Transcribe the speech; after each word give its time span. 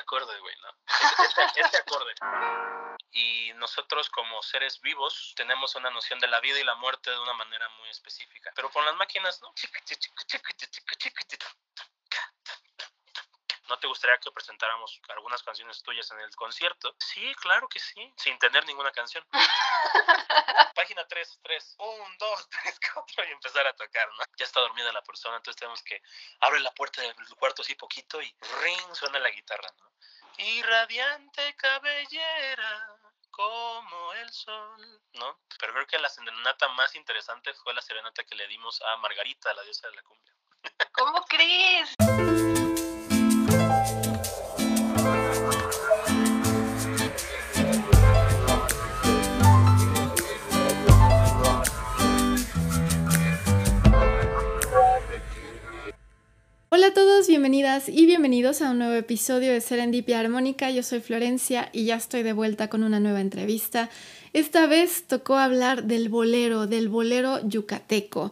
acorde, 0.00 0.38
güey, 0.40 0.56
¿no? 0.60 0.68
Este, 1.56 1.76
acorde. 1.78 2.14
Y 3.12 3.52
nosotros 3.54 4.08
como 4.10 4.42
seres 4.42 4.80
vivos 4.80 5.32
tenemos 5.36 5.74
una 5.74 5.90
noción 5.90 6.18
de 6.20 6.28
la 6.28 6.40
vida 6.40 6.58
y 6.58 6.64
la 6.64 6.74
muerte 6.76 7.10
de 7.10 7.18
una 7.18 7.34
manera 7.34 7.68
muy 7.78 7.88
específica. 7.88 8.52
Pero 8.54 8.70
con 8.70 8.84
las 8.84 8.96
máquinas, 8.96 9.40
¿no? 9.42 9.52
¿No 13.68 13.69
te 13.80 13.86
gustaría 13.86 14.18
que 14.18 14.30
presentáramos 14.30 15.00
algunas 15.08 15.42
canciones 15.42 15.82
tuyas 15.82 16.10
en 16.12 16.20
el 16.20 16.34
concierto? 16.36 16.94
Sí, 16.98 17.34
claro 17.36 17.68
que 17.68 17.80
sí, 17.80 18.12
sin 18.16 18.38
tener 18.38 18.64
ninguna 18.66 18.92
canción. 18.92 19.26
Página 20.74 21.06
3, 21.06 21.40
3, 21.42 21.76
1, 21.78 22.04
2, 22.18 22.48
3, 22.62 22.80
4 22.94 23.24
y 23.24 23.32
empezar 23.32 23.66
a 23.66 23.72
tocar, 23.74 24.08
¿no? 24.08 24.24
Ya 24.36 24.44
está 24.44 24.60
dormida 24.60 24.92
la 24.92 25.02
persona, 25.02 25.36
entonces 25.36 25.58
tenemos 25.58 25.82
que 25.82 26.00
abrir 26.40 26.62
la 26.62 26.70
puerta 26.72 27.02
del 27.02 27.14
cuarto 27.38 27.62
así 27.62 27.74
poquito 27.74 28.20
y 28.22 28.34
ring 28.62 28.94
suena 28.94 29.18
la 29.18 29.30
guitarra, 29.30 29.68
¿no? 29.78 29.90
Y 30.38 30.62
radiante 30.62 31.54
cabellera 31.56 32.96
como 33.30 34.12
el 34.14 34.30
sol, 34.30 35.00
¿no? 35.14 35.40
Pero 35.58 35.72
creo 35.72 35.86
que 35.86 35.98
la 35.98 36.08
serenata 36.08 36.68
más 36.68 36.94
interesante 36.94 37.52
fue 37.54 37.74
la 37.74 37.82
serenata 37.82 38.24
que 38.24 38.34
le 38.34 38.46
dimos 38.48 38.80
a 38.82 38.96
Margarita, 38.98 39.52
la 39.54 39.62
diosa 39.62 39.88
de 39.88 39.96
la 39.96 40.02
cumbia. 40.02 40.34
¿Cómo 40.92 41.22
crees? 41.22 41.96
Hola 56.72 56.86
a 56.86 56.94
todos, 56.94 57.26
bienvenidas 57.26 57.88
y 57.88 58.06
bienvenidos 58.06 58.62
a 58.62 58.70
un 58.70 58.78
nuevo 58.78 58.94
episodio 58.94 59.52
de 59.52 59.60
Serendipia 59.60 60.20
Armónica. 60.20 60.70
Yo 60.70 60.84
soy 60.84 61.00
Florencia 61.00 61.68
y 61.72 61.86
ya 61.86 61.96
estoy 61.96 62.22
de 62.22 62.32
vuelta 62.32 62.68
con 62.68 62.84
una 62.84 63.00
nueva 63.00 63.20
entrevista. 63.20 63.90
Esta 64.34 64.68
vez 64.68 65.02
tocó 65.08 65.36
hablar 65.36 65.82
del 65.82 66.08
bolero, 66.08 66.68
del 66.68 66.88
bolero 66.88 67.40
yucateco, 67.44 68.30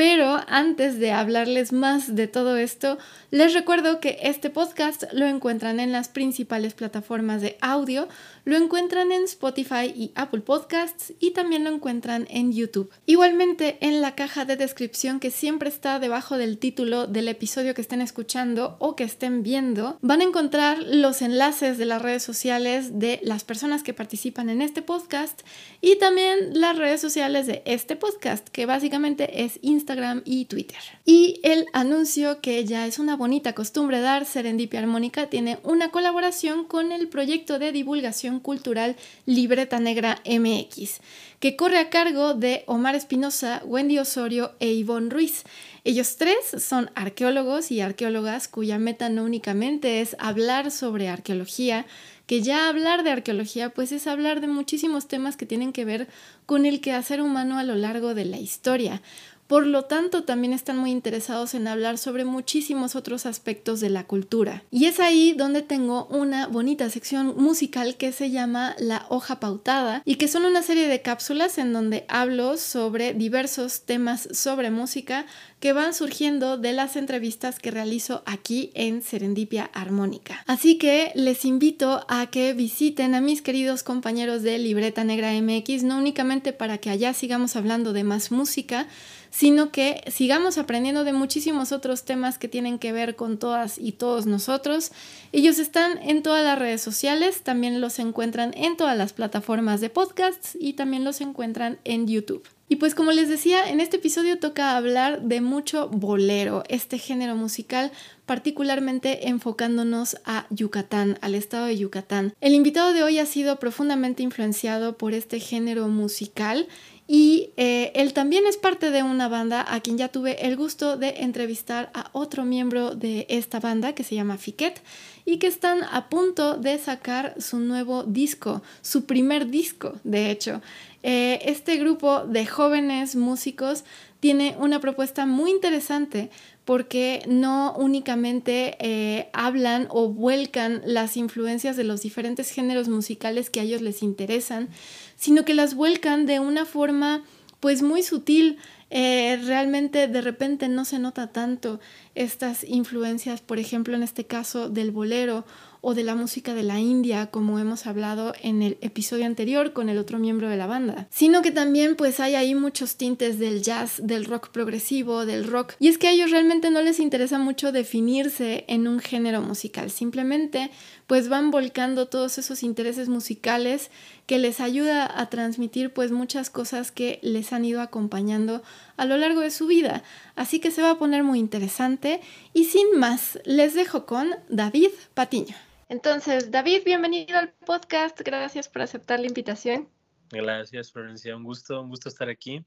pero 0.00 0.40
antes 0.48 0.98
de 0.98 1.12
hablarles 1.12 1.74
más 1.74 2.16
de 2.16 2.26
todo 2.26 2.56
esto, 2.56 2.96
les 3.30 3.52
recuerdo 3.52 4.00
que 4.00 4.16
este 4.22 4.48
podcast 4.48 5.04
lo 5.12 5.26
encuentran 5.26 5.78
en 5.78 5.92
las 5.92 6.08
principales 6.08 6.72
plataformas 6.72 7.42
de 7.42 7.58
audio, 7.60 8.08
lo 8.46 8.56
encuentran 8.56 9.12
en 9.12 9.24
Spotify 9.24 9.92
y 9.94 10.12
Apple 10.14 10.40
Podcasts 10.40 11.12
y 11.20 11.32
también 11.32 11.64
lo 11.64 11.70
encuentran 11.70 12.26
en 12.30 12.50
YouTube. 12.50 12.90
Igualmente 13.04 13.76
en 13.82 14.00
la 14.00 14.14
caja 14.14 14.46
de 14.46 14.56
descripción 14.56 15.20
que 15.20 15.30
siempre 15.30 15.68
está 15.68 15.98
debajo 15.98 16.38
del 16.38 16.56
título 16.56 17.06
del 17.06 17.28
episodio 17.28 17.74
que 17.74 17.82
estén 17.82 18.00
escuchando 18.00 18.76
o 18.78 18.96
que 18.96 19.04
estén 19.04 19.42
viendo, 19.42 19.98
van 20.00 20.22
a 20.22 20.24
encontrar 20.24 20.78
los 20.78 21.20
enlaces 21.20 21.76
de 21.76 21.84
las 21.84 22.00
redes 22.00 22.22
sociales 22.22 22.98
de 22.98 23.20
las 23.22 23.44
personas 23.44 23.82
que 23.82 23.92
participan 23.92 24.48
en 24.48 24.62
este 24.62 24.80
podcast 24.80 25.42
y 25.82 25.96
también 25.96 26.58
las 26.58 26.78
redes 26.78 27.02
sociales 27.02 27.46
de 27.46 27.62
este 27.66 27.96
podcast, 27.96 28.48
que 28.48 28.64
básicamente 28.64 29.44
es 29.44 29.58
Instagram 29.60 29.89
y 30.24 30.44
Twitter. 30.44 30.78
Y 31.04 31.40
el 31.42 31.66
anuncio 31.72 32.40
que 32.40 32.64
ya 32.64 32.86
es 32.86 32.98
una 32.98 33.16
bonita 33.16 33.54
costumbre 33.54 34.00
dar, 34.00 34.24
Serendipia 34.24 34.80
Armónica 34.80 35.28
tiene 35.28 35.58
una 35.64 35.90
colaboración 35.90 36.64
con 36.64 36.92
el 36.92 37.08
proyecto 37.08 37.58
de 37.58 37.72
divulgación 37.72 38.38
cultural 38.38 38.96
Libreta 39.26 39.80
Negra 39.80 40.22
MX, 40.24 41.00
que 41.40 41.56
corre 41.56 41.78
a 41.78 41.90
cargo 41.90 42.34
de 42.34 42.62
Omar 42.66 42.94
Espinosa, 42.94 43.62
Wendy 43.64 43.98
Osorio 43.98 44.52
e 44.60 44.72
Ivonne 44.72 45.10
Ruiz. 45.10 45.42
Ellos 45.82 46.16
tres 46.16 46.36
son 46.62 46.90
arqueólogos 46.94 47.72
y 47.72 47.80
arqueólogas 47.80 48.46
cuya 48.46 48.78
meta 48.78 49.08
no 49.08 49.24
únicamente 49.24 50.00
es 50.02 50.14
hablar 50.18 50.70
sobre 50.70 51.08
arqueología, 51.08 51.86
que 52.30 52.42
ya 52.42 52.68
hablar 52.68 53.02
de 53.02 53.10
arqueología 53.10 53.70
pues 53.70 53.90
es 53.90 54.06
hablar 54.06 54.40
de 54.40 54.46
muchísimos 54.46 55.08
temas 55.08 55.36
que 55.36 55.46
tienen 55.46 55.72
que 55.72 55.84
ver 55.84 56.06
con 56.46 56.64
el 56.64 56.80
quehacer 56.80 57.20
humano 57.20 57.58
a 57.58 57.64
lo 57.64 57.74
largo 57.74 58.14
de 58.14 58.24
la 58.24 58.38
historia. 58.38 59.02
Por 59.50 59.66
lo 59.66 59.82
tanto, 59.82 60.22
también 60.22 60.52
están 60.52 60.78
muy 60.78 60.92
interesados 60.92 61.54
en 61.54 61.66
hablar 61.66 61.98
sobre 61.98 62.24
muchísimos 62.24 62.94
otros 62.94 63.26
aspectos 63.26 63.80
de 63.80 63.90
la 63.90 64.04
cultura. 64.04 64.62
Y 64.70 64.84
es 64.84 65.00
ahí 65.00 65.34
donde 65.36 65.62
tengo 65.62 66.06
una 66.06 66.46
bonita 66.46 66.88
sección 66.88 67.34
musical 67.36 67.96
que 67.96 68.12
se 68.12 68.30
llama 68.30 68.76
La 68.78 69.06
hoja 69.08 69.40
pautada 69.40 70.02
y 70.04 70.14
que 70.14 70.28
son 70.28 70.44
una 70.44 70.62
serie 70.62 70.86
de 70.86 71.02
cápsulas 71.02 71.58
en 71.58 71.72
donde 71.72 72.04
hablo 72.06 72.58
sobre 72.58 73.12
diversos 73.12 73.80
temas 73.80 74.28
sobre 74.30 74.70
música 74.70 75.26
que 75.58 75.72
van 75.72 75.94
surgiendo 75.94 76.56
de 76.56 76.72
las 76.72 76.94
entrevistas 76.94 77.58
que 77.58 77.72
realizo 77.72 78.22
aquí 78.26 78.70
en 78.74 79.02
Serendipia 79.02 79.68
Armónica. 79.74 80.44
Así 80.46 80.78
que 80.78 81.10
les 81.16 81.44
invito 81.44 82.06
a 82.08 82.28
que 82.28 82.54
visiten 82.54 83.16
a 83.16 83.20
mis 83.20 83.42
queridos 83.42 83.82
compañeros 83.82 84.42
de 84.42 84.58
Libreta 84.58 85.02
Negra 85.02 85.32
MX, 85.32 85.82
no 85.82 85.98
únicamente 85.98 86.52
para 86.52 86.78
que 86.78 86.88
allá 86.88 87.12
sigamos 87.14 87.56
hablando 87.56 87.92
de 87.92 88.04
más 88.04 88.30
música, 88.30 88.86
sino 89.30 89.70
que 89.70 90.02
sigamos 90.10 90.58
aprendiendo 90.58 91.04
de 91.04 91.12
muchísimos 91.12 91.72
otros 91.72 92.04
temas 92.04 92.38
que 92.38 92.48
tienen 92.48 92.78
que 92.78 92.92
ver 92.92 93.16
con 93.16 93.38
todas 93.38 93.78
y 93.78 93.92
todos 93.92 94.26
nosotros. 94.26 94.92
Ellos 95.32 95.58
están 95.58 95.98
en 95.98 96.22
todas 96.22 96.44
las 96.44 96.58
redes 96.58 96.82
sociales, 96.82 97.42
también 97.42 97.80
los 97.80 97.98
encuentran 97.98 98.52
en 98.56 98.76
todas 98.76 98.96
las 98.96 99.12
plataformas 99.12 99.80
de 99.80 99.90
podcasts 99.90 100.56
y 100.60 100.74
también 100.74 101.04
los 101.04 101.20
encuentran 101.20 101.78
en 101.84 102.06
YouTube. 102.06 102.46
Y 102.72 102.76
pues 102.76 102.94
como 102.94 103.10
les 103.10 103.28
decía, 103.28 103.68
en 103.68 103.80
este 103.80 103.96
episodio 103.96 104.38
toca 104.38 104.76
hablar 104.76 105.22
de 105.22 105.40
mucho 105.40 105.88
bolero, 105.88 106.62
este 106.68 106.98
género 106.98 107.34
musical 107.34 107.90
particularmente 108.26 109.28
enfocándonos 109.28 110.16
a 110.24 110.46
Yucatán, 110.50 111.18
al 111.20 111.34
estado 111.34 111.66
de 111.66 111.76
Yucatán. 111.76 112.32
El 112.40 112.54
invitado 112.54 112.92
de 112.92 113.02
hoy 113.02 113.18
ha 113.18 113.26
sido 113.26 113.58
profundamente 113.58 114.22
influenciado 114.22 114.96
por 114.96 115.14
este 115.14 115.40
género 115.40 115.88
musical 115.88 116.68
y 117.12 117.50
eh, 117.56 117.90
él 117.96 118.12
también 118.12 118.46
es 118.46 118.56
parte 118.56 118.92
de 118.92 119.02
una 119.02 119.26
banda 119.26 119.66
a 119.68 119.80
quien 119.80 119.98
ya 119.98 120.10
tuve 120.10 120.46
el 120.46 120.54
gusto 120.56 120.96
de 120.96 121.08
entrevistar 121.18 121.90
a 121.92 122.08
otro 122.12 122.44
miembro 122.44 122.94
de 122.94 123.26
esta 123.28 123.58
banda 123.58 123.96
que 123.96 124.04
se 124.04 124.14
llama 124.14 124.38
Fiquet 124.38 124.80
y 125.24 125.38
que 125.38 125.48
están 125.48 125.82
a 125.82 126.08
punto 126.08 126.56
de 126.56 126.78
sacar 126.78 127.34
su 127.40 127.58
nuevo 127.58 128.04
disco, 128.04 128.62
su 128.80 129.06
primer 129.06 129.48
disco, 129.48 129.94
de 130.04 130.30
hecho. 130.30 130.62
Eh, 131.02 131.40
este 131.46 131.78
grupo 131.78 132.20
de 132.26 132.46
jóvenes 132.46 133.16
músicos 133.16 133.82
tiene 134.20 134.54
una 134.60 134.78
propuesta 134.78 135.26
muy 135.26 135.50
interesante 135.50 136.30
porque 136.70 137.24
no 137.26 137.74
únicamente 137.76 138.76
eh, 138.78 139.28
hablan 139.32 139.88
o 139.90 140.08
vuelcan 140.08 140.82
las 140.84 141.16
influencias 141.16 141.76
de 141.76 141.82
los 141.82 142.02
diferentes 142.02 142.52
géneros 142.52 142.88
musicales 142.88 143.50
que 143.50 143.58
a 143.58 143.64
ellos 143.64 143.82
les 143.82 144.04
interesan, 144.04 144.68
sino 145.16 145.44
que 145.44 145.52
las 145.52 145.74
vuelcan 145.74 146.26
de 146.26 146.38
una 146.38 146.64
forma 146.64 147.24
pues 147.58 147.82
muy 147.82 148.04
sutil. 148.04 148.58
Eh, 148.90 149.40
realmente 149.46 150.06
de 150.06 150.20
repente 150.20 150.68
no 150.68 150.84
se 150.84 151.00
nota 151.00 151.32
tanto 151.32 151.80
estas 152.14 152.62
influencias, 152.62 153.40
por 153.40 153.58
ejemplo 153.58 153.96
en 153.96 154.04
este 154.04 154.26
caso 154.26 154.68
del 154.68 154.92
bolero 154.92 155.44
o 155.80 155.94
de 155.94 156.02
la 156.02 156.14
música 156.14 156.54
de 156.54 156.62
la 156.62 156.78
India, 156.78 157.26
como 157.26 157.58
hemos 157.58 157.86
hablado 157.86 158.34
en 158.42 158.62
el 158.62 158.78
episodio 158.80 159.26
anterior 159.26 159.72
con 159.72 159.88
el 159.88 159.98
otro 159.98 160.18
miembro 160.18 160.48
de 160.48 160.56
la 160.56 160.66
banda, 160.66 161.06
sino 161.10 161.42
que 161.42 161.50
también 161.50 161.96
pues 161.96 162.20
hay 162.20 162.34
ahí 162.34 162.54
muchos 162.54 162.96
tintes 162.96 163.38
del 163.38 163.62
jazz, 163.62 164.00
del 164.02 164.24
rock 164.24 164.50
progresivo, 164.50 165.26
del 165.26 165.46
rock, 165.46 165.74
y 165.78 165.88
es 165.88 165.98
que 165.98 166.08
a 166.08 166.12
ellos 166.12 166.30
realmente 166.30 166.70
no 166.70 166.82
les 166.82 167.00
interesa 167.00 167.38
mucho 167.38 167.72
definirse 167.72 168.64
en 168.68 168.88
un 168.88 169.00
género 169.00 169.40
musical, 169.42 169.90
simplemente 169.90 170.70
pues 171.06 171.28
van 171.28 171.50
volcando 171.50 172.06
todos 172.06 172.38
esos 172.38 172.62
intereses 172.62 173.08
musicales 173.08 173.90
que 174.26 174.38
les 174.38 174.60
ayuda 174.60 175.10
a 175.20 175.28
transmitir 175.28 175.92
pues 175.92 176.12
muchas 176.12 176.50
cosas 176.50 176.92
que 176.92 177.18
les 177.22 177.52
han 177.52 177.64
ido 177.64 177.80
acompañando 177.80 178.62
a 178.96 179.06
lo 179.06 179.16
largo 179.16 179.40
de 179.40 179.50
su 179.50 179.66
vida. 179.66 180.04
Así 180.36 180.60
que 180.60 180.70
se 180.70 180.82
va 180.82 180.92
a 180.92 180.98
poner 181.00 181.24
muy 181.24 181.40
interesante 181.40 182.20
y 182.54 182.66
sin 182.66 182.96
más, 182.96 183.40
les 183.44 183.74
dejo 183.74 184.06
con 184.06 184.30
David 184.48 184.90
Patiño. 185.14 185.56
Entonces, 185.90 186.52
David, 186.52 186.82
bienvenido 186.84 187.36
al 187.36 187.52
podcast. 187.52 188.20
Gracias 188.20 188.68
por 188.68 188.82
aceptar 188.82 189.18
la 189.18 189.26
invitación. 189.26 189.90
Gracias, 190.30 190.92
Florencia. 190.92 191.34
Un 191.34 191.42
gusto, 191.42 191.82
un 191.82 191.88
gusto 191.88 192.08
estar 192.08 192.28
aquí. 192.28 192.64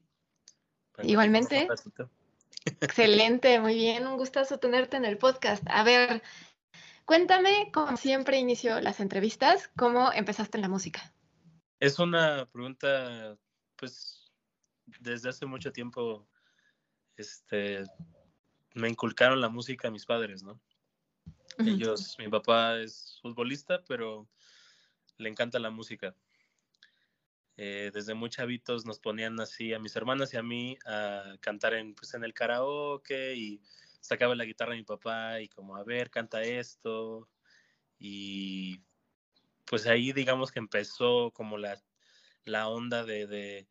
Igualmente. 1.02 1.66
Excelente, 2.82 3.58
muy 3.60 3.76
bien. 3.76 4.06
Un 4.06 4.18
gustazo 4.18 4.58
tenerte 4.58 4.98
en 4.98 5.06
el 5.06 5.16
podcast. 5.16 5.64
A 5.70 5.82
ver, 5.84 6.22
cuéntame, 7.06 7.70
como 7.72 7.96
siempre 7.96 8.38
inicio 8.38 8.78
las 8.82 9.00
entrevistas, 9.00 9.70
¿cómo 9.74 10.12
empezaste 10.12 10.58
en 10.58 10.62
la 10.62 10.68
música? 10.68 11.14
Es 11.80 11.98
una 11.98 12.44
pregunta, 12.52 13.38
pues, 13.76 14.30
desde 15.00 15.30
hace 15.30 15.46
mucho 15.46 15.72
tiempo, 15.72 16.28
este, 17.16 17.84
me 18.74 18.90
inculcaron 18.90 19.40
la 19.40 19.48
música 19.48 19.88
a 19.88 19.90
mis 19.90 20.04
padres, 20.04 20.42
¿no? 20.42 20.60
Ellos, 21.58 22.16
mi 22.18 22.28
papá 22.28 22.78
es 22.78 23.18
futbolista, 23.22 23.82
pero 23.84 24.28
le 25.18 25.28
encanta 25.28 25.58
la 25.58 25.70
música. 25.70 26.16
Eh, 27.56 27.90
desde 27.94 28.14
muy 28.14 28.30
chavitos 28.30 28.84
nos 28.84 28.98
ponían 28.98 29.38
así 29.40 29.72
a 29.72 29.78
mis 29.78 29.94
hermanas 29.94 30.34
y 30.34 30.36
a 30.36 30.42
mí 30.42 30.76
a 30.86 31.36
cantar 31.40 31.74
en, 31.74 31.94
pues, 31.94 32.12
en 32.14 32.24
el 32.24 32.34
karaoke 32.34 33.34
y 33.36 33.60
sacaba 34.00 34.34
la 34.34 34.44
guitarra 34.44 34.72
a 34.72 34.76
mi 34.76 34.82
papá 34.82 35.40
y 35.40 35.48
como, 35.48 35.76
a 35.76 35.84
ver, 35.84 36.10
canta 36.10 36.42
esto. 36.42 37.28
y 37.98 38.82
pues 39.66 39.86
ahí 39.86 40.12
digamos 40.12 40.52
que 40.52 40.58
empezó 40.60 41.32
como 41.32 41.58
la, 41.58 41.82
la 42.44 42.68
onda 42.68 43.04
de, 43.04 43.26
de, 43.26 43.68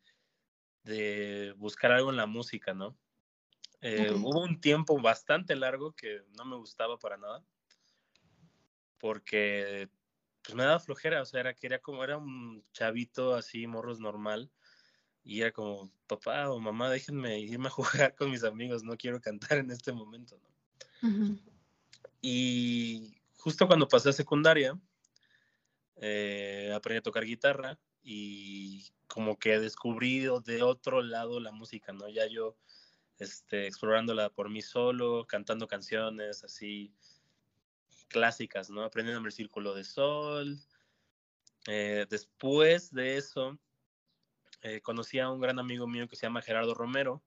de 0.84 1.54
buscar 1.58 1.92
algo 1.92 2.10
en 2.10 2.16
la 2.16 2.26
música, 2.26 2.74
¿no? 2.74 2.98
Eh, 3.82 4.12
hubo 4.12 4.42
un 4.42 4.60
tiempo 4.60 5.00
bastante 5.00 5.56
largo 5.56 5.92
que 5.94 6.22
no 6.36 6.44
me 6.44 6.56
gustaba 6.56 6.98
para 6.98 7.16
nada, 7.18 7.44
porque 9.04 9.90
pues 10.42 10.54
me 10.54 10.62
daba 10.62 10.80
flojera, 10.80 11.20
o 11.20 11.26
sea, 11.26 11.40
era, 11.40 11.52
que 11.52 11.66
era 11.66 11.78
como, 11.78 12.02
era 12.02 12.16
un 12.16 12.64
chavito 12.72 13.34
así, 13.34 13.66
morros 13.66 14.00
normal, 14.00 14.50
y 15.22 15.42
era 15.42 15.52
como, 15.52 15.92
papá 16.06 16.48
o 16.48 16.58
mamá, 16.58 16.88
déjenme 16.88 17.38
irme 17.38 17.66
a 17.66 17.70
jugar 18.08 18.14
con 18.14 18.30
mis 18.30 18.44
amigos, 18.44 18.82
no 18.82 18.96
quiero 18.96 19.20
cantar 19.20 19.58
en 19.58 19.70
este 19.70 19.92
momento, 19.92 20.40
¿no? 21.02 21.38
Y 22.22 23.14
justo 23.36 23.66
cuando 23.66 23.88
pasé 23.88 24.08
a 24.08 24.14
secundaria, 24.14 24.80
eh, 25.96 26.72
aprendí 26.74 27.00
a 27.00 27.02
tocar 27.02 27.26
guitarra 27.26 27.78
y 28.02 28.86
como 29.06 29.38
que 29.38 29.60
descubrí 29.60 30.20
de 30.20 30.62
otro 30.62 31.02
lado 31.02 31.40
la 31.40 31.52
música, 31.52 31.92
¿no? 31.92 32.08
Ya 32.08 32.26
yo 32.26 32.56
este, 33.18 33.66
explorándola 33.66 34.30
por 34.30 34.48
mí 34.48 34.62
solo, 34.62 35.26
cantando 35.26 35.68
canciones 35.68 36.42
así 36.42 36.94
clásicas, 38.08 38.70
¿no? 38.70 38.82
Aprendiendo 38.82 39.24
el 39.26 39.32
círculo 39.32 39.74
de 39.74 39.84
sol. 39.84 40.58
Eh, 41.66 42.06
después 42.08 42.92
de 42.92 43.16
eso, 43.16 43.58
eh, 44.62 44.80
conocí 44.80 45.18
a 45.18 45.30
un 45.30 45.40
gran 45.40 45.58
amigo 45.58 45.86
mío 45.86 46.08
que 46.08 46.16
se 46.16 46.26
llama 46.26 46.42
Gerardo 46.42 46.74
Romero 46.74 47.22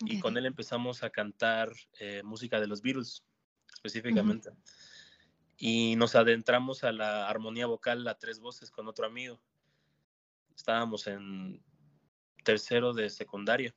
y 0.00 0.20
con 0.20 0.36
él 0.36 0.46
empezamos 0.46 1.02
a 1.02 1.10
cantar 1.10 1.72
eh, 1.98 2.22
música 2.24 2.60
de 2.60 2.66
los 2.66 2.82
Beatles, 2.82 3.24
específicamente. 3.72 4.50
Y 5.56 5.94
nos 5.96 6.14
adentramos 6.14 6.84
a 6.84 6.92
la 6.92 7.28
armonía 7.28 7.66
vocal 7.66 8.06
a 8.08 8.18
tres 8.18 8.40
voces 8.40 8.70
con 8.70 8.88
otro 8.88 9.06
amigo. 9.06 9.40
Estábamos 10.54 11.06
en 11.06 11.62
tercero 12.42 12.92
de 12.92 13.08
secundaria 13.08 13.74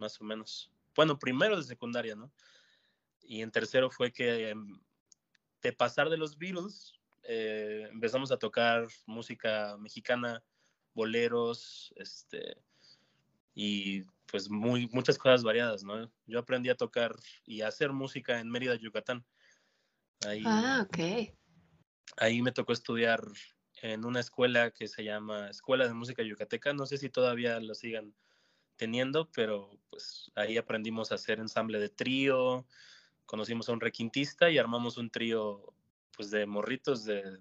más 0.00 0.20
o 0.20 0.24
menos. 0.24 0.72
Bueno, 0.96 1.18
primero 1.18 1.56
de 1.56 1.62
secundaria, 1.62 2.16
¿no? 2.16 2.32
Y 3.22 3.42
en 3.42 3.52
tercero 3.52 3.90
fue 3.90 4.10
que 4.10 4.48
em, 4.48 4.80
de 5.62 5.72
pasar 5.72 6.08
de 6.08 6.16
los 6.16 6.38
Beatles, 6.38 6.94
eh, 7.22 7.88
empezamos 7.90 8.32
a 8.32 8.38
tocar 8.38 8.86
música 9.06 9.76
mexicana, 9.78 10.42
boleros, 10.94 11.92
este, 11.96 12.56
y 13.54 14.02
pues 14.26 14.48
muy, 14.48 14.88
muchas 14.92 15.18
cosas 15.18 15.42
variadas, 15.42 15.82
¿no? 15.82 16.10
Yo 16.26 16.38
aprendí 16.38 16.70
a 16.70 16.76
tocar 16.76 17.14
y 17.44 17.62
a 17.62 17.68
hacer 17.68 17.92
música 17.92 18.40
en 18.40 18.50
Mérida, 18.50 18.76
Yucatán. 18.76 19.24
Ahí, 20.26 20.42
ah, 20.46 20.86
ok. 20.86 21.32
Ahí 22.16 22.42
me 22.42 22.52
tocó 22.52 22.72
estudiar 22.72 23.22
en 23.82 24.04
una 24.04 24.20
escuela 24.20 24.70
que 24.70 24.88
se 24.88 25.04
llama 25.04 25.48
Escuela 25.48 25.86
de 25.86 25.94
Música 25.94 26.22
Yucateca. 26.22 26.72
No 26.72 26.86
sé 26.86 26.98
si 26.98 27.08
todavía 27.08 27.58
lo 27.60 27.74
sigan 27.74 28.14
teniendo, 28.76 29.30
pero 29.32 29.70
pues 29.90 30.30
ahí 30.34 30.56
aprendimos 30.56 31.12
a 31.12 31.16
hacer 31.16 31.38
ensamble 31.38 31.78
de 31.78 31.88
trío, 31.88 32.66
conocimos 33.30 33.68
a 33.68 33.72
un 33.72 33.80
requintista 33.80 34.50
y 34.50 34.58
armamos 34.58 34.98
un 34.98 35.08
trío 35.08 35.72
pues 36.16 36.32
de 36.32 36.46
morritos 36.46 37.04
de, 37.04 37.38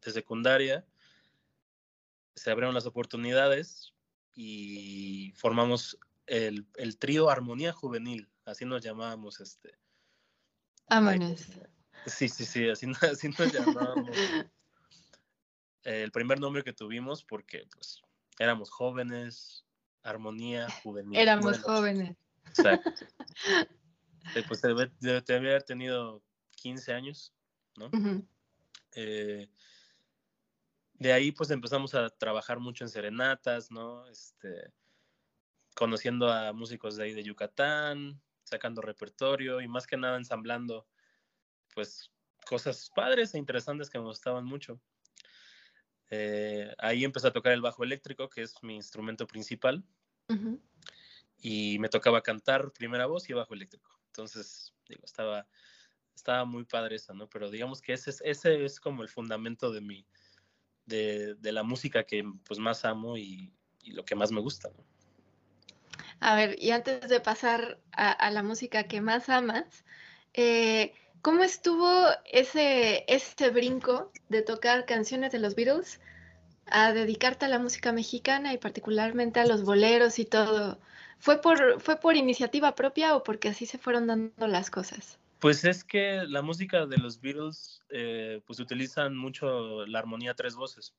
secundaria. 0.00 0.86
Se 2.34 2.50
abrieron 2.50 2.74
las 2.74 2.86
oportunidades 2.86 3.92
y 4.34 5.32
formamos 5.36 5.98
el, 6.26 6.64
trío 6.98 7.28
Armonía 7.28 7.74
Juvenil, 7.74 8.30
así 8.46 8.64
nos 8.64 8.82
llamábamos 8.82 9.40
este. 9.40 9.76
Vámonos. 10.88 11.44
Sí, 12.06 12.30
sí, 12.30 12.46
sí, 12.46 12.70
así, 12.70 12.90
así 13.02 13.28
nos 13.28 13.52
llamábamos. 13.52 14.16
el 15.82 16.12
primer 16.12 16.40
nombre 16.40 16.64
que 16.64 16.72
tuvimos 16.72 17.24
porque 17.24 17.66
pues 17.74 18.00
éramos 18.38 18.70
jóvenes, 18.70 19.66
armonía 20.02 20.66
juvenil. 20.82 21.18
Éramos 21.18 21.58
jóvenes. 21.58 22.16
Exacto. 22.46 22.90
Pues 24.46 24.62
debe, 24.62 24.90
haber 25.28 25.62
tenido 25.62 26.22
15 26.56 26.92
años, 26.92 27.32
¿no? 27.76 27.90
Eh, 28.94 29.48
de 30.94 31.12
ahí 31.12 31.32
pues 31.32 31.50
empezamos 31.50 31.94
a 31.94 32.10
trabajar 32.10 32.58
mucho 32.58 32.84
en 32.84 32.90
serenatas, 32.90 33.70
¿no? 33.70 34.06
Este, 34.08 34.72
conociendo 35.74 36.32
a 36.32 36.52
músicos 36.52 36.96
de 36.96 37.04
ahí 37.04 37.12
de 37.12 37.22
Yucatán, 37.22 38.20
sacando 38.44 38.80
repertorio 38.80 39.60
y 39.60 39.68
más 39.68 39.86
que 39.86 39.96
nada 39.96 40.16
ensamblando 40.16 40.86
pues 41.74 42.10
cosas 42.46 42.90
padres 42.94 43.34
e 43.34 43.38
interesantes 43.38 43.90
que 43.90 43.98
me 43.98 44.06
gustaban 44.06 44.44
mucho. 44.44 44.80
Eh, 46.10 46.72
ahí 46.78 47.04
empecé 47.04 47.28
a 47.28 47.32
tocar 47.32 47.52
el 47.52 47.60
bajo 47.60 47.84
eléctrico, 47.84 48.30
que 48.30 48.42
es 48.42 48.54
mi 48.62 48.76
instrumento 48.76 49.26
principal. 49.26 49.84
Y 51.38 51.78
me 51.78 51.88
tocaba 51.88 52.22
cantar 52.22 52.72
primera 52.72 53.06
voz 53.06 53.28
y 53.28 53.32
bajo 53.32 53.54
eléctrico. 53.54 53.90
Entonces, 54.16 54.72
digo, 54.88 55.02
estaba, 55.04 55.46
estaba 56.14 56.44
muy 56.44 56.64
padre 56.64 56.96
eso, 56.96 57.14
¿no? 57.14 57.28
Pero 57.28 57.50
digamos 57.50 57.80
que 57.82 57.92
ese 57.92 58.10
es, 58.10 58.22
ese 58.24 58.64
es 58.64 58.80
como 58.80 59.02
el 59.02 59.08
fundamento 59.08 59.70
de 59.70 59.80
mi, 59.80 60.06
de, 60.86 61.34
de 61.34 61.52
la 61.52 61.62
música 61.62 62.04
que 62.04 62.24
pues 62.44 62.58
más 62.58 62.84
amo 62.84 63.16
y, 63.16 63.52
lo 63.84 64.04
que 64.04 64.16
más 64.16 64.32
me 64.32 64.40
gusta, 64.40 64.68
¿no? 64.76 64.84
A 66.18 66.34
ver, 66.34 66.56
y 66.60 66.72
antes 66.72 67.08
de 67.08 67.20
pasar 67.20 67.78
a, 67.92 68.10
a 68.10 68.30
la 68.32 68.42
música 68.42 68.88
que 68.88 69.00
más 69.00 69.28
amas, 69.28 69.84
eh, 70.34 70.92
¿Cómo 71.26 71.42
estuvo 71.42 72.06
ese, 72.24 73.04
ese 73.08 73.50
brinco 73.50 74.12
de 74.28 74.42
tocar 74.42 74.86
canciones 74.86 75.32
de 75.32 75.40
los 75.40 75.56
Beatles 75.56 76.00
a 76.66 76.92
dedicarte 76.92 77.46
a 77.46 77.48
la 77.48 77.58
música 77.58 77.90
mexicana 77.90 78.54
y 78.54 78.58
particularmente 78.58 79.40
a 79.40 79.44
los 79.44 79.64
boleros 79.64 80.20
y 80.20 80.24
todo? 80.24 80.78
¿Fue 81.18 81.40
por, 81.40 81.80
¿Fue 81.80 81.96
por 81.96 82.16
iniciativa 82.16 82.74
propia 82.74 83.16
o 83.16 83.22
porque 83.22 83.48
así 83.48 83.66
se 83.66 83.78
fueron 83.78 84.06
dando 84.06 84.46
las 84.46 84.70
cosas? 84.70 85.18
Pues 85.38 85.64
es 85.64 85.84
que 85.84 86.24
la 86.26 86.42
música 86.42 86.86
de 86.86 86.96
los 86.98 87.20
Beatles, 87.20 87.82
eh, 87.90 88.40
pues 88.46 88.58
utilizan 88.58 89.16
mucho 89.16 89.86
la 89.86 89.98
armonía 89.98 90.34
tres 90.34 90.54
voces. 90.54 90.94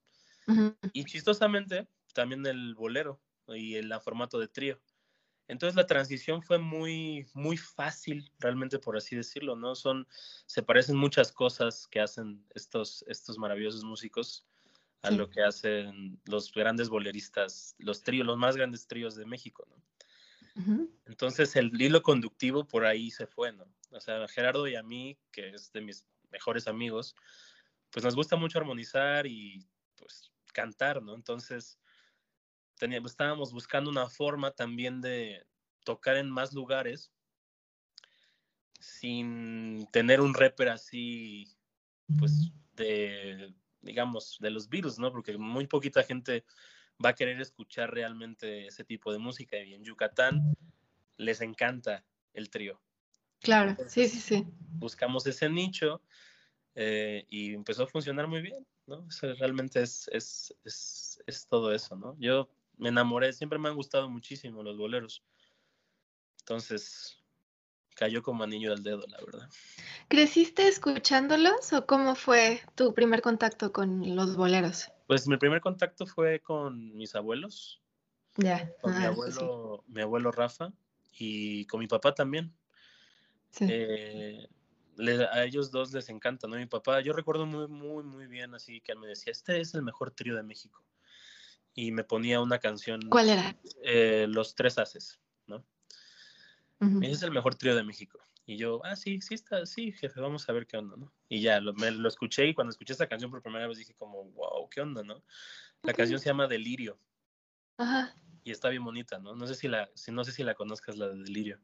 Y 0.94 1.04
chistosamente, 1.04 1.90
también 2.14 2.46
el 2.46 2.74
bolero 2.74 3.20
y 3.50 3.76
el 3.76 3.94
formato 4.00 4.40
de 4.40 4.48
trío. 4.48 4.80
Entonces 5.50 5.76
la 5.76 5.88
transición 5.88 6.42
fue 6.42 6.58
muy, 6.58 7.26
muy 7.34 7.58
fácil, 7.58 8.32
realmente 8.40 8.80
por 8.80 8.98
así 8.98 9.16
decirlo, 9.16 9.56
¿no? 9.56 9.76
Son, 9.76 10.08
se 10.46 10.62
parecen 10.62 10.98
muchas 10.98 11.32
cosas 11.32 11.88
que 11.88 12.00
hacen 12.00 12.46
estos, 12.54 13.04
estos 13.08 13.38
maravillosos 13.38 13.84
músicos 13.84 14.46
a 15.04 15.12
lo 15.12 15.30
que 15.30 15.42
hacen 15.42 16.20
los 16.26 16.52
grandes 16.52 16.90
boleristas, 16.90 17.76
los 17.78 18.04
tríos, 18.04 18.28
los 18.28 18.38
más 18.38 18.58
grandes 18.58 18.88
tríos 18.88 19.16
de 19.16 19.26
México, 19.26 19.66
¿no? 19.70 19.76
Entonces 21.06 21.56
el 21.56 21.80
hilo 21.80 22.02
conductivo 22.02 22.68
por 22.68 22.86
ahí 22.86 23.12
se 23.12 23.28
fue, 23.28 23.54
¿no? 23.54 23.66
O 23.92 24.00
sea, 24.00 24.28
Gerardo 24.28 24.68
y 24.68 24.76
a 24.76 24.84
mí, 24.84 25.18
que 25.32 25.50
es 25.50 25.72
de 25.72 25.82
mis 25.82 26.06
mejores 26.32 26.68
amigos, 26.68 27.16
pues 27.92 28.04
nos 28.04 28.16
gusta 28.16 28.36
mucho 28.36 28.60
armonizar 28.60 29.28
y 29.28 29.68
pues 29.96 30.32
cantar, 30.54 31.02
¿no? 31.02 31.16
Entonces 31.16 31.80
teníamos, 32.78 33.12
estábamos 33.12 33.54
buscando 33.54 33.90
una 33.90 34.10
forma 34.10 34.52
también 34.52 35.02
de 35.02 35.46
tocar 35.84 36.18
en 36.18 36.30
más 36.30 36.54
lugares 36.54 37.12
sin 38.80 39.88
tener 39.92 40.22
un 40.22 40.34
rapper 40.34 40.70
así, 40.70 41.48
pues, 42.20 42.52
de, 42.74 43.54
digamos, 43.82 44.38
de 44.40 44.52
los 44.52 44.70
virus, 44.70 45.00
¿no? 45.00 45.12
Porque 45.12 45.38
muy 45.38 45.66
poquita 45.68 46.04
gente 46.04 46.46
va 47.04 47.10
a 47.10 47.16
querer 47.16 47.40
escuchar 47.42 47.94
realmente 47.94 48.68
ese 48.68 48.84
tipo 48.84 49.12
de 49.12 49.20
música 49.20 49.58
y 49.58 49.74
en 49.74 49.84
Yucatán 49.84 50.56
les 51.18 51.42
encanta 51.42 52.04
el 52.34 52.50
trío. 52.50 52.80
Claro, 53.40 53.76
sí, 53.88 54.08
sí, 54.08 54.20
sí. 54.20 54.46
Buscamos 54.74 55.26
ese 55.28 55.50
nicho 55.50 56.02
eh, 56.76 57.26
y 57.30 57.54
empezó 57.54 57.84
a 57.84 57.88
funcionar 57.88 58.28
muy 58.28 58.42
bien, 58.42 58.66
¿no? 58.86 59.08
realmente 59.40 59.82
es, 59.82 60.10
es, 60.12 60.56
es, 60.64 61.22
es 61.26 61.48
todo 61.48 61.74
eso, 61.74 61.96
¿no? 61.96 62.16
Yo 62.20 62.50
me 62.78 62.90
enamoré, 62.90 63.34
siempre 63.34 63.60
me 63.60 63.70
han 63.70 63.76
gustado 63.76 64.10
muchísimo 64.10 64.64
los 64.64 64.78
boleros. 64.78 65.24
Entonces, 66.40 67.18
cayó 67.96 68.22
como 68.22 68.44
anillo 68.44 68.72
del 68.72 68.84
dedo, 68.84 69.06
la 69.08 69.18
verdad. 69.20 69.50
¿Creciste 70.08 70.68
escuchándolos 70.68 71.74
o 71.74 71.86
cómo 71.86 72.16
fue 72.16 72.62
tu 72.76 72.94
primer 72.94 73.22
contacto 73.22 73.74
con 73.74 74.16
los 74.16 74.36
boleros? 74.36 74.90
Pues 75.08 75.28
mi 75.28 75.38
primer 75.38 75.62
contacto 75.62 76.06
fue 76.06 76.42
con 76.42 76.96
mis 76.96 77.16
abuelos. 77.16 77.82
Ya. 78.36 78.72
Con 78.82 78.96
mi, 78.96 79.04
ah, 79.04 79.08
abuelo, 79.08 79.84
mi 79.88 80.02
abuelo 80.02 80.32
Rafa 80.32 80.72
y 81.18 81.66
con 81.66 81.80
mi 81.80 81.88
papá 81.88 82.14
también. 82.14 82.54
Sí. 83.50 83.66
Eh, 83.70 84.48
a 85.32 85.44
ellos 85.44 85.72
dos 85.72 85.94
les 85.94 86.10
encanta, 86.10 86.48
¿no? 86.48 86.58
Mi 86.58 86.66
papá, 86.66 87.02
yo 87.02 87.14
recuerdo 87.14 87.46
muy, 87.46 87.68
muy, 87.68 88.04
muy 88.04 88.28
bien 88.28 88.54
así 88.54 88.82
que 88.82 88.92
él 88.92 89.00
me 89.00 89.08
decía, 89.08 89.32
este 89.32 89.60
es 89.62 89.74
el 89.74 89.84
mejor 89.84 90.12
trío 90.12 90.36
de 90.36 90.44
México 90.44 90.84
y 91.74 91.92
me 91.92 92.04
ponía 92.04 92.42
una 92.42 92.60
canción. 92.60 93.02
¿Cuál 93.08 93.30
era? 93.30 93.56
Eh, 93.84 94.26
Los 94.28 94.56
Tres 94.56 94.78
Haces, 94.80 95.20
¿no? 95.46 95.64
Ese 97.02 97.12
es 97.12 97.24
el 97.24 97.32
mejor 97.32 97.56
trío 97.56 97.76
de 97.76 97.84
México. 97.84 98.20
Y 98.50 98.56
yo, 98.56 98.80
ah, 98.86 98.96
sí, 98.96 99.20
sí 99.20 99.34
está, 99.34 99.66
sí, 99.66 99.92
jefe, 99.92 100.22
vamos 100.22 100.48
a 100.48 100.54
ver 100.54 100.66
qué 100.66 100.78
onda, 100.78 100.96
¿no? 100.96 101.12
Y 101.28 101.42
ya, 101.42 101.60
lo, 101.60 101.74
me, 101.74 101.92
lo 101.92 102.08
escuché 102.08 102.48
y 102.48 102.54
cuando 102.54 102.72
escuché 102.72 102.94
esta 102.94 103.10
canción 103.10 103.30
por 103.30 103.42
primera 103.42 103.68
vez 103.68 103.78
dije 103.78 103.94
como, 103.94 104.24
wow, 104.32 104.70
qué 104.70 104.80
onda, 104.80 105.04
¿no? 105.04 105.22
La 105.84 105.94
canción 105.94 106.18
se 106.18 106.30
llama 106.30 106.48
Delirio. 106.48 106.98
Ajá. 107.78 108.16
Y 108.46 108.52
está 108.52 108.70
bien 108.70 108.86
bonita, 108.86 109.20
¿no? 109.20 109.36
No 109.36 109.46
sé 109.48 109.54
si 109.54 109.68
la, 109.68 109.90
si, 109.96 110.14
no 110.14 110.24
sé 110.24 110.32
si 110.32 110.46
la 110.46 110.56
conozcas, 110.56 110.96
la 110.98 111.10
de 111.10 111.18
Delirio. 111.24 111.60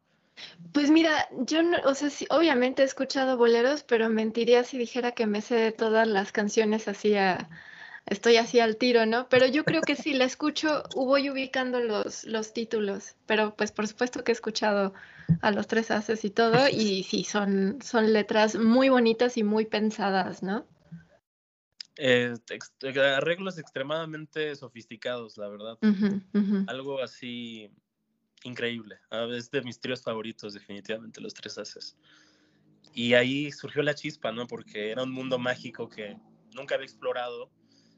Pues 0.73 0.91
mira, 0.91 1.29
yo 1.31 1.63
no, 1.63 1.77
o 1.85 1.95
sea, 1.95 2.09
sí, 2.09 2.27
obviamente 2.29 2.81
he 2.81 2.85
escuchado 2.85 3.37
boleros, 3.37 3.83
pero 3.83 4.09
mentiría 4.09 4.65
si 4.65 4.77
dijera 4.77 5.13
que 5.13 5.25
me 5.25 5.39
sé 5.39 5.55
de 5.55 5.71
todas 5.71 6.05
las 6.05 6.33
canciones 6.33 6.89
así 6.89 7.15
a, 7.15 7.49
estoy 8.05 8.37
así 8.37 8.59
al 8.59 8.77
tiro, 8.77 9.05
¿no? 9.05 9.27
Pero 9.29 9.47
yo 9.47 9.63
creo 9.63 9.81
que 9.81 9.95
si 9.95 10.13
la 10.13 10.25
escucho, 10.25 10.83
voy 10.95 11.29
ubicando 11.29 11.79
los, 11.79 12.25
los 12.25 12.53
títulos, 12.53 13.15
pero 13.25 13.55
pues 13.55 13.71
por 13.71 13.87
supuesto 13.87 14.23
que 14.23 14.31
he 14.31 14.33
escuchado 14.33 14.93
a 15.41 15.51
los 15.51 15.67
tres 15.67 15.91
haces 15.91 16.25
y 16.25 16.29
todo, 16.29 16.67
y 16.69 17.03
sí, 17.03 17.23
son, 17.23 17.79
son 17.81 18.13
letras 18.13 18.55
muy 18.55 18.89
bonitas 18.89 19.37
y 19.37 19.43
muy 19.43 19.65
pensadas, 19.65 20.43
¿no? 20.43 20.65
Eh, 21.95 22.33
arreglos 23.17 23.59
extremadamente 23.59 24.55
sofisticados, 24.55 25.37
la 25.37 25.47
verdad. 25.47 25.77
Algo 26.67 27.01
así 27.01 27.69
increíble. 28.43 28.97
Ah, 29.09 29.27
Es 29.31 29.49
de 29.51 29.61
mis 29.61 29.79
tríos 29.79 30.01
favoritos, 30.01 30.53
definitivamente, 30.53 31.21
los 31.21 31.33
tres 31.33 31.57
haces. 31.57 31.95
Y 32.93 33.13
ahí 33.13 33.51
surgió 33.51 33.81
la 33.83 33.95
chispa, 33.95 34.31
¿no? 34.31 34.47
Porque 34.47 34.91
era 34.91 35.03
un 35.03 35.11
mundo 35.11 35.39
mágico 35.39 35.87
que 35.87 36.17
nunca 36.53 36.75
había 36.75 36.85
explorado, 36.85 37.49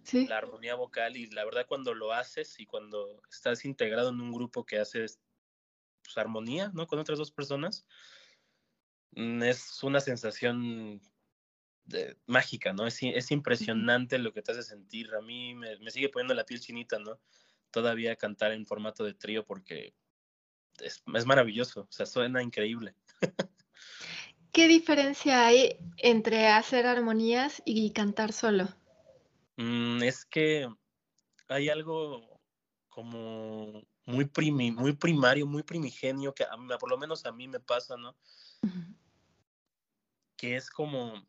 Sí. 0.05 0.27
la 0.27 0.37
armonía 0.37 0.75
vocal, 0.75 1.17
y 1.17 1.27
la 1.31 1.43
verdad 1.43 1.65
cuando 1.67 1.93
lo 1.93 2.13
haces 2.13 2.59
y 2.59 2.65
cuando 2.65 3.21
estás 3.29 3.65
integrado 3.65 4.09
en 4.09 4.21
un 4.21 4.31
grupo 4.31 4.65
que 4.65 4.79
haces 4.79 5.19
pues, 6.03 6.17
armonía, 6.17 6.71
¿no? 6.73 6.87
Con 6.87 6.99
otras 6.99 7.17
dos 7.17 7.31
personas, 7.31 7.85
mm, 9.11 9.43
es 9.43 9.83
una 9.83 9.99
sensación 9.99 11.01
de- 11.85 12.17
mágica, 12.25 12.73
¿no? 12.73 12.85
Es, 12.87 12.99
es 13.01 13.31
impresionante 13.31 14.17
lo 14.19 14.31
que 14.31 14.41
te 14.41 14.51
hace 14.51 14.63
sentir. 14.63 15.13
A 15.15 15.21
mí 15.21 15.55
me, 15.55 15.77
me 15.79 15.91
sigue 15.91 16.09
poniendo 16.09 16.33
la 16.33 16.45
piel 16.45 16.59
chinita, 16.59 16.99
¿no? 16.99 17.19
Todavía 17.71 18.15
cantar 18.15 18.51
en 18.51 18.65
formato 18.65 19.03
de 19.03 19.13
trío 19.13 19.45
porque 19.45 19.93
es, 20.79 21.03
es 21.13 21.25
maravilloso, 21.25 21.81
o 21.81 21.91
sea, 21.91 22.05
suena 22.05 22.41
increíble. 22.43 22.95
¿Qué 24.51 24.67
diferencia 24.67 25.45
hay 25.45 25.77
entre 25.97 26.47
hacer 26.47 26.85
armonías 26.85 27.61
y 27.65 27.91
cantar 27.91 28.31
solo? 28.31 28.69
Mm, 29.57 30.03
es 30.03 30.25
que 30.25 30.67
hay 31.47 31.69
algo 31.69 32.41
como 32.89 33.83
muy, 34.05 34.25
primi- 34.25 34.73
muy 34.73 34.93
primario, 34.93 35.45
muy 35.45 35.63
primigenio, 35.63 36.33
que 36.33 36.43
a 36.43 36.55
mí- 36.57 36.67
por 36.79 36.89
lo 36.89 36.97
menos 36.97 37.25
a 37.25 37.31
mí 37.31 37.47
me 37.47 37.59
pasa, 37.59 37.97
¿no? 37.97 38.15
Que 40.37 40.55
es 40.55 40.69
como... 40.69 41.25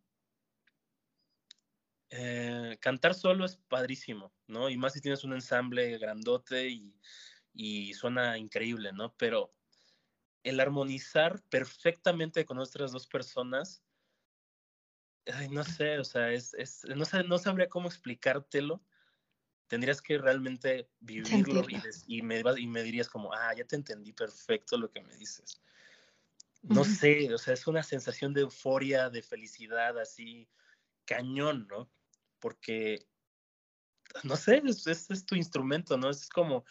eh, 2.10 2.78
cantar 2.80 3.14
solo 3.14 3.44
es 3.44 3.56
padrísimo, 3.56 4.32
¿no? 4.46 4.68
Y 4.70 4.76
más 4.76 4.92
si 4.92 5.00
tienes 5.00 5.24
un 5.24 5.32
ensamble 5.32 5.98
grandote 5.98 6.68
y, 6.68 6.94
y 7.52 7.94
suena 7.94 8.38
increíble, 8.38 8.92
¿no? 8.92 9.14
Pero 9.16 9.52
el 10.44 10.60
armonizar 10.60 11.42
perfectamente 11.48 12.44
con 12.44 12.58
otras 12.58 12.92
dos 12.92 13.08
personas, 13.08 13.82
ay, 15.32 15.48
no 15.48 15.64
sé, 15.64 15.98
o 15.98 16.04
sea, 16.04 16.30
es, 16.32 16.54
es, 16.54 16.84
no, 16.84 17.04
sé, 17.04 17.22
no 17.24 17.38
sabría 17.38 17.68
cómo 17.68 17.88
explicártelo. 17.88 18.82
Tendrías 19.68 20.00
que 20.00 20.18
realmente 20.18 20.88
vivirlo 21.00 21.28
y, 21.68 21.74
Sentirlo. 21.74 21.82
des- 21.82 22.04
y, 22.06 22.22
me, 22.22 22.42
y 22.56 22.66
me 22.68 22.82
dirías 22.82 23.08
como, 23.08 23.32
ah, 23.32 23.52
ya 23.54 23.64
te 23.64 23.76
entendí 23.76 24.12
perfecto 24.12 24.78
lo 24.78 24.90
que 24.90 25.02
me 25.02 25.16
dices. 25.16 25.60
No 26.62 26.84
sé, 26.84 27.32
o 27.32 27.38
sea, 27.38 27.54
es 27.54 27.66
una 27.66 27.82
sensación 27.82 28.32
de 28.32 28.42
euforia, 28.42 29.08
de 29.10 29.22
felicidad, 29.22 29.98
así, 29.98 30.48
cañón, 31.04 31.66
¿no? 31.68 31.90
Porque, 32.40 33.06
no 34.24 34.36
sé, 34.36 34.62
es, 34.64 34.86
es, 34.86 35.10
es 35.10 35.26
tu 35.26 35.34
instrumento, 35.36 35.96
¿no? 35.96 36.10
Es 36.10 36.28
como, 36.28 36.64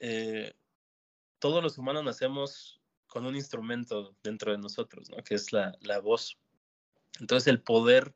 eh, 0.00 0.54
todos 1.38 1.62
los 1.62 1.78
humanos 1.78 2.04
nacemos 2.04 2.80
con 3.06 3.24
un 3.26 3.36
instrumento 3.36 4.16
dentro 4.22 4.52
de 4.52 4.58
nosotros, 4.58 5.10
¿no? 5.10 5.16
Que 5.22 5.34
es 5.34 5.52
la, 5.52 5.76
la 5.80 6.00
voz. 6.00 6.38
Entonces, 7.20 7.48
el 7.48 7.62
poder 7.62 8.14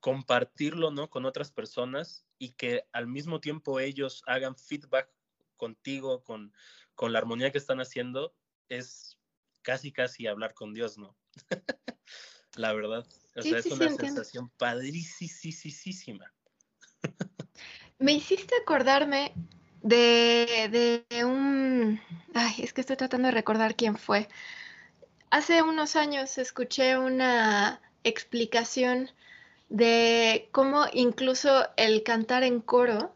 compartirlo, 0.00 0.90
¿no? 0.90 1.08
Con 1.10 1.24
otras 1.26 1.52
personas 1.52 2.26
y 2.38 2.52
que 2.52 2.88
al 2.92 3.06
mismo 3.06 3.40
tiempo 3.40 3.78
ellos 3.78 4.22
hagan 4.26 4.56
feedback 4.56 5.08
contigo, 5.56 6.24
con, 6.24 6.52
con 6.96 7.12
la 7.12 7.20
armonía 7.20 7.52
que 7.52 7.58
están 7.58 7.80
haciendo, 7.80 8.34
es 8.68 9.16
casi, 9.62 9.92
casi 9.92 10.26
hablar 10.26 10.54
con 10.54 10.74
Dios, 10.74 10.98
¿no? 10.98 11.16
la 12.56 12.72
verdad. 12.72 13.06
O 13.36 13.42
Sí, 13.42 13.50
sea, 13.50 13.62
sí, 13.62 13.68
es 13.68 13.74
una 13.74 13.88
sensación 13.90 14.50
padricísima. 14.58 16.32
Me 17.98 18.12
hiciste 18.12 18.56
acordarme 18.60 19.32
de, 19.82 21.04
de 21.10 21.24
un... 21.24 22.00
Ay, 22.34 22.54
es 22.58 22.72
que 22.72 22.80
estoy 22.80 22.96
tratando 22.96 23.28
de 23.28 23.32
recordar 23.32 23.76
quién 23.76 23.96
fue. 23.96 24.28
Hace 25.32 25.62
unos 25.62 25.96
años 25.96 26.36
escuché 26.36 26.98
una 26.98 27.80
explicación 28.04 29.10
de 29.70 30.50
cómo 30.52 30.84
incluso 30.92 31.70
el 31.78 32.02
cantar 32.02 32.42
en 32.42 32.60
coro 32.60 33.14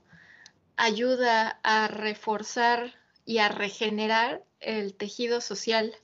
ayuda 0.79 1.61
a 1.63 1.89
reforzar 1.89 2.95
y 3.27 3.37
a 3.37 3.51
regenerar 3.51 4.43
el 4.61 4.95
tejido 4.95 5.43
social, 5.43 5.95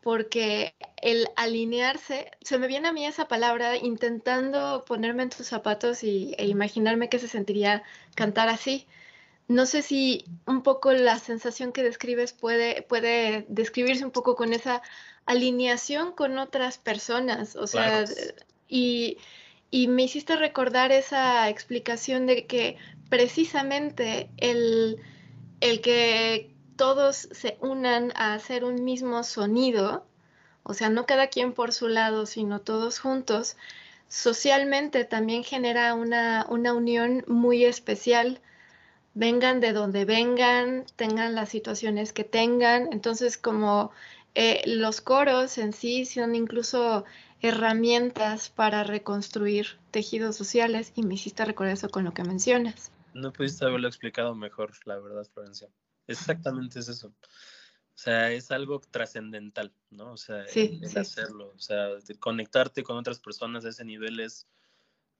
porque 0.00 0.74
el 1.02 1.28
alinearse, 1.36 2.30
se 2.40 2.56
me 2.56 2.66
viene 2.66 2.88
a 2.88 2.92
mí 2.94 3.04
esa 3.04 3.28
palabra 3.28 3.76
intentando 3.76 4.86
ponerme 4.86 5.24
en 5.24 5.28
tus 5.28 5.48
zapatos 5.48 6.02
y, 6.02 6.34
e 6.38 6.46
imaginarme 6.46 7.10
qué 7.10 7.18
se 7.18 7.28
sentiría 7.28 7.82
cantar 8.14 8.48
así. 8.48 8.86
No 9.50 9.66
sé 9.66 9.82
si 9.82 10.24
un 10.46 10.62
poco 10.62 10.92
la 10.92 11.18
sensación 11.18 11.72
que 11.72 11.82
describes 11.82 12.32
puede, 12.32 12.82
puede 12.82 13.46
describirse 13.48 14.04
un 14.04 14.12
poco 14.12 14.36
con 14.36 14.52
esa 14.52 14.80
alineación 15.26 16.12
con 16.12 16.38
otras 16.38 16.78
personas, 16.78 17.56
o 17.56 17.66
sea, 17.66 18.04
Claro. 18.04 18.12
y, 18.68 19.18
y 19.72 19.88
me 19.88 20.04
hiciste 20.04 20.36
recordar 20.36 20.92
esa 20.92 21.48
explicación 21.48 22.26
de 22.26 22.46
que 22.46 22.76
precisamente 23.08 24.30
el, 24.36 24.98
el 25.60 25.80
que 25.80 26.54
todos 26.76 27.16
se 27.32 27.58
unan 27.60 28.12
a 28.14 28.34
hacer 28.34 28.62
un 28.64 28.84
mismo 28.84 29.24
sonido, 29.24 30.06
o 30.62 30.74
sea, 30.74 30.90
no 30.90 31.06
cada 31.06 31.26
quien 31.26 31.54
por 31.54 31.72
su 31.72 31.88
lado, 31.88 32.24
sino 32.24 32.60
todos 32.60 33.00
juntos, 33.00 33.56
socialmente 34.06 35.04
también 35.04 35.42
genera 35.42 35.94
una, 35.94 36.46
una 36.48 36.72
unión 36.72 37.24
muy 37.26 37.64
especial 37.64 38.40
vengan 39.14 39.60
de 39.60 39.72
donde 39.72 40.04
vengan, 40.04 40.84
tengan 40.96 41.34
las 41.34 41.48
situaciones 41.48 42.12
que 42.12 42.24
tengan. 42.24 42.92
Entonces, 42.92 43.36
como 43.38 43.90
eh, 44.34 44.62
los 44.66 45.00
coros 45.00 45.58
en 45.58 45.72
sí 45.72 46.04
son 46.04 46.34
incluso 46.34 47.04
herramientas 47.42 48.50
para 48.50 48.84
reconstruir 48.84 49.78
tejidos 49.90 50.36
sociales 50.36 50.92
y 50.94 51.02
me 51.02 51.14
hiciste 51.14 51.44
recordar 51.44 51.74
eso 51.74 51.88
con 51.88 52.04
lo 52.04 52.12
que 52.12 52.22
mencionas. 52.22 52.92
No 53.14 53.32
pudiste 53.32 53.64
haberlo 53.64 53.88
explicado 53.88 54.34
mejor, 54.34 54.72
la 54.84 54.98
verdad, 54.98 55.26
Florencia. 55.32 55.68
Exactamente 56.06 56.78
es 56.78 56.88
eso. 56.88 57.08
O 57.08 58.02
sea, 58.02 58.30
es 58.30 58.50
algo 58.50 58.80
trascendental, 58.80 59.72
¿no? 59.90 60.12
O 60.12 60.16
sea, 60.16 60.46
Sí, 60.46 60.78
el, 60.80 60.84
el 60.84 60.90
sí. 60.90 60.98
hacerlo. 60.98 61.52
O 61.54 61.58
sea, 61.58 61.88
de 61.96 62.14
conectarte 62.18 62.82
con 62.82 62.96
otras 62.96 63.20
personas 63.20 63.64
a 63.64 63.70
ese 63.70 63.84
nivel 63.84 64.20
es 64.20 64.46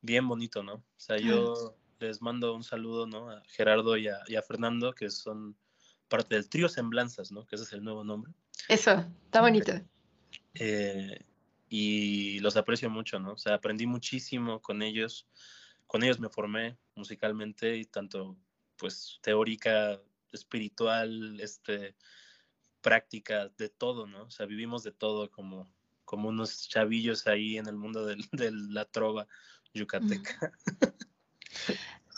bien 0.00 0.26
bonito, 0.28 0.62
¿no? 0.62 0.74
O 0.74 0.84
sea, 0.96 1.18
yo 1.18 1.74
les 2.00 2.22
mando 2.22 2.54
un 2.54 2.64
saludo, 2.64 3.06
¿no? 3.06 3.30
A 3.30 3.42
Gerardo 3.48 3.96
y 3.96 4.08
a, 4.08 4.18
y 4.26 4.36
a 4.36 4.42
Fernando, 4.42 4.94
que 4.94 5.10
son 5.10 5.56
parte 6.08 6.34
del 6.34 6.48
trío 6.48 6.68
Semblanzas, 6.68 7.30
¿no? 7.30 7.46
Que 7.46 7.56
ese 7.56 7.64
es 7.64 7.72
el 7.72 7.84
nuevo 7.84 8.02
nombre. 8.04 8.32
Eso, 8.68 9.06
está 9.24 9.40
bonito. 9.40 9.72
Eh, 10.54 11.24
y 11.68 12.40
los 12.40 12.56
aprecio 12.56 12.90
mucho, 12.90 13.18
¿no? 13.20 13.32
O 13.34 13.38
sea, 13.38 13.54
aprendí 13.54 13.86
muchísimo 13.86 14.60
con 14.60 14.82
ellos. 14.82 15.26
Con 15.86 16.02
ellos 16.02 16.18
me 16.20 16.28
formé 16.28 16.76
musicalmente 16.94 17.76
y 17.76 17.84
tanto, 17.84 18.36
pues, 18.76 19.18
teórica, 19.22 20.00
espiritual, 20.32 21.38
este, 21.40 21.94
práctica, 22.80 23.48
de 23.56 23.68
todo, 23.68 24.06
¿no? 24.06 24.24
O 24.24 24.30
sea, 24.30 24.46
vivimos 24.46 24.82
de 24.82 24.92
todo 24.92 25.30
como, 25.30 25.72
como 26.04 26.28
unos 26.28 26.68
chavillos 26.68 27.26
ahí 27.26 27.56
en 27.58 27.66
el 27.68 27.76
mundo 27.76 28.06
del- 28.06 28.24
de 28.32 28.50
la 28.52 28.84
trova 28.84 29.26
yucateca. 29.74 30.52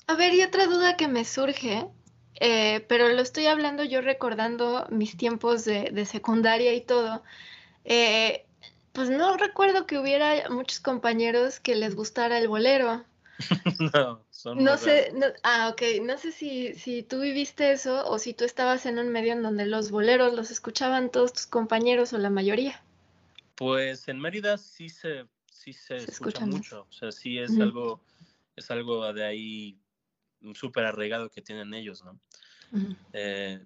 A 0.07 0.15
ver, 0.15 0.35
y 0.35 0.43
otra 0.43 0.67
duda 0.67 0.97
que 0.97 1.09
me 1.09 1.25
surge, 1.25 1.87
eh, 2.41 2.85
pero 2.89 3.09
lo 3.09 3.21
estoy 3.23 3.47
hablando 3.47 3.85
yo 3.85 4.01
recordando 4.01 4.87
mis 4.91 5.17
tiempos 5.17 5.65
de, 5.65 5.91
de 5.93 6.05
secundaria 6.05 6.75
y 6.75 6.81
todo. 6.81 7.23
eh, 7.85 8.47
pues 8.93 9.09
no 9.09 9.37
recuerdo 9.39 9.87
que 9.87 9.99
hubiera 9.99 10.49
muchos 10.51 10.81
compañeros 10.81 11.61
que 11.61 11.75
les 11.75 11.95
gustara 11.95 12.39
el 12.39 12.49
bolero. 12.49 13.05
no, 13.95 14.21
son 14.31 14.63
No 14.63 14.77
sé, 14.77 15.13
no- 15.15 15.27
ah, 15.43 15.71
ok, 15.73 15.83
no 16.03 16.19
sé 16.19 16.31
si, 16.31 16.75
si 16.75 17.03
tú 17.03 17.21
viviste 17.21 17.73
eso 17.73 18.07
o 18.07 18.19
si 18.19 18.35
tú 18.35 18.45
estabas 18.45 18.85
en 18.87 18.99
un 18.99 19.09
medio 19.09 19.33
en 19.33 19.43
donde 19.43 19.67
los 19.67 19.91
boleros 19.91 20.35
los 20.35 20.51
escuchaban 20.51 21.11
todos 21.11 21.33
tus 21.33 21.47
compañeros 21.47 22.13
o 22.13 22.19
la 22.19 22.31
mayoría. 22.31 22.83
Pues 23.57 24.09
en 24.09 24.21
Mérida 24.21 24.59
sí 24.59 24.89
se, 24.89 25.27
sí 25.51 25.73
se, 25.73 25.97
escucha, 25.99 26.45
mucho, 26.45 26.87
o 26.89 26.93
sea, 26.93 27.13
sí 27.13 27.39
es 27.39 27.57
algo, 27.59 28.01
es 28.63 28.71
algo 28.71 29.13
de 29.13 29.25
ahí 29.25 29.79
súper 30.55 30.85
arraigado 30.85 31.31
que 31.31 31.43
tienen 31.43 31.75
ellos, 31.75 32.03
¿no? 32.05 32.19
Eh, 33.13 33.65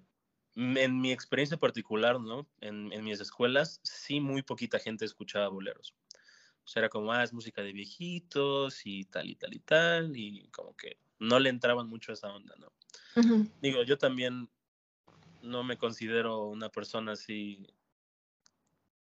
en 0.55 1.01
mi 1.01 1.11
experiencia 1.11 1.57
particular, 1.57 2.19
¿no? 2.19 2.47
En, 2.61 2.91
en, 2.91 3.03
mis 3.03 3.19
escuelas, 3.19 3.79
sí 3.83 4.19
muy 4.19 4.41
poquita 4.41 4.79
gente 4.79 5.05
escuchaba 5.05 5.47
boleros. 5.47 5.95
O 6.63 6.67
sea, 6.67 6.81
era 6.81 6.89
como, 6.89 7.13
ah, 7.13 7.23
es 7.23 7.31
música 7.31 7.61
de 7.61 7.71
viejitos 7.71 8.85
y 8.85 9.05
tal 9.05 9.29
y 9.29 9.35
tal 9.35 9.53
y 9.53 9.59
tal, 9.59 10.17
y 10.17 10.49
como 10.49 10.75
que 10.75 10.97
no 11.19 11.39
le 11.39 11.49
entraban 11.49 11.87
mucho 11.87 12.11
a 12.11 12.15
esa 12.15 12.33
onda, 12.33 12.55
¿no? 12.57 12.73
Digo, 13.61 13.83
yo 13.83 13.97
también 13.97 14.49
no 15.41 15.63
me 15.63 15.77
considero 15.77 16.45
una 16.47 16.69
persona 16.69 17.13
así 17.13 17.67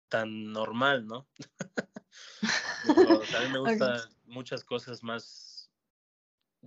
tan 0.08 0.52
normal, 0.52 1.06
¿no? 1.06 1.28
a 3.38 3.40
mí 3.42 3.50
me 3.52 3.60
gustan 3.60 4.00
muchas 4.26 4.64
cosas 4.64 5.04
más 5.04 5.47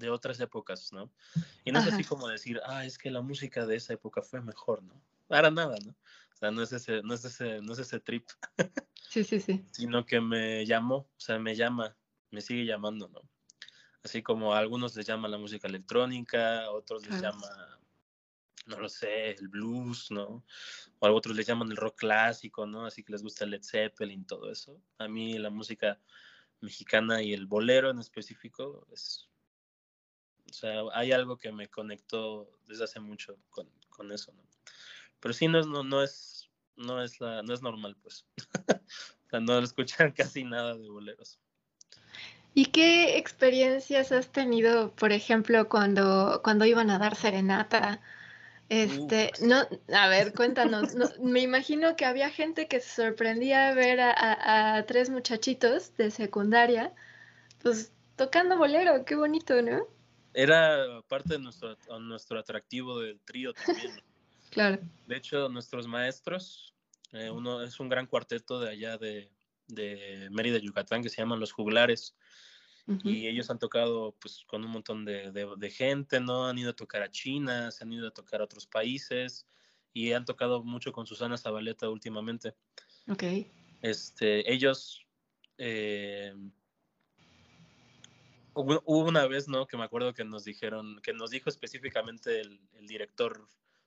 de 0.00 0.10
otras 0.10 0.40
épocas, 0.40 0.92
¿no? 0.92 1.12
Y 1.64 1.70
no 1.70 1.78
es 1.78 1.92
así 1.92 2.02
como 2.02 2.26
decir, 2.26 2.60
ah, 2.64 2.84
es 2.84 2.98
que 2.98 3.10
la 3.10 3.20
música 3.20 3.66
de 3.66 3.76
esa 3.76 3.92
época 3.92 4.22
fue 4.22 4.40
mejor, 4.40 4.82
¿no? 4.82 5.00
Para 5.28 5.50
nada, 5.50 5.76
¿no? 5.84 5.92
O 5.92 6.36
sea, 6.36 6.50
no 6.50 6.62
es 6.62 6.72
ese, 6.72 7.02
no 7.02 7.14
es 7.14 7.24
ese, 7.24 7.60
no 7.60 7.74
es 7.74 7.78
ese 7.78 8.00
trip. 8.00 8.26
sí, 9.08 9.22
sí, 9.22 9.38
sí. 9.38 9.64
Sino 9.70 10.04
que 10.04 10.20
me 10.20 10.66
llamó, 10.66 10.96
o 10.96 11.20
sea, 11.20 11.38
me 11.38 11.54
llama, 11.54 11.94
me 12.30 12.40
sigue 12.40 12.64
llamando, 12.64 13.08
¿no? 13.08 13.20
Así 14.02 14.22
como 14.22 14.54
a 14.54 14.58
algunos 14.58 14.96
les 14.96 15.06
llama 15.06 15.28
la 15.28 15.38
música 15.38 15.68
electrónica, 15.68 16.64
a 16.64 16.70
otros 16.70 17.06
les 17.06 17.20
llama, 17.20 17.46
no 18.66 18.80
lo 18.80 18.88
sé, 18.88 19.32
el 19.32 19.48
blues, 19.48 20.10
¿no? 20.10 20.42
O 20.98 21.06
a 21.06 21.12
otros 21.12 21.36
les 21.36 21.46
llaman 21.46 21.70
el 21.70 21.76
rock 21.76 21.98
clásico, 21.98 22.66
¿no? 22.66 22.86
Así 22.86 23.04
que 23.04 23.12
les 23.12 23.22
gusta 23.22 23.44
el 23.44 23.50
Led 23.50 23.62
Zeppelin, 23.62 24.24
todo 24.24 24.50
eso. 24.50 24.80
A 24.96 25.06
mí 25.06 25.38
la 25.38 25.50
música 25.50 26.00
mexicana 26.60 27.22
y 27.22 27.32
el 27.32 27.46
bolero 27.46 27.90
en 27.90 27.98
específico 27.98 28.86
es... 28.92 29.29
O 30.50 30.52
sea, 30.52 30.82
hay 30.92 31.12
algo 31.12 31.36
que 31.36 31.52
me 31.52 31.68
conectó 31.68 32.50
desde 32.66 32.84
hace 32.84 33.00
mucho 33.00 33.38
con, 33.50 33.68
con 33.88 34.12
eso, 34.12 34.32
¿no? 34.32 34.42
Pero 35.20 35.32
sí, 35.32 35.48
no 35.48 35.60
es, 35.60 35.66
no, 35.66 35.84
no 35.84 36.02
es, 36.02 36.50
no 36.76 37.02
es, 37.02 37.20
la, 37.20 37.42
no 37.42 37.54
es 37.54 37.62
normal, 37.62 37.96
pues. 38.02 38.26
o 38.68 39.30
sea, 39.30 39.40
no 39.40 39.58
escuchan 39.58 40.12
casi 40.16 40.44
nada 40.44 40.76
de 40.76 40.88
boleros. 40.88 41.38
¿Y 42.52 42.66
qué 42.66 43.16
experiencias 43.18 44.10
has 44.10 44.32
tenido, 44.32 44.92
por 44.96 45.12
ejemplo, 45.12 45.68
cuando, 45.68 46.40
cuando 46.42 46.64
iban 46.64 46.90
a 46.90 46.98
dar 46.98 47.14
serenata? 47.14 48.00
Este, 48.68 49.32
uh. 49.40 49.46
no, 49.46 49.68
a 49.94 50.08
ver, 50.08 50.32
cuéntanos. 50.34 50.94
me 51.20 51.40
imagino 51.40 51.96
que 51.96 52.06
había 52.06 52.30
gente 52.30 52.66
que 52.66 52.80
se 52.80 53.02
sorprendía 53.02 53.72
ver 53.74 54.00
a, 54.00 54.84
tres 54.86 55.10
muchachitos 55.10 55.96
de 55.96 56.10
secundaria, 56.10 56.92
pues 57.62 57.92
tocando 58.16 58.56
bolero, 58.56 59.04
qué 59.04 59.14
bonito, 59.14 59.60
¿no? 59.62 59.86
Era 60.32 61.02
parte 61.08 61.34
de 61.34 61.38
nuestro, 61.40 61.76
nuestro 62.00 62.38
atractivo 62.38 63.00
del 63.00 63.20
trío 63.20 63.52
también. 63.52 64.00
claro. 64.50 64.78
De 65.06 65.16
hecho, 65.16 65.48
nuestros 65.48 65.86
maestros, 65.86 66.74
eh, 67.12 67.30
uno 67.30 67.62
es 67.62 67.80
un 67.80 67.88
gran 67.88 68.06
cuarteto 68.06 68.60
de 68.60 68.70
allá 68.70 68.96
de, 68.96 69.30
de 69.66 70.28
Mérida, 70.30 70.58
Yucatán, 70.58 71.02
que 71.02 71.08
se 71.08 71.16
llaman 71.16 71.40
Los 71.40 71.52
Juglares. 71.52 72.14
Y 73.04 73.28
ellos 73.28 73.48
han 73.50 73.60
tocado 73.60 74.16
pues 74.20 74.42
con 74.48 74.64
un 74.64 74.70
montón 74.72 75.04
de, 75.04 75.30
de, 75.30 75.70
gente, 75.70 76.18
¿no? 76.18 76.48
Han 76.48 76.58
ido 76.58 76.70
a 76.70 76.76
tocar 76.76 77.02
a 77.02 77.10
China, 77.10 77.70
se 77.70 77.84
han 77.84 77.92
ido 77.92 78.08
a 78.08 78.10
tocar 78.10 78.40
a 78.40 78.44
otros 78.44 78.66
países 78.66 79.46
y 79.92 80.10
han 80.10 80.24
tocado 80.24 80.64
mucho 80.64 80.90
con 80.90 81.06
Susana 81.06 81.38
Zabaleta 81.38 81.88
últimamente. 81.88 82.52
Ok. 83.08 83.22
Este, 83.80 84.52
ellos... 84.52 85.06
Eh, 85.56 86.34
hubo, 88.54 88.82
una 88.84 89.26
vez, 89.26 89.48
¿no? 89.48 89.66
Que 89.66 89.76
me 89.76 89.84
acuerdo 89.84 90.14
que 90.14 90.24
nos 90.24 90.44
dijeron, 90.44 91.00
que 91.02 91.12
nos 91.12 91.30
dijo 91.30 91.48
específicamente 91.50 92.40
el, 92.40 92.60
el 92.74 92.86
director 92.86 93.46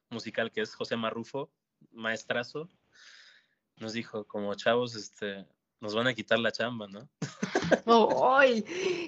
musical 0.10 0.52
que 0.52 0.62
es 0.62 0.76
José 0.76 0.96
Marrufo, 0.96 1.52
maestrazo, 1.92 2.70
nos 3.78 3.94
dijo 3.94 4.26
como 4.26 4.54
chavos, 4.56 4.96
este, 4.96 5.46
nos 5.80 5.96
van 5.96 6.08
a 6.08 6.14
quitar 6.14 6.40
la 6.40 6.52
chamba, 6.52 6.88
¿no? 6.88 7.10
¡Ay! 8.38 8.64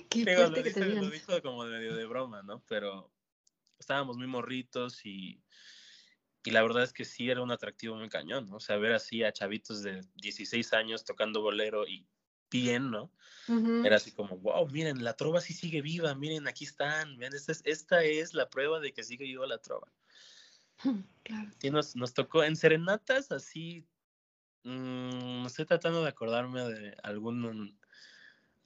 ¡Qué 0.10 0.24
fuerte 0.24 0.64
que 0.64 0.72
te 0.72 0.86
Lo 0.86 1.10
dijo 1.10 1.42
como 1.42 1.64
medio 1.64 1.96
de 1.96 2.06
broma, 2.06 2.42
¿no? 2.44 2.64
Pero 2.68 3.12
estábamos 3.80 4.18
muy 4.18 4.28
morritos 4.28 5.06
y, 5.06 5.42
y 6.44 6.52
la 6.52 6.62
verdad 6.64 6.84
es 6.84 6.94
que 6.94 7.06
sí 7.06 7.30
era 7.30 7.42
un 7.42 7.52
atractivo 7.52 7.96
muy 7.96 8.10
cañón, 8.10 8.50
¿no? 8.50 8.58
O 8.58 8.60
sea, 8.60 8.78
ver 8.78 8.94
así 8.94 9.24
a 9.24 9.32
chavitos 9.32 9.84
de 9.84 10.02
16 10.16 10.74
años 10.74 11.06
tocando 11.06 11.42
bolero 11.42 11.88
y 11.88 12.06
bien, 12.62 12.92
¿no? 12.92 13.12
Era 13.84 13.98
así 13.98 14.12
como, 14.12 14.38
wow, 14.38 14.68
miren, 14.70 15.04
la 15.04 15.14
trova 15.14 15.40
sí 15.40 15.54
sigue 15.54 15.82
viva, 15.82 16.16
miren, 16.16 16.48
aquí 16.48 16.66
están, 16.66 17.16
miren, 17.18 17.34
esta 17.34 17.52
es, 17.52 17.62
esta 17.66 18.04
es 18.04 18.34
la 18.34 18.50
prueba 18.50 18.80
de 18.80 18.92
que 18.92 19.04
sigue 19.04 19.26
viva 19.26 19.46
la 19.46 19.60
trova. 19.60 19.92
Claro. 21.24 21.52
Sí, 21.60 21.70
nos, 21.70 21.96
nos 21.96 22.14
tocó 22.14 22.44
en 22.44 22.56
serenatas 22.56 23.32
así 23.32 23.86
Mm, 24.66 25.46
estoy 25.46 25.66
tratando 25.66 26.02
de 26.02 26.10
acordarme 26.10 26.64
de 26.64 26.98
algún, 27.04 27.80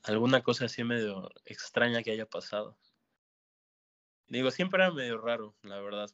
alguna 0.04 0.42
cosa 0.42 0.66
así 0.66 0.82
medio 0.86 1.30
extraña 1.44 2.02
que 2.02 2.12
haya 2.12 2.26
pasado. 2.26 2.78
Digo, 4.30 4.50
siempre 4.50 4.82
era 4.82 4.94
medio 4.94 5.18
raro, 5.18 5.58
la 5.62 5.82
verdad, 5.82 6.10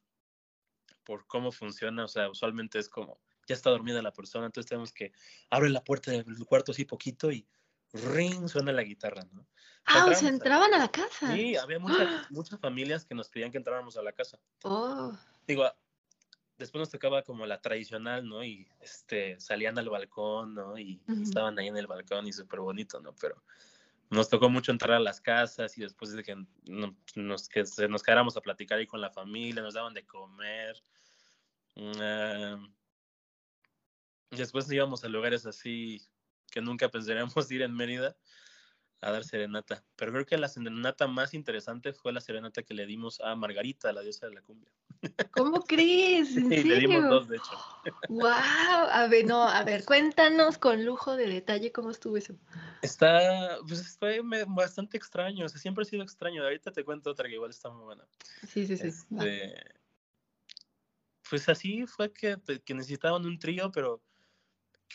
por 1.04 1.28
cómo 1.28 1.52
funciona. 1.52 2.06
O 2.06 2.08
sea, 2.08 2.32
usualmente 2.32 2.80
es 2.80 2.90
como, 2.90 3.20
ya 3.48 3.54
está 3.54 3.70
dormida 3.70 4.02
la 4.02 4.12
persona, 4.12 4.48
entonces 4.48 4.70
tenemos 4.70 4.92
que 4.92 5.12
abre 5.52 5.70
la 5.70 5.84
puerta 5.84 6.10
del 6.10 6.26
cuarto 6.48 6.72
así 6.72 6.86
poquito 6.86 7.32
y 7.32 7.48
ring, 7.96 8.48
suena 8.48 8.72
la 8.72 8.84
guitarra, 8.84 9.24
¿no? 9.32 9.46
Ah, 9.86 10.08
o 10.10 10.16
sea, 10.16 10.30
entraban 10.30 10.74
a 10.74 10.80
la 10.80 10.88
casa. 10.88 11.34
Sí, 11.34 11.56
había 11.56 11.80
muchas, 11.80 12.32
muchas 12.32 12.60
familias 12.60 13.06
que 13.06 13.14
nos 13.14 13.30
pedían 13.30 13.52
que 13.52 13.58
entráramos 13.58 13.98
a 13.98 14.02
la 14.02 14.12
casa. 14.14 14.40
Oh. 14.64 15.16
Digo, 15.48 15.72
después 16.58 16.80
nos 16.80 16.90
tocaba 16.90 17.22
como 17.22 17.46
la 17.46 17.62
tradicional, 17.62 18.28
¿no? 18.28 18.44
Y 18.44 18.68
este, 18.82 19.40
salían 19.40 19.78
al 19.78 19.90
balcón, 19.90 20.56
¿no? 20.56 20.78
Y 20.78 21.02
estaban 21.22 21.60
ahí 21.60 21.68
en 21.68 21.78
el 21.78 21.88
balcón 21.88 22.28
y 22.28 22.34
súper 22.34 22.62
bonito, 22.62 23.00
¿no? 23.00 23.14
Pero 23.22 23.44
nos 24.10 24.30
tocó 24.30 24.50
mucho 24.50 24.72
entrar 24.72 24.94
a 24.94 25.00
las 25.00 25.22
casas 25.22 25.78
y 25.78 25.82
después 25.82 26.12
de 26.12 26.24
que 26.24 26.36
nos, 27.16 27.50
que 27.50 27.64
nos 27.88 28.04
quedáramos 28.04 28.38
a 28.38 28.42
platicar 28.42 28.80
ahí 28.80 28.88
con 28.88 29.02
la 29.02 29.12
familia, 29.12 29.62
nos 29.62 29.76
daban 29.76 29.94
de 29.94 30.06
comer. 30.06 30.82
Uh, 31.76 32.66
después 34.32 34.72
íbamos 34.72 35.04
a 35.04 35.10
lugares 35.10 35.46
así 35.46 36.02
que 36.56 36.62
nunca 36.62 36.88
pensaríamos 36.88 37.36
ir 37.52 37.62
en 37.62 37.76
Mérida 37.76 38.16
a 39.02 39.12
dar 39.12 39.26
serenata. 39.26 39.84
Pero 39.98 40.14
creo 40.14 40.26
que 40.26 40.38
la 40.38 40.48
serenata 40.48 41.06
más 41.06 41.34
interesante 41.34 41.92
fue 41.92 42.14
la 42.14 42.22
serenata 42.22 42.64
que 42.64 42.74
le 42.74 42.86
dimos 42.86 43.20
a 43.20 43.36
Margarita, 43.36 43.92
la 43.92 44.02
diosa 44.02 44.28
de 44.28 44.36
la 44.36 44.42
cumbia. 44.42 44.72
¿Cómo 45.32 45.62
crees? 45.66 46.36
¿En 46.38 46.50
le 46.50 46.80
dimos 46.80 47.10
dos, 47.10 47.28
de 47.28 47.36
hecho. 47.36 47.52
¡Wow! 48.08 48.30
A 48.32 49.08
ver, 49.12 49.26
no, 49.26 49.44
a 49.44 49.64
ver, 49.64 49.84
cuéntanos 49.84 50.58
con 50.58 50.86
lujo 50.86 51.18
de 51.18 51.28
detalle 51.28 51.74
cómo 51.74 51.92
estuvo 51.92 52.16
eso. 52.16 52.36
Está, 52.82 53.58
pues 53.68 53.98
fue 54.00 54.22
bastante 54.48 54.96
extraño, 54.96 55.46
o 55.46 55.50
sea, 55.50 55.60
siempre 55.60 55.82
ha 55.82 55.86
sido 55.86 56.02
extraño. 56.02 56.42
Ahorita 56.42 56.72
te 56.72 56.86
cuento 56.86 57.12
otra 57.12 57.28
que 57.28 57.36
igual 57.36 57.52
está 57.52 57.70
muy 57.70 57.84
buena. 57.84 58.08
Sí, 58.48 58.66
sí, 58.66 58.78
sí. 58.78 58.88
Este, 58.88 59.56
pues 61.30 61.50
así 61.50 61.86
fue 61.86 62.14
que, 62.14 62.38
que 62.64 62.74
necesitaban 62.74 63.26
un 63.26 63.38
trío, 63.38 63.72
pero 63.72 64.02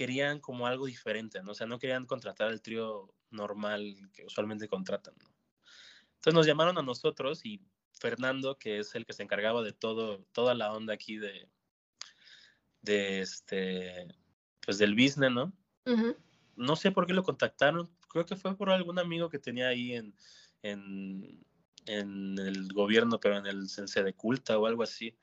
querían 0.01 0.41
como 0.41 0.67
algo 0.67 0.87
diferente, 0.87 1.43
¿no? 1.43 1.51
O 1.53 1.55
sea, 1.55 1.67
no 1.67 1.79
querían 1.79 2.07
contratar 2.07 2.51
el 2.51 2.63
trío 2.63 3.13
normal 3.29 3.95
que 4.15 4.25
usualmente 4.25 4.67
contratan, 4.67 5.13
¿no? 5.23 5.29
Entonces 6.15 6.33
nos 6.33 6.47
llamaron 6.47 6.79
a 6.79 6.83
nosotros 6.83 7.45
y 7.45 7.61
Fernando, 7.93 8.57
que 8.57 8.79
es 8.79 8.95
el 8.95 9.05
que 9.05 9.13
se 9.13 9.23
encargaba 9.23 9.63
de 9.63 9.75
todo, 9.75 10.25
toda 10.33 10.55
la 10.55 10.73
onda 10.73 10.95
aquí 10.95 11.19
de, 11.19 11.51
de 12.81 13.21
este, 13.21 14.09
pues 14.65 14.79
del 14.79 14.95
business, 14.95 15.33
¿no? 15.33 15.53
No 16.57 16.77
sé 16.77 16.93
por 16.93 17.07
qué 17.07 17.13
lo 17.13 17.23
contactaron, 17.23 17.95
creo 18.09 18.25
que 18.25 18.37
fue 18.37 18.57
por 18.57 18.71
algún 18.71 18.99
amigo 18.99 19.29
que 19.29 19.39
tenía 19.39 19.69
ahí 19.69 19.93
en, 19.93 20.15
en, 20.63 21.45
en 21.85 22.39
el 22.39 22.73
gobierno, 22.73 23.21
pero 23.21 23.37
en 23.37 23.45
el 23.45 23.69
Sense 23.69 24.03
de 24.03 24.15
Culta 24.15 24.59
o 24.59 24.65
algo 24.65 24.83
así. 24.83 25.15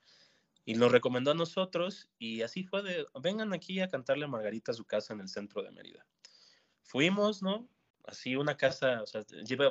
Y 0.68 0.74
nos 0.74 0.92
recomendó 0.92 1.32
a 1.32 1.34
nosotros 1.34 2.10
y 2.20 2.42
así 2.42 2.66
fue 2.66 2.84
de, 2.84 3.06
vengan 3.22 3.54
aquí 3.54 3.80
a 3.80 3.88
cantarle 3.88 4.26
a 4.26 4.28
Margarita 4.28 4.74
a 4.74 4.76
su 4.76 4.84
casa 4.84 5.14
en 5.14 5.22
el 5.22 5.30
centro 5.30 5.64
de 5.64 5.72
Mérida. 5.72 6.06
Fuimos, 6.84 7.42
¿no? 7.42 7.70
Así 8.04 8.36
una 8.36 8.58
casa, 8.58 9.02
o 9.02 9.06
sea, 9.06 9.24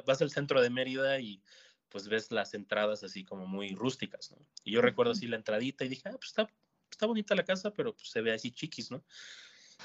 vas 0.06 0.22
al 0.22 0.30
centro 0.30 0.62
de 0.62 0.70
Mérida 0.70 1.20
y 1.20 1.42
pues 1.90 2.08
ves 2.08 2.32
las 2.32 2.54
entradas 2.54 3.04
así 3.04 3.24
como 3.24 3.46
muy 3.46 3.74
rústicas, 3.74 4.30
¿no? 4.30 4.38
Y 4.64 4.72
yo 4.72 4.80
recuerdo 4.80 5.12
así 5.12 5.26
la 5.26 5.36
entradita 5.36 5.84
y 5.84 5.88
dije, 5.88 6.08
ah, 6.08 6.16
pues 6.16 6.28
está, 6.28 6.48
está 6.90 7.04
bonita 7.04 7.34
la 7.34 7.44
casa, 7.44 7.74
pero 7.74 7.94
pues 7.94 8.08
se 8.08 8.22
ve 8.22 8.32
así 8.32 8.50
chiquis, 8.50 8.90
¿no? 8.90 9.04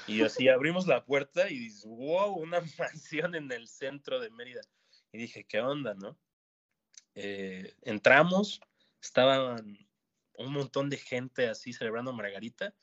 Y 0.06 0.22
así 0.22 0.48
abrimos 0.48 0.86
la 0.86 1.04
puerta 1.04 1.50
y 1.50 1.58
dices, 1.58 1.84
wow, 1.84 2.32
una 2.38 2.62
mansión 2.78 3.34
en 3.34 3.52
el 3.52 3.68
centro 3.68 4.18
de 4.18 4.30
Mérida. 4.30 4.62
Y 5.12 5.18
dije, 5.18 5.44
¿qué 5.44 5.60
onda, 5.60 5.92
no? 5.92 6.18
Eh, 7.14 7.74
entramos, 7.82 8.62
estaban 9.02 9.76
un 10.42 10.52
montón 10.52 10.90
de 10.90 10.96
gente 10.96 11.48
así 11.48 11.72
celebrando 11.72 12.12
Margarita 12.12 12.74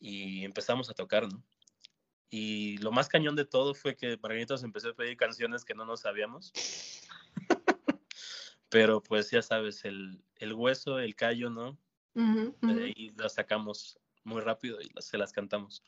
y 0.00 0.44
empezamos 0.44 0.88
a 0.90 0.94
tocar, 0.94 1.26
¿no? 1.30 1.42
Y 2.30 2.78
lo 2.78 2.92
más 2.92 3.08
cañón 3.08 3.34
de 3.36 3.44
todo 3.44 3.74
fue 3.74 3.96
que 3.96 4.16
Margarita 4.22 4.54
nos 4.54 4.62
empezó 4.62 4.90
a 4.90 4.94
pedir 4.94 5.16
canciones 5.16 5.64
que 5.64 5.74
no 5.74 5.84
nos 5.84 6.00
sabíamos. 6.00 6.52
Pero 8.68 9.02
pues 9.02 9.30
ya 9.30 9.42
sabes, 9.42 9.84
el, 9.84 10.22
el 10.36 10.52
hueso, 10.52 11.00
el 11.00 11.16
callo, 11.16 11.50
¿no? 11.50 11.76
Ujú. 12.14 12.56
De 12.62 12.84
ahí 12.84 13.10
las 13.16 13.34
sacamos 13.34 13.98
muy 14.22 14.40
rápido 14.40 14.80
y 14.80 14.88
las- 14.94 15.06
se 15.06 15.18
las 15.18 15.32
cantamos. 15.32 15.82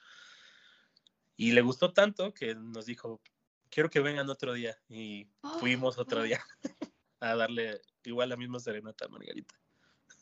Y 1.37 1.53
le 1.53 1.61
gustó 1.63 1.93
tanto 1.93 2.35
que 2.35 2.55
nos 2.55 2.87
dijo, 2.87 3.23
quiero 3.71 3.89
que 3.89 4.01
vengan 4.01 4.29
otro 4.29 4.53
día. 4.53 4.77
Y 4.89 5.29
Oh, 5.43 5.59
fuimos 5.61 5.97
otro 5.99 6.23
día 6.23 6.45
a 7.21 7.37
darle 7.37 7.81
igual 8.05 8.29
la 8.31 8.37
misma 8.37 8.59
serenata 8.59 9.05
a 9.05 9.09
Margarita. 9.09 9.55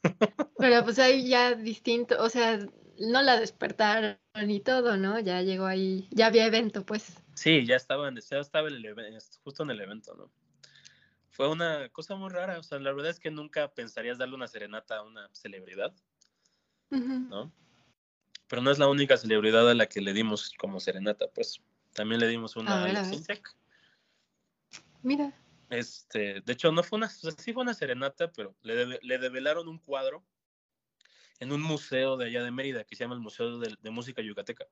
Pero 0.60 0.84
pues 0.84 0.98
ahí 0.98 1.28
ya 1.28 1.54
distinto, 1.54 2.16
o 2.22 2.28
sea, 2.28 2.58
no 2.98 3.22
la 3.22 3.40
despertaron 3.40 4.18
y 4.48 4.60
todo, 4.60 4.96
¿no? 4.96 5.18
Ya 5.18 5.42
llegó 5.42 5.66
ahí, 5.66 6.06
ya 6.10 6.26
había 6.26 6.46
evento, 6.46 6.84
pues. 6.84 7.12
Sí, 7.34 7.64
ya 7.64 7.76
estaba, 7.76 8.08
en, 8.08 8.16
ya 8.20 8.38
estaba 8.38 8.68
el 8.68 8.84
justo 9.42 9.62
en 9.62 9.70
el 9.70 9.80
evento, 9.80 10.14
¿no? 10.14 10.30
Fue 11.30 11.48
una 11.48 11.88
cosa 11.88 12.16
muy 12.16 12.28
rara, 12.28 12.58
o 12.58 12.62
sea, 12.62 12.78
la 12.78 12.92
verdad 12.92 13.10
es 13.10 13.20
que 13.20 13.30
nunca 13.30 13.72
pensarías 13.72 14.18
darle 14.18 14.34
una 14.34 14.48
serenata 14.48 14.98
a 14.98 15.02
una 15.02 15.28
celebridad. 15.32 15.94
¿no? 16.90 17.50
Pero 18.48 18.62
no 18.62 18.70
es 18.70 18.78
la 18.78 18.88
única 18.88 19.16
celebridad 19.16 19.68
a 19.70 19.74
la 19.74 19.86
que 19.86 20.00
le 20.00 20.12
dimos 20.12 20.52
como 20.58 20.80
serenata, 20.80 21.28
pues 21.28 21.60
también 21.94 22.20
le 22.20 22.26
dimos 22.28 22.56
una 22.56 22.82
A 22.82 22.84
ver, 22.84 22.96
a. 22.96 23.10
Mira. 25.02 25.32
Este, 25.70 26.40
de 26.40 26.52
hecho, 26.52 26.72
no 26.72 26.82
fue 26.82 26.98
una, 26.98 27.06
o 27.06 27.10
sea, 27.10 27.30
sí 27.30 27.52
fue 27.52 27.62
una 27.62 27.74
serenata, 27.74 28.30
pero 28.32 28.54
le, 28.62 28.74
deve- 28.74 28.98
le 29.02 29.18
develaron 29.18 29.68
un 29.68 29.78
cuadro 29.78 30.24
en 31.40 31.52
un 31.52 31.62
museo 31.62 32.16
de 32.16 32.26
allá 32.26 32.44
de 32.44 32.50
Mérida 32.50 32.84
que 32.84 32.94
se 32.94 33.04
llama 33.04 33.14
el 33.14 33.20
Museo 33.20 33.58
de, 33.58 33.74
de 33.80 33.90
Música 33.90 34.22
Yucateca. 34.22 34.66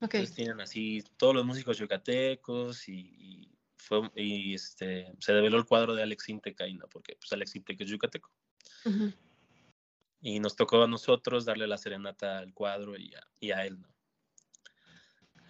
Ok. 0.00 0.14
Entonces 0.14 0.34
tienen 0.34 0.60
así 0.60 1.02
todos 1.16 1.34
los 1.34 1.44
músicos 1.44 1.78
yucatecos 1.78 2.88
y, 2.88 3.00
y 3.18 3.58
fue, 3.76 4.10
y 4.14 4.54
este, 4.54 5.12
se 5.18 5.32
develó 5.32 5.58
el 5.58 5.64
cuadro 5.64 5.94
de 5.94 6.02
Alex 6.02 6.28
Intec 6.28 6.60
ahí, 6.60 6.74
¿no? 6.74 6.86
Porque 6.88 7.16
pues 7.16 7.32
Alex 7.32 7.56
Intec 7.56 7.80
es 7.80 7.88
yucateco. 7.88 8.30
Ujú. 8.84 9.12
Y 10.20 10.38
nos 10.38 10.54
tocó 10.54 10.82
a 10.82 10.88
nosotros 10.88 11.44
darle 11.44 11.66
la 11.66 11.78
serenata 11.78 12.38
al 12.38 12.54
cuadro 12.54 12.96
y 12.96 13.14
a, 13.14 13.26
y 13.40 13.50
a 13.50 13.66
él, 13.66 13.80
¿no? 13.80 13.88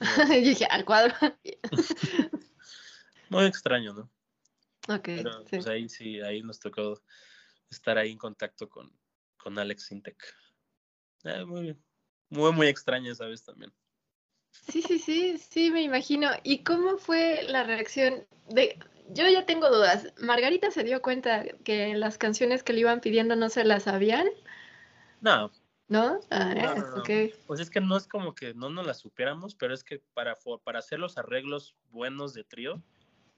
Y 0.34 0.40
dije, 0.42 0.66
al 0.66 0.84
cuadro. 0.84 1.14
Muy 3.28 3.44
extraño, 3.44 3.92
¿no? 3.92 4.10
Ok, 4.88 5.04
Pero 5.04 5.40
sí. 5.40 5.48
pues 5.50 5.66
ahí 5.66 5.88
sí, 5.88 6.20
ahí 6.20 6.42
nos 6.42 6.60
tocó 6.60 7.02
estar 7.68 7.98
ahí 7.98 8.12
en 8.12 8.18
contacto 8.18 8.68
con, 8.68 8.92
con 9.46 9.60
Alex 9.60 9.92
Intec. 9.92 10.20
Eh, 11.22 11.44
muy 11.44 11.62
bien. 11.62 11.84
Muy, 12.30 12.52
muy 12.52 12.66
extraña 12.66 13.12
esa 13.12 13.26
vez 13.26 13.44
también. 13.44 13.72
Sí, 14.50 14.82
sí, 14.82 14.98
sí, 14.98 15.38
sí, 15.38 15.70
me 15.70 15.82
imagino. 15.82 16.30
¿Y 16.42 16.64
cómo 16.64 16.98
fue 16.98 17.44
la 17.44 17.62
reacción 17.62 18.26
de... 18.48 18.76
Yo 19.10 19.28
ya 19.28 19.46
tengo 19.46 19.68
dudas. 19.70 20.12
¿Margarita 20.18 20.72
se 20.72 20.82
dio 20.82 21.00
cuenta 21.00 21.44
que 21.62 21.94
las 21.94 22.18
canciones 22.18 22.64
que 22.64 22.72
le 22.72 22.80
iban 22.80 23.00
pidiendo 23.00 23.36
no 23.36 23.48
se 23.48 23.62
las 23.62 23.84
sabían? 23.84 24.26
No, 25.20 25.52
¿No? 25.86 26.18
Ah, 26.28 26.52
No, 26.52 26.74
no, 26.74 26.90
no. 26.90 26.96
ok. 27.02 27.10
Pues 27.46 27.60
es 27.60 27.70
que 27.70 27.80
no 27.80 27.96
es 27.96 28.08
como 28.08 28.34
que 28.34 28.52
no 28.52 28.68
nos 28.68 28.84
la 28.84 28.94
supiéramos, 28.94 29.54
pero 29.54 29.74
es 29.74 29.84
que 29.84 30.00
para, 30.12 30.36
para 30.64 30.80
hacer 30.80 30.98
los 30.98 31.18
arreglos 31.18 31.76
buenos 31.90 32.34
de 32.34 32.42
trío, 32.42 32.82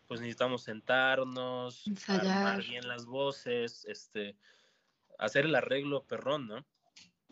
pues 0.07 0.21
necesitamos 0.21 0.63
sentarnos, 0.63 1.87
Ensayar. 1.87 2.47
armar 2.47 2.65
bien 2.65 2.89
las 2.89 3.05
voces, 3.05 3.85
este, 3.85 4.39
hacer 5.19 5.45
el 5.45 5.55
arreglo 5.55 6.07
perrón, 6.07 6.47
¿no? 6.47 6.67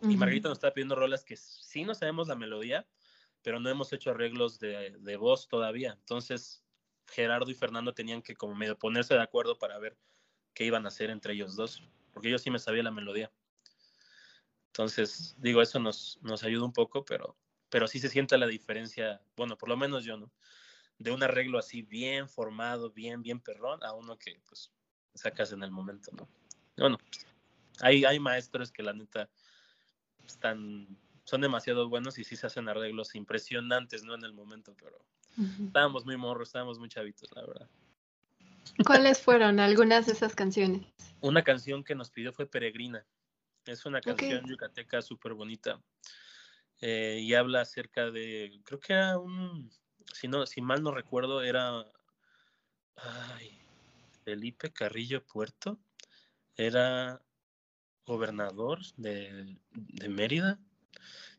Y. 0.02 0.16
Margarita 0.16 0.48
nos 0.48 0.58
está 0.58 0.74
pidiendo 0.74 0.94
rolas 0.94 1.24
que 1.24 1.36
sí 1.36 1.84
no 1.84 1.94
sabemos 1.94 2.28
la 2.28 2.34
melodía, 2.34 2.86
pero 3.42 3.60
no 3.60 3.70
hemos 3.70 3.92
hecho 3.92 4.10
arreglos 4.10 4.58
de, 4.58 4.96
de 4.98 5.16
voz 5.16 5.48
todavía. 5.48 5.92
Entonces, 5.92 6.62
Gerardo 7.08 7.50
y 7.50 7.54
Fernando 7.54 7.94
tenían 7.94 8.22
que 8.22 8.34
como 8.34 8.54
medio 8.54 8.78
ponerse 8.78 9.14
de 9.14 9.22
acuerdo 9.22 9.58
para 9.58 9.78
ver 9.78 9.96
qué 10.52 10.64
iban 10.64 10.84
a 10.84 10.88
hacer 10.88 11.10
entre 11.10 11.34
ellos 11.34 11.56
dos, 11.56 11.82
porque 12.12 12.30
yo 12.30 12.38
sí 12.38 12.50
me 12.50 12.58
sabía 12.58 12.82
la 12.82 12.90
melodía. 12.90 13.30
Entonces, 14.68 15.34
digo, 15.38 15.62
eso 15.62 15.78
nos, 15.78 16.18
nos 16.22 16.42
ayuda 16.44 16.64
un 16.64 16.72
poco, 16.72 17.04
pero, 17.04 17.36
pero 17.70 17.88
sí 17.88 17.98
se 17.98 18.10
siente 18.10 18.36
la 18.36 18.46
diferencia, 18.46 19.22
bueno, 19.36 19.56
por 19.56 19.68
lo 19.68 19.76
menos 19.76 20.04
yo, 20.04 20.16
¿no? 20.18 20.30
De 20.98 21.12
un 21.12 21.22
arreglo 21.22 21.58
así 21.58 21.82
bien 21.82 22.28
formado, 22.28 22.90
bien, 22.90 23.22
bien 23.22 23.40
perrón, 23.40 23.82
a 23.84 23.92
uno 23.94 24.18
que 24.18 24.38
pues 24.46 24.72
sacas 25.14 25.52
en 25.52 25.62
el 25.62 25.70
momento, 25.70 26.10
¿no? 26.12 26.28
Bueno, 26.76 26.98
hay, 27.80 28.04
hay 28.04 28.18
maestros 28.18 28.72
que 28.72 28.82
la 28.82 28.92
neta 28.92 29.28
están, 30.24 30.98
son 31.24 31.40
demasiado 31.40 31.88
buenos 31.88 32.18
y 32.18 32.24
sí 32.24 32.36
se 32.36 32.46
hacen 32.46 32.68
arreglos 32.68 33.14
impresionantes, 33.14 34.04
¿no? 34.04 34.14
En 34.14 34.24
el 34.24 34.32
momento, 34.32 34.74
pero 34.80 35.04
estábamos 35.64 36.04
muy 36.04 36.16
morros, 36.16 36.48
estábamos 36.48 36.78
muy 36.78 36.88
chavitos, 36.88 37.30
la 37.34 37.46
verdad. 37.46 37.68
¿Cuáles 38.84 39.20
fueron 39.20 39.60
algunas 39.60 40.06
de 40.06 40.12
esas 40.12 40.34
canciones? 40.34 40.86
Una 41.20 41.42
canción 41.42 41.84
que 41.84 41.94
nos 41.94 42.10
pidió 42.10 42.32
fue 42.32 42.46
Peregrina. 42.46 43.06
Es 43.64 43.86
una 43.86 44.00
canción 44.00 44.46
yucateca 44.46 45.02
súper 45.02 45.34
bonita. 45.34 45.80
eh, 46.80 47.20
y 47.22 47.34
habla 47.34 47.62
acerca 47.62 48.10
de, 48.10 48.60
creo 48.64 48.78
que 48.78 48.92
era 48.92 49.18
un, 49.18 49.70
si, 50.12 50.28
no, 50.28 50.46
si 50.46 50.60
mal 50.60 50.82
no 50.82 50.90
recuerdo, 50.90 51.42
era 51.42 51.84
ay, 52.96 53.58
Felipe 54.24 54.72
Carrillo 54.72 55.24
Puerto. 55.24 55.78
Era 56.56 57.20
gobernador 58.06 58.80
de, 58.96 59.56
de 59.72 60.08
Mérida 60.08 60.58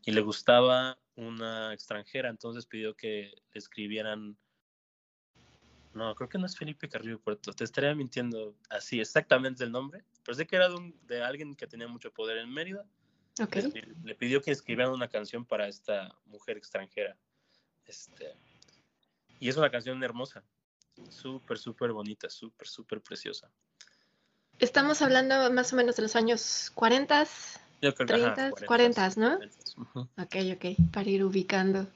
y 0.05 0.11
le 0.11 0.21
gustaba 0.21 0.97
una 1.15 1.73
extranjera, 1.73 2.29
entonces 2.29 2.65
pidió 2.65 2.95
que 2.95 3.31
le 3.53 3.57
escribieran. 3.59 4.37
No, 5.93 6.13
creo 6.13 6.29
que 6.29 6.37
no 6.37 6.45
es 6.45 6.55
Felipe 6.55 6.87
Carrillo 6.87 7.19
Puerto, 7.19 7.51
te 7.53 7.63
estaría 7.63 7.95
mintiendo 7.95 8.55
así 8.69 8.99
exactamente 8.99 9.63
el 9.63 9.71
nombre, 9.71 10.03
pero 10.23 10.35
sé 10.35 10.45
que 10.45 10.55
era 10.55 10.69
de, 10.69 10.75
un- 10.75 10.99
de 11.07 11.23
alguien 11.23 11.55
que 11.55 11.65
tenía 11.65 11.87
mucho 11.87 12.11
poder 12.13 12.37
en 12.37 12.51
Mérida. 12.53 12.85
Le, 13.73 13.95
le 14.03 14.15
pidió 14.15 14.41
que 14.41 14.51
escribieran 14.51 14.93
una 14.93 15.07
canción 15.07 15.45
para 15.45 15.67
esta 15.67 16.15
mujer 16.25 16.57
extranjera. 16.57 17.17
Este, 17.85 18.35
y 19.39 19.49
es 19.49 19.57
una 19.57 19.71
canción 19.71 20.03
hermosa, 20.03 20.43
súper, 21.09 21.57
súper 21.57 21.91
bonita, 21.93 22.29
súper, 22.29 22.67
súper 22.67 23.01
preciosa. 23.01 23.51
Estamos 24.59 25.01
hablando 25.01 25.51
más 25.51 25.73
o 25.73 25.75
menos 25.75 25.95
de 25.95 26.03
los 26.03 26.15
años 26.15 26.71
40. 26.73 27.25
Yo 27.81 27.93
creo 27.93 28.07
que, 28.07 28.13
ajá, 28.15 28.35
30s, 28.35 28.67
40s, 28.67 29.17
¿no? 29.17 29.37
40s, 29.37 29.77
ujú. 29.77 29.99
Ok, 30.17 30.35
ok, 30.55 30.91
para 30.91 31.09
ir 31.09 31.23
ubicando. 31.23 31.87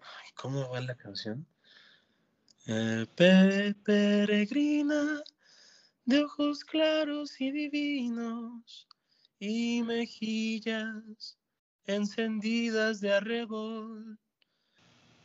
Ay, 0.00 0.30
¿Cómo 0.34 0.68
va 0.70 0.80
la 0.80 0.96
canción? 0.96 1.46
Eh, 2.66 3.06
pe- 3.14 3.74
peregrina 3.84 5.22
de 6.04 6.24
ojos 6.24 6.64
claros 6.64 7.40
y 7.40 7.50
divinos 7.50 8.88
y 9.38 9.82
mejillas 9.84 11.38
encendidas 11.86 13.00
de 13.00 13.14
arrebol. 13.14 14.18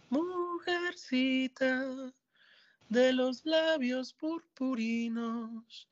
Mujercita 0.10 2.14
de 2.94 3.12
los 3.12 3.46
labios 3.46 4.14
purpurinos 4.14 5.90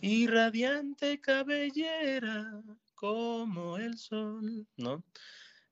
y 0.00 0.26
radiante 0.26 1.20
cabellera 1.20 2.62
como 2.94 3.76
el 3.76 3.96
sol, 3.96 4.66
¿no? 4.76 5.04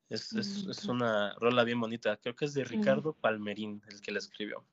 Es, 0.09 0.33
es, 0.35 0.85
una 0.85 1.35
rola 1.41 1.65
bien 1.65 1.81
bonita. 1.81 2.17
Creo 2.19 2.37
que 2.37 2.45
es 2.45 2.55
de. 2.55 2.62
Ricardo 2.65 3.12
Palmerín 3.15 3.83
el 3.89 4.01
que 4.01 4.12
la 4.12 4.21
escribió. 4.21 4.65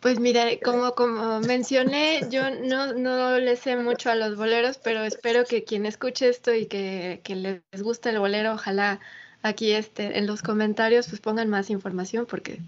Pues 0.00 0.18
mira, 0.18 0.44
como, 0.64 0.94
como 0.94 1.40
mencioné, 1.40 2.20
yo 2.30 2.50
no, 2.50 2.94
no 2.94 3.38
le 3.38 3.56
sé 3.56 3.76
mucho 3.76 4.10
a 4.10 4.14
los 4.16 4.36
boleros, 4.36 4.78
pero 4.78 5.04
espero 5.04 5.44
que 5.44 5.64
quien 5.64 5.86
escuche 5.86 6.28
esto 6.28 6.54
y 6.54 6.66
que, 6.66 7.20
que 7.24 7.36
les 7.36 7.82
guste 7.82 8.10
el 8.10 8.18
bolero, 8.18 8.54
ojalá 8.54 9.00
aquí 9.42 9.72
este, 9.72 10.18
en 10.18 10.26
los 10.26 10.42
comentarios 10.42 11.08
pues 11.08 11.20
pongan 11.20 11.48
más 11.48 11.70
información 11.70 12.26
porque 12.26 12.60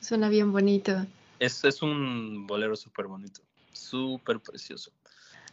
suena 0.00 0.28
bien 0.28 0.52
bonito. 0.52 1.06
Es, 1.38 1.64
es 1.64 1.82
un 1.82 2.46
bolero 2.46 2.76
súper 2.76 3.06
bonito, 3.06 3.40
súper 3.72 4.40
precioso. 4.40 4.92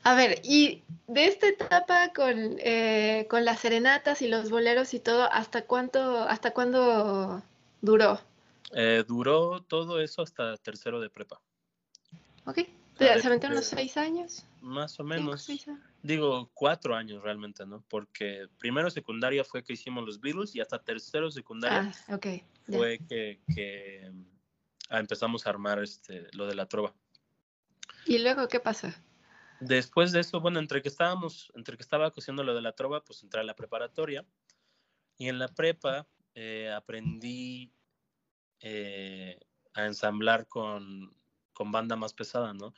A 0.03 0.13
ver, 0.13 0.39
y 0.43 0.83
de 1.07 1.25
esta 1.25 1.47
etapa 1.47 2.13
con, 2.13 2.57
eh, 2.59 3.25
con 3.27 3.43
las 3.43 3.59
serenatas 3.59 4.21
y 4.21 4.27
los 4.27 4.51
boleros 4.51 4.93
y 4.93 4.99
todo, 4.99 5.23
¿hasta 5.31 5.63
cuánto, 5.65 6.21
hasta 6.23 6.51
cuándo 6.51 7.41
duró? 7.81 8.19
Eh, 8.71 9.03
duró 9.07 9.61
todo 9.63 9.99
eso 9.99 10.21
hasta 10.21 10.57
tercero 10.57 10.99
de 10.99 11.09
prepa, 11.09 11.41
¿Ok? 12.45 12.59
¿Se 12.97 13.09
aventaron 13.09 13.57
unos 13.57 13.65
seis 13.65 13.97
años? 13.97 14.45
más 14.61 14.93
o 14.99 15.03
¿Cinco, 15.03 15.09
menos. 15.09 15.49
años? 15.49 15.79
Digo, 16.03 16.49
cuatro 16.53 16.95
años 16.95 17.23
realmente, 17.23 17.65
¿no? 17.65 17.83
Porque 17.89 18.47
primero 18.59 18.89
secundaria 18.89 19.43
fue 19.43 19.63
que 19.63 19.73
hicimos 19.73 20.05
los 20.05 20.19
Beatles 20.21 20.55
y 20.55 20.61
hasta 20.61 20.77
tercero 20.79 21.31
secundaria 21.31 21.91
Ah, 22.07 22.19
fue 22.67 22.99
que, 23.09 23.39
que, 23.53 24.11
empezamos 24.89 25.45
a 25.45 25.49
armar 25.49 25.81
este, 25.81 26.27
lo 26.33 26.47
de 26.47 26.55
la 26.55 26.67
trova. 26.67 26.93
¿Y 28.05 28.19
luego 28.19 28.47
qué 28.47 28.59
pasó? 28.59 28.89
Después 29.59 30.11
de 30.11 30.19
eso, 30.19 30.41
bueno, 30.41 30.59
entre 30.59 30.81
que 30.81 30.89
estábamos, 30.89 31.51
entre 31.55 31.77
que 31.77 31.83
estaba 31.83 32.11
cosiendo 32.11 32.43
lo 32.43 32.53
de 32.53 32.61
la 32.61 32.73
trova, 32.73 33.03
pues 33.03 33.23
entré 33.23 33.39
a 33.39 33.43
la 33.43 33.55
preparatoria 33.55 34.25
Y 35.17 35.29
en 35.29 35.39
la 35.39 35.47
prepa 35.47 36.07
eh, 36.35 36.71
aprendí 36.71 37.71
eh, 38.59 39.39
a 39.73 39.85
ensamblar 39.85 40.47
con, 40.47 41.15
con 41.53 41.71
banda 41.71 41.95
más 41.95 42.13
pesada, 42.13 42.53
¿no? 42.53 42.73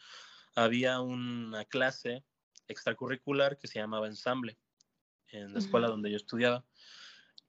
Había 0.55 1.01
una 1.01 1.65
clase 1.65 2.23
extracurricular 2.67 3.57
que 3.57 3.67
se 3.67 3.79
llamaba 3.79 4.07
ensamble 4.07 4.57
en 5.29 5.53
la 5.53 5.59
escuela 5.59 5.87
donde 5.87 6.11
yo 6.11 6.17
estudiaba. 6.17 6.63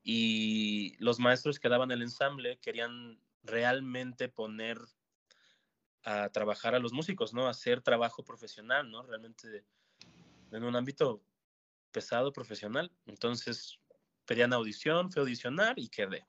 Y 0.03 0.97
los 0.99 1.19
maestros 1.19 1.59
que 1.59 1.69
daban 1.69 1.91
el 1.91 2.03
ensamble 2.03 2.59
querían 2.59 3.21
realmente 3.43 4.29
poner 4.29 4.79
a 6.05 6.31
trabajar 6.31 6.75
a 6.75 6.79
los 6.79 6.93
músicos, 6.93 7.35
¿no? 7.35 7.49
Hacer 7.49 7.83
trabajo 7.83 8.25
profesional, 8.25 8.91
¿no? 8.91 9.03
Realmente 9.03 9.65
en 10.53 10.65
un 10.65 10.77
ámbito 10.77 11.23
pesado 11.93 12.33
profesional. 12.33 12.91
Entonces 13.07 13.79
pedían 14.25 14.53
audición, 14.53 15.11
fui 15.11 15.21
a 15.21 15.23
audicionar 15.25 15.79
y 15.79 15.89
quedé. 15.89 16.27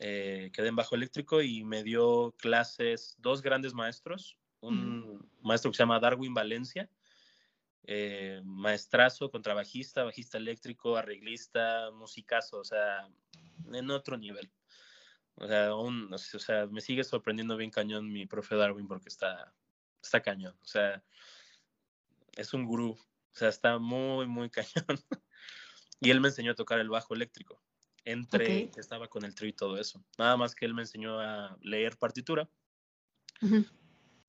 Eh, 0.00 0.50
quedé 0.52 0.68
en 0.68 0.76
bajo 0.76 0.94
eléctrico 0.94 1.42
y 1.42 1.64
me 1.64 1.82
dio 1.82 2.34
clases 2.38 3.16
dos 3.18 3.42
grandes 3.42 3.74
maestros, 3.74 4.38
un 4.60 5.28
maestro 5.40 5.70
que 5.70 5.76
se 5.76 5.82
llama 5.82 5.98
Darwin 5.98 6.34
Valencia, 6.34 6.88
eh, 7.84 8.40
maestrazo, 8.44 9.30
contrabajista, 9.30 10.04
bajista 10.04 10.38
eléctrico, 10.38 10.96
arreglista, 10.96 11.90
musicazo, 11.92 12.58
o 12.58 12.64
sea, 12.64 13.08
en 13.72 13.90
otro 13.90 14.16
nivel. 14.16 14.50
O 15.40 15.46
sea, 15.46 15.74
o 15.74 16.18
sea, 16.18 16.66
me 16.66 16.80
sigue 16.80 17.04
sorprendiendo 17.04 17.56
bien 17.56 17.70
cañón 17.70 18.12
mi 18.12 18.26
profe 18.26 18.56
Darwin 18.56 18.88
porque 18.88 19.08
está, 19.08 19.54
está 20.02 20.20
cañón. 20.20 20.56
O 20.62 20.66
sea, 20.66 21.02
es 22.36 22.54
un 22.54 22.64
gurú. 22.64 22.90
O 22.90 23.36
sea, 23.38 23.48
está 23.48 23.78
muy, 23.78 24.26
muy 24.26 24.50
cañón. 24.50 24.98
y 26.00 26.10
él 26.10 26.20
me 26.20 26.28
enseñó 26.28 26.52
a 26.52 26.56
tocar 26.56 26.80
el 26.80 26.88
bajo 26.88 27.14
eléctrico. 27.14 27.62
Entre 28.04 28.70
que 28.70 28.80
estaba 28.80 29.08
con 29.08 29.24
el 29.24 29.34
trío 29.34 29.50
y 29.50 29.52
todo 29.52 29.76
eso. 29.78 30.02
Nada 30.16 30.36
más 30.36 30.54
que 30.54 30.64
él 30.64 30.74
me 30.74 30.82
enseñó 30.82 31.20
a 31.20 31.56
leer 31.60 31.98
partitura. 31.98 32.48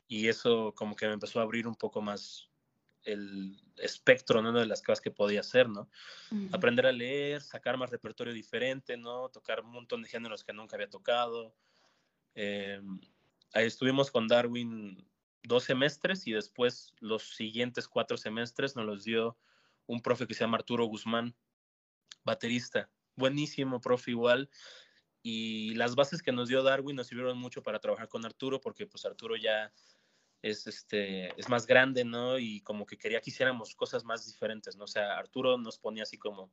Y 0.08 0.28
eso 0.28 0.74
como 0.76 0.96
que 0.96 1.08
me 1.08 1.14
empezó 1.14 1.40
a 1.40 1.44
abrir 1.44 1.66
un 1.68 1.76
poco 1.76 2.02
más 2.02 2.50
el 3.04 3.62
espectro 3.78 4.42
¿no? 4.42 4.52
de 4.52 4.66
las 4.66 4.82
cosas 4.82 5.02
que 5.02 5.12
podía 5.12 5.40
hacer, 5.40 5.70
¿no? 5.70 5.90
Aprender 6.52 6.86
a 6.86 6.92
leer, 6.92 7.42
sacar 7.42 7.78
más 7.78 7.90
repertorio 7.90 8.34
diferente, 8.34 8.98
¿no? 8.98 9.30
Tocar 9.30 9.62
un 9.62 9.72
montón 9.72 10.04
de 10.04 10.10
géneros 10.10 10.44
que 10.44 10.54
nunca 10.54 10.76
había 10.76 10.90
tocado. 10.90 11.56
Eh, 12.36 12.82
ahí 13.54 13.66
estuvimos 13.66 14.12
con 14.12 14.28
Darwin 14.28 15.08
dos 15.44 15.64
semestres 15.64 16.28
y 16.28 16.34
después 16.34 16.94
los 17.00 17.36
siguientes 17.36 17.88
cuatro 17.88 18.18
semestres 18.18 18.76
nos 18.76 18.86
los 18.86 19.04
dio 19.04 19.38
un 19.86 20.02
profe 20.02 20.28
que 20.28 20.34
se 20.34 20.42
llama 20.42 20.58
Arturo 20.58 20.86
Guzmán, 20.86 21.36
baterista. 22.24 22.90
Buenísimo 23.16 23.82
profe 23.82 24.12
igual. 24.12 24.50
Y 25.22 25.74
las 25.76 25.96
bases 25.96 26.22
que 26.22 26.32
nos 26.32 26.48
dio 26.48 26.64
Darwin 26.64 26.96
nos 26.96 27.08
sirvieron 27.08 27.38
mucho 27.38 27.64
para 27.64 27.80
trabajar 27.80 28.08
con 28.08 28.26
Arturo 28.26 28.62
porque 28.62 28.86
pues 28.88 29.06
Arturo 29.06 29.36
ya 29.36 29.74
es, 30.42 30.68
este, 30.68 31.30
es 31.40 31.50
más 31.50 31.66
grande, 31.66 32.06
¿no? 32.06 32.40
Y 32.40 32.62
como 32.62 32.86
que 32.86 32.98
quería 32.98 33.22
que 33.22 33.30
hiciéramos 33.30 33.76
cosas 33.76 34.04
más 34.04 34.26
diferentes, 34.26 34.76
¿no? 34.76 34.86
O 34.86 34.88
sea, 34.88 35.18
Arturo 35.18 35.58
nos 35.58 35.78
ponía 35.78 36.04
así 36.04 36.18
como, 36.18 36.52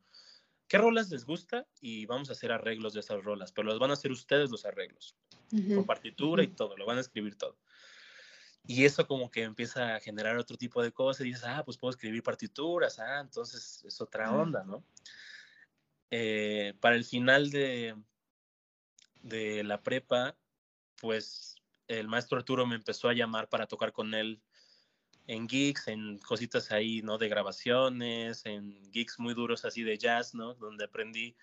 ¿qué 0.68 0.78
rolas 0.78 1.10
les 1.10 1.24
gusta? 1.24 1.66
Y 1.80 2.06
vamos 2.06 2.28
a 2.28 2.32
hacer 2.32 2.52
arreglos 2.52 2.94
de 2.94 3.00
esas 3.00 3.22
rolas, 3.22 3.52
pero 3.52 3.68
los 3.68 3.78
van 3.78 3.90
a 3.90 3.94
hacer 3.94 4.10
ustedes 4.10 4.50
los 4.50 4.64
arreglos, 4.64 5.16
con 5.50 5.84
partitura 5.84 6.42
y 6.42 6.48
todo, 6.48 6.76
lo 6.76 6.86
van 6.86 6.98
a 6.98 7.02
escribir 7.02 7.36
todo. 7.36 7.56
Y 8.68 8.84
eso 8.84 9.06
como 9.06 9.30
que 9.30 9.44
empieza 9.44 9.94
a 9.94 10.00
generar 10.00 10.36
otro 10.38 10.56
tipo 10.56 10.82
de 10.82 10.90
cosas 10.90 11.24
y 11.24 11.28
dices, 11.28 11.44
ah, 11.44 11.62
pues 11.64 11.78
puedo 11.78 11.90
escribir 11.90 12.22
partituras, 12.22 12.98
ah, 12.98 13.20
entonces 13.20 13.84
es 13.84 14.00
otra 14.00 14.32
onda, 14.32 14.64
¿no? 14.64 14.84
Eh, 16.10 16.74
para 16.80 16.96
el 16.96 17.04
final 17.04 17.50
de, 17.50 17.94
de 19.22 19.62
la 19.62 19.82
prepa, 19.82 20.36
pues 20.96 21.55
el 21.88 22.08
maestro 22.08 22.38
Arturo 22.38 22.66
me 22.66 22.74
empezó 22.74 23.08
a 23.08 23.14
llamar 23.14 23.48
para 23.48 23.66
tocar 23.66 23.92
con 23.92 24.14
él 24.14 24.40
en 25.26 25.48
gigs, 25.48 25.88
en 25.88 26.18
cositas 26.18 26.70
ahí, 26.70 27.02
¿no? 27.02 27.18
De 27.18 27.28
grabaciones, 27.28 28.46
en 28.46 28.92
gigs 28.92 29.18
muy 29.18 29.34
duros 29.34 29.64
así 29.64 29.82
de 29.82 29.98
jazz, 29.98 30.34
¿no? 30.34 30.54
Donde 30.54 30.84
aprendí 30.84 31.36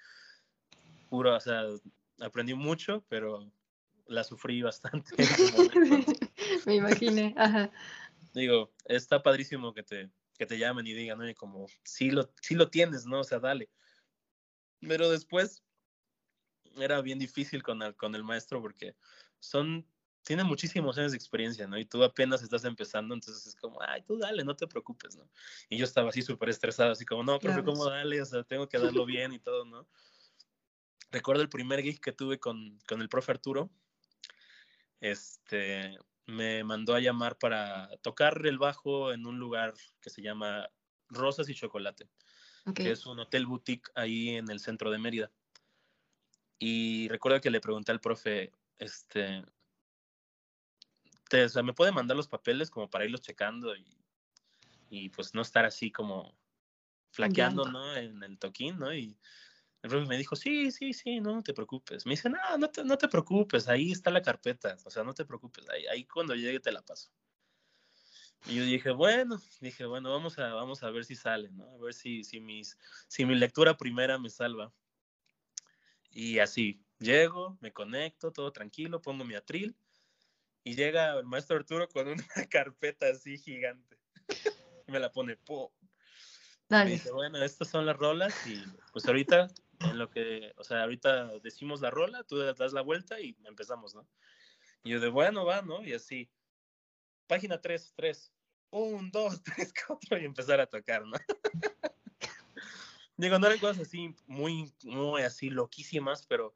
puro, 1.10 1.36
o 1.36 1.40
sea, 1.40 1.64
aprendí 2.20 2.54
mucho, 2.54 3.06
pero 3.10 3.52
la 4.08 4.24
sufrí 4.24 4.62
bastante. 4.62 5.16
me 6.66 6.76
imaginé, 6.76 7.34
ajá. 7.38 7.72
Digo, 8.34 8.74
está 8.86 9.22
padrísimo 9.22 9.74
que 9.74 9.84
te, 9.84 10.10
que 10.38 10.46
te 10.46 10.58
llamen 10.58 10.88
y 10.88 10.94
digan, 10.94 11.20
oye, 11.22 11.36
como, 11.36 11.68
sí 11.84 12.10
lo, 12.10 12.32
sí 12.42 12.56
lo 12.56 12.70
tienes, 12.70 13.06
¿no? 13.06 13.20
O 13.20 13.24
sea, 13.24 13.40
dale. 13.40 13.70
Pero 14.80 15.10
después 15.10 15.64
era 16.78 17.02
bien 17.02 17.20
difícil 17.20 17.64
con 17.64 17.82
el, 17.82 17.96
con 17.96 18.16
el 18.16 18.24
maestro 18.24 18.62
porque 18.62 18.96
son 19.40 19.86
tiene 20.24 20.44
muchísimos 20.44 20.98
años 20.98 21.12
de 21.12 21.18
experiencia, 21.18 21.68
¿no? 21.68 21.78
Y 21.78 21.86
tú 21.86 22.04
apenas 22.04 22.42
estás 22.42 22.64
empezando, 22.66 23.14
entonces 23.14 23.46
es 23.46 23.56
como, 23.56 23.82
ay, 23.82 24.02
tú 24.04 24.18
dale, 24.18 24.44
no 24.44 24.56
te 24.56 24.68
preocupes, 24.68 25.16
¿no? 25.16 25.30
Y 25.70 25.78
yo 25.78 25.86
estaba 25.86 26.10
así 26.10 26.22
súper 26.22 26.50
estresado, 26.50 26.92
así 26.92 27.06
como, 27.06 27.24
no, 27.24 27.40
profe, 27.40 27.64
¿cómo 27.64 27.86
dale? 27.86 28.22
O 28.22 28.26
sea, 28.26 28.44
tengo 28.44 28.68
que 28.68 28.80
darlo 28.80 29.06
bien 29.06 29.34
y 29.34 29.40
todo, 29.40 29.66
¿no? 29.66 29.88
Recuerdo 31.12 31.44
el 31.44 31.50
primer 31.50 31.82
gig 31.82 32.00
que 32.00 32.12
tuve 32.12 32.40
con, 32.40 32.80
con 32.88 33.02
el 33.02 33.10
profe 33.10 33.34
Arturo, 33.34 33.70
este, 35.02 35.98
me 36.26 36.64
mandó 36.64 36.96
a 36.96 37.02
llamar 37.02 37.38
para 37.38 37.90
tocar 38.02 38.46
el 38.46 38.58
bajo 38.58 39.12
en 39.12 39.26
un 39.26 39.38
lugar 39.38 39.74
que 40.02 40.10
se 40.10 40.22
llama 40.22 40.70
Rosas 41.10 41.50
y 41.50 41.56
Chocolate, 41.56 42.08
que 42.74 42.92
es 42.92 43.06
un 43.06 43.20
hotel 43.20 43.46
boutique 43.46 43.92
ahí 43.96 44.30
en 44.30 44.50
el 44.50 44.62
centro 44.62 44.90
de 44.90 44.98
Mérida. 44.98 45.32
Y 46.60 47.10
recuerdo 47.10 47.42
que 47.42 47.52
le 47.52 47.60
pregunté 47.60 47.92
al 47.92 48.00
profe, 48.00 48.54
este, 48.78 49.44
o 51.42 51.50
sea, 51.50 51.64
me 51.64 51.74
puede 51.74 51.92
mandar 51.92 52.18
los 52.18 52.28
papeles 52.28 52.70
como 52.70 52.90
para 52.90 53.06
irlos 53.06 53.22
checando 53.22 53.76
y, 53.76 53.86
y 54.90 55.10
pues 55.10 55.34
no 55.34 55.42
estar 55.42 55.66
así 55.66 55.92
como 55.92 56.38
flaqueando, 57.12 57.66
¿no? 57.66 57.96
En 57.96 58.22
el 58.24 58.38
toquín, 58.38 58.78
¿no? 58.78 58.94
Y 58.94 59.18
el 59.82 59.90
profe 59.90 60.08
me 60.08 60.18
dijo, 60.18 60.36
sí, 60.36 60.72
sí, 60.72 60.94
sí, 60.94 61.20
no, 61.20 61.36
no 61.36 61.44
te 61.44 61.54
preocupes. 61.54 62.06
Me 62.06 62.12
dice, 62.12 62.30
no, 62.30 62.38
no 62.58 62.70
te, 62.70 62.84
no 62.84 62.98
te 62.98 63.08
preocupes, 63.08 63.68
ahí 63.68 63.92
está 63.92 64.12
la 64.12 64.22
carpeta, 64.22 64.78
o 64.86 64.90
sea, 64.90 65.04
no 65.04 65.14
te 65.14 65.26
preocupes, 65.26 65.68
ahí, 65.70 65.86
ahí 65.88 66.06
cuando 66.06 66.36
llegue 66.36 66.60
te 66.60 66.72
la 66.72 66.82
paso. 66.82 67.12
Y 68.46 68.56
yo 68.56 68.64
dije, 68.66 68.92
bueno, 68.92 69.42
dije, 69.62 69.86
bueno, 69.86 70.12
vamos 70.12 70.38
a, 70.38 70.54
vamos 70.54 70.84
a 70.84 70.90
ver 70.90 71.06
si 71.06 71.16
sale, 71.16 71.50
¿no? 71.52 71.64
A 71.72 71.78
ver 71.78 71.94
si, 71.94 72.24
si, 72.24 72.40
mis, 72.40 72.78
si 73.08 73.26
mi 73.26 73.36
lectura 73.36 73.78
primera 73.78 74.20
me 74.20 74.30
salva. 74.30 74.74
Y 76.12 76.40
así, 76.40 76.84
llego, 77.00 77.58
me 77.62 77.72
conecto, 77.72 78.32
todo 78.32 78.52
tranquilo, 78.52 79.02
pongo 79.02 79.24
mi 79.24 79.36
atril 79.36 79.76
y 80.64 80.76
llega 80.76 81.18
el 81.18 81.26
maestro 81.26 81.58
Arturo 81.58 81.88
con 81.90 82.08
una 82.08 82.26
carpeta 82.50 83.08
así 83.08 83.38
gigante. 83.38 83.98
me 84.88 85.00
la 85.00 85.12
pone, 85.12 85.36
po. 85.38 85.74
Me 86.70 86.86
dice, 86.86 87.12
bueno, 87.12 87.44
estas 87.44 87.70
son 87.70 87.86
las 87.86 87.98
rolas 87.98 88.36
y 88.48 88.64
pues 88.92 89.06
ahorita, 89.06 89.48
en 89.82 89.98
lo 89.98 90.10
que, 90.10 90.54
o 90.58 90.64
sea, 90.64 90.84
ahorita 90.84 91.40
decimos 91.40 91.82
la 91.82 91.92
rola, 91.92 92.24
tú 92.24 92.38
das 92.38 92.74
la 92.74 92.82
vuelta 92.82 93.20
y 93.20 93.38
empezamos, 93.44 93.94
¿no? 93.94 94.08
Y 94.84 94.92
yo 94.92 95.00
de, 95.00 95.10
bueno, 95.10 95.46
va, 95.46 95.62
¿no? 95.62 95.84
Y 95.84 95.94
así, 95.94 96.32
página 97.28 97.62
3, 97.62 97.94
3, 97.96 98.34
1, 98.72 99.10
2, 99.12 99.44
3, 99.44 99.74
4 99.88 100.18
y 100.20 100.26
empezar 100.26 100.60
a 100.62 100.66
tocar, 100.66 101.06
¿no? 101.06 101.18
Digo, 103.18 103.38
no 103.38 103.46
eran 103.46 103.60
cosas 103.60 103.88
así 103.88 104.16
muy, 104.26 104.74
muy 104.84 105.22
así 105.22 105.50
loquísimas, 105.52 106.26
pero 106.26 106.56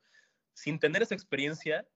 sin 0.54 0.80
tener 0.80 1.04
esa 1.04 1.13
experiencia, 1.13 1.88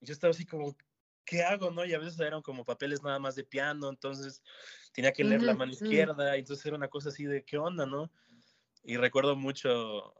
yo 0.00 0.12
estaba 0.12 0.30
así 0.30 0.46
como, 0.46 0.76
¿qué 1.24 1.42
hago, 1.42 1.70
no? 1.70 1.84
Y 1.84 1.94
a 1.94 1.98
veces 1.98 2.18
eran 2.20 2.42
como 2.42 2.64
papeles 2.64 3.02
nada 3.02 3.18
más 3.18 3.34
de 3.34 3.44
piano, 3.44 3.88
entonces 3.88 4.42
tenía 4.92 5.12
que 5.12 5.24
leer 5.24 5.42
la 5.42 5.54
mano 5.54 5.72
izquierda, 5.72 6.36
y 6.36 6.40
entonces 6.40 6.64
era 6.66 6.76
una 6.76 6.88
cosa 6.88 7.08
así 7.08 7.24
de, 7.24 7.44
¿qué 7.44 7.58
onda, 7.58 7.86
no? 7.86 8.10
Y 8.82 8.96
recuerdo 8.96 9.34
mucho, 9.34 10.14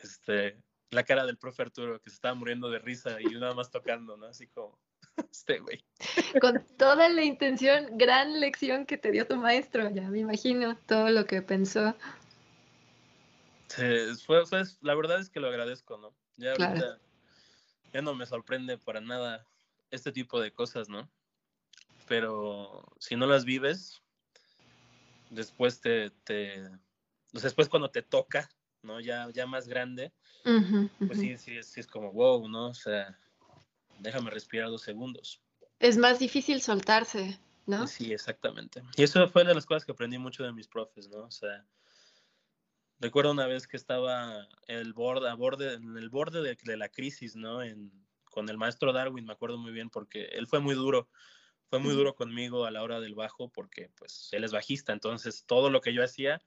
este, 0.00 0.58
la 0.90 1.04
cara 1.04 1.26
del 1.26 1.38
profe 1.38 1.62
Arturo, 1.62 2.00
que 2.00 2.10
se 2.10 2.16
estaba 2.16 2.34
muriendo 2.34 2.70
de 2.70 2.78
risa 2.78 3.20
y 3.20 3.26
nada 3.26 3.54
más 3.54 3.70
tocando, 3.70 4.16
¿no? 4.16 4.26
Así 4.26 4.46
como, 4.48 4.78
este 5.30 5.58
güey. 5.58 5.84
Con 6.40 6.64
toda 6.76 7.08
la 7.08 7.22
intención, 7.22 7.98
gran 7.98 8.40
lección 8.40 8.86
que 8.86 8.96
te 8.96 9.10
dio 9.10 9.26
tu 9.26 9.36
maestro, 9.36 9.90
ya 9.90 10.08
me 10.08 10.20
imagino 10.20 10.76
todo 10.86 11.10
lo 11.10 11.26
que 11.26 11.42
pensó. 11.42 11.94
Sí, 13.68 13.82
fue, 14.24 14.42
la 14.80 14.94
verdad 14.94 15.20
es 15.20 15.28
que 15.28 15.40
lo 15.40 15.48
agradezco, 15.48 15.98
¿no? 15.98 16.14
Ya 16.36 16.52
ahorita 16.52 16.98
ya 17.92 18.02
no 18.02 18.14
me 18.14 18.26
sorprende 18.26 18.78
para 18.78 19.00
nada 19.00 19.46
este 19.90 20.12
tipo 20.12 20.40
de 20.40 20.52
cosas, 20.52 20.88
¿no? 20.88 21.10
Pero 22.08 22.84
si 22.98 23.16
no 23.16 23.26
las 23.26 23.44
vives, 23.44 24.02
después 25.30 25.80
te, 25.80 26.10
te 26.24 26.70
después 27.32 27.68
cuando 27.68 27.90
te 27.90 28.02
toca, 28.02 28.48
¿no? 28.82 29.00
Ya, 29.00 29.28
ya 29.32 29.46
más 29.46 29.66
grande, 29.66 30.12
pues 30.44 31.18
sí, 31.18 31.36
sí, 31.36 31.62
sí, 31.62 31.80
es 31.80 31.86
como, 31.86 32.12
wow, 32.12 32.48
¿no? 32.48 32.68
O 32.68 32.74
sea, 32.74 33.18
déjame 33.98 34.30
respirar 34.30 34.68
dos 34.68 34.82
segundos. 34.82 35.42
Es 35.78 35.98
más 35.98 36.18
difícil 36.18 36.62
soltarse, 36.62 37.38
¿no? 37.66 37.86
Sí, 37.86 38.12
exactamente. 38.12 38.82
Y 38.96 39.02
eso 39.02 39.28
fue 39.28 39.44
de 39.44 39.54
las 39.54 39.66
cosas 39.66 39.84
que 39.84 39.92
aprendí 39.92 40.18
mucho 40.18 40.44
de 40.44 40.52
mis 40.52 40.68
profes, 40.68 41.08
¿no? 41.08 41.24
O 41.24 41.30
sea, 41.30 41.66
Recuerdo 42.98 43.32
una 43.32 43.46
vez 43.46 43.66
que 43.66 43.76
estaba 43.76 44.48
el 44.68 44.94
borde, 44.94 45.28
a 45.28 45.34
borde, 45.34 45.74
en 45.74 45.98
el 45.98 46.08
borde 46.08 46.56
de, 46.56 46.76
la 46.76 46.88
crisis, 46.88 47.36
¿no? 47.36 47.62
En, 47.62 47.92
con 48.36 48.50
el 48.50 48.58
maestro 48.58 48.92
Darwin, 48.92 49.24
me 49.24 49.32
acuerdo 49.32 49.56
muy 49.56 49.72
bien, 49.72 49.88
porque 49.88 50.24
él 50.24 50.46
fue 50.46 50.60
muy 50.60 50.74
duro, 50.74 51.08
fue 51.70 51.78
muy 51.78 51.94
duro 51.94 52.14
conmigo 52.14 52.66
a 52.66 52.70
la 52.70 52.82
hora 52.82 53.00
del 53.00 53.14
bajo, 53.14 53.48
porque 53.48 53.88
pues 53.96 54.28
él 54.32 54.44
es 54.44 54.52
bajista, 54.52 54.92
entonces 54.92 55.46
todo 55.46 55.70
lo 55.70 55.80
que 55.80 55.94
yo 55.94 56.04
hacía, 56.04 56.42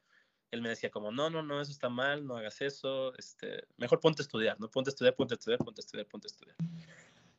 él 0.52 0.62
me 0.62 0.70
decía 0.70 0.92
como, 0.92 1.12
no, 1.12 1.32
no, 1.32 1.42
no, 1.42 1.60
eso 1.60 1.72
está 1.72 1.90
mal, 1.90 2.28
no 2.28 2.38
hagas 2.38 2.62
eso, 2.62 3.16
este, 3.18 3.64
mejor 3.78 4.00
ponte 4.02 4.22
a 4.22 4.26
estudiar, 4.26 4.60
¿no? 4.60 4.70
Ponte 4.70 4.92
a 4.92 4.94
estudiar, 4.94 5.16
ponte 5.16 5.34
a 5.34 5.38
estudiar, 5.38 5.58
ponte 5.58 5.82
a 5.82 5.84
estudiar, 5.84 6.06
ponte 6.06 6.28
a 6.28 6.30
estudiar. 6.30 6.56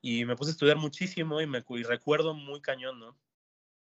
Y 0.03 0.25
me 0.25 0.35
puse 0.35 0.51
a 0.51 0.55
estudiar 0.55 0.79
muchísimo 0.79 1.41
y, 1.41 1.47
me, 1.47 1.63
y 1.69 1.83
recuerdo 1.85 2.35
muy 2.35 2.61
cañón, 2.61 2.99
¿no? 2.99 3.17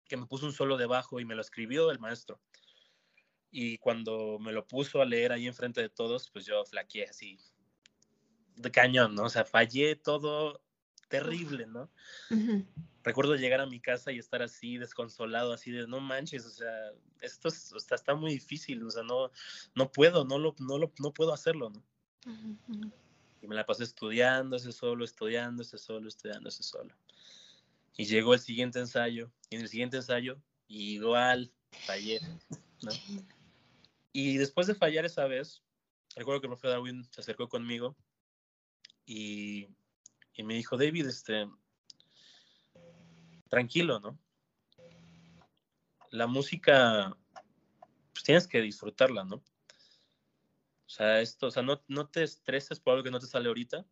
Que 0.07 0.17
me 0.17 0.27
puso 0.27 0.47
un 0.47 0.53
solo 0.53 0.77
de 0.77 0.87
bajo 0.87 1.19
y 1.19 1.25
me 1.25 1.35
lo 1.35 1.41
escribió 1.41 1.91
el 1.91 1.99
maestro. 1.99 2.41
Y 3.51 3.79
cuando 3.79 4.39
me 4.39 4.53
lo 4.53 4.69
puso 4.69 5.03
a 5.03 5.05
leer 5.05 5.33
ahí 5.33 5.49
enfrente 5.49 5.81
de 5.81 5.89
todos, 5.89 6.31
pues 6.31 6.47
yo 6.47 6.65
flaqueé 6.65 7.07
así 7.09 7.41
de 8.61 8.71
cañón, 8.71 9.15
¿no? 9.15 9.25
O 9.25 9.29
sea, 9.29 9.45
fallé 9.45 9.97
todo 9.97 10.63
terrible, 11.09 11.67
¿no? 11.67 11.91
Recuerdo 13.03 13.35
llegar 13.35 13.61
a 13.61 13.67
mi 13.67 13.81
casa 13.81 14.13
y 14.13 14.19
estar 14.19 14.43
así 14.43 14.79
desconsolado, 14.79 15.53
así 15.53 15.71
de 15.71 15.87
no 15.87 16.01
manches, 16.01 16.47
o 16.47 16.51
sea, 16.51 16.93
esto 17.21 17.49
está, 17.49 18.15
muy 18.15 18.33
difícil, 18.33 18.83
o 18.85 18.91
sea, 18.91 19.03
no, 19.03 19.31
no 19.75 19.91
puedo, 19.91 20.25
no 20.25 20.39
lo, 20.39 20.55
no 20.59 20.79
lo, 20.79 20.93
no 20.99 21.13
puedo 21.13 21.33
hacerlo, 21.33 21.71
¿no? 21.71 21.83
Y 23.43 23.47
me 23.47 23.55
la 23.55 23.67
pasé 23.67 23.85
estudiando 23.85 24.57
ese 24.57 24.73
solo, 24.73 25.05
estudiando 25.05 25.63
ese 25.63 25.79
solo, 25.79 26.09
estudiando 26.09 26.49
ese 26.49 26.63
solo. 26.63 26.95
Y 27.97 28.05
llegó 28.05 28.35
el 28.35 28.41
siguiente 28.41 28.79
ensayo, 28.79 29.31
y 29.51 29.57
en 29.57 29.63
el 29.63 29.69
siguiente 29.69 29.97
ensayo, 29.97 30.41
igual, 30.69 31.51
fallé, 31.87 32.21
¿no? 32.83 32.93
Y 34.13 34.37
después 34.37 34.67
de 34.67 34.75
fallar 34.75 35.05
esa 35.07 35.27
vez, 35.27 35.63
recuerdo 36.17 36.41
que 36.41 36.47
el 36.47 36.51
profe 36.51 36.69
Darwin 36.69 37.05
se 37.11 37.21
acercó 37.21 37.49
conmigo 37.49 37.97
y, 39.13 39.69
me 40.45 40.55
dijo, 40.55 40.77
David, 40.77 41.07
este, 41.09 41.49
tranquilo, 43.49 43.99
¿no? 43.99 44.19
La 46.11 46.29
música, 46.29 47.17
pues 48.13 48.25
tienes 48.25 48.47
que 48.47 48.61
disfrutarla, 48.61 49.25
¿no? 49.25 49.37
O 49.37 50.89
sea, 50.93 51.21
esto, 51.21 51.49
o 51.49 51.51
sea, 51.51 51.63
no, 51.63 51.83
no 51.89 52.09
te 52.09 52.23
estreses 52.23 52.79
por 52.79 52.93
algo 52.93 53.05
que 53.05 53.11
no 53.11 53.19
te 53.19 53.27
sale 53.27 53.49
ahorita, 53.49 53.85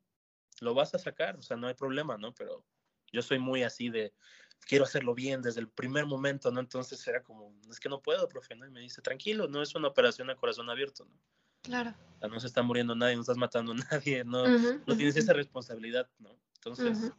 lo 0.60 0.74
vas 0.74 0.94
a 0.94 0.98
sacar, 0.98 1.36
o 1.36 1.42
sea, 1.42 1.56
no 1.56 1.66
hay 1.66 1.74
problema, 1.74 2.16
¿no? 2.16 2.32
Pero 2.34 2.64
yo 3.12 3.20
soy 3.20 3.40
muy 3.40 3.64
así 3.64 3.90
de, 3.90 4.14
quiero 4.60 4.84
hacerlo 4.84 5.14
bien 5.14 5.42
desde 5.42 5.60
el 5.60 5.68
primer 5.68 6.06
momento, 6.06 6.50
¿no? 6.52 6.60
Entonces 6.60 7.04
era 7.08 7.24
como, 7.24 7.54
es 7.68 7.80
que 7.80 7.88
no 7.88 8.00
puedo, 8.00 8.28
profe, 8.28 8.54
¿no? 8.54 8.66
Y 8.66 8.70
me 8.70 8.80
dice, 8.80 9.02
tranquilo, 9.02 9.48
no 9.48 9.62
es 9.62 9.74
una 9.74 9.88
operación 9.88 10.30
a 10.30 10.36
corazón 10.36 10.70
abierto, 10.70 11.04
¿no? 11.04 11.18
Claro. 11.62 11.94
O 12.16 12.18
sea, 12.18 12.28
no 12.28 12.40
se 12.40 12.46
está 12.46 12.62
muriendo 12.62 12.94
nadie, 12.94 13.14
no 13.14 13.20
estás 13.20 13.36
matando 13.36 13.72
a 13.72 13.74
nadie, 13.90 14.24
no, 14.24 14.46
no 14.48 14.96
tienes 14.96 15.16
esa 15.16 15.32
responsabilidad, 15.32 16.08
¿no? 16.18 16.36
Entonces, 16.54 17.12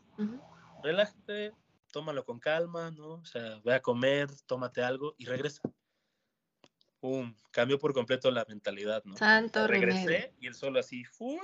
relájate, 0.84 1.54
tómalo 1.92 2.26
con 2.26 2.40
calma, 2.40 2.92
¿no? 2.92 3.14
O 3.16 3.26
sea, 3.26 3.60
ve 3.64 3.74
a 3.74 3.82
comer, 3.82 4.30
tómate 4.46 4.84
algo 4.84 5.16
y 5.18 5.26
regresa. 5.26 5.62
¡Pum! 7.00 7.34
Cambió 7.52 7.80
por 7.80 7.94
completo 7.94 8.30
la 8.30 8.46
mentalidad, 8.50 9.04
¿no? 9.06 9.16
Santo 9.16 9.68
Regresé 9.68 10.34
y 10.40 10.48
el 10.48 10.54
solo 10.54 10.80
así, 10.80 11.06
¡fum! 11.06 11.40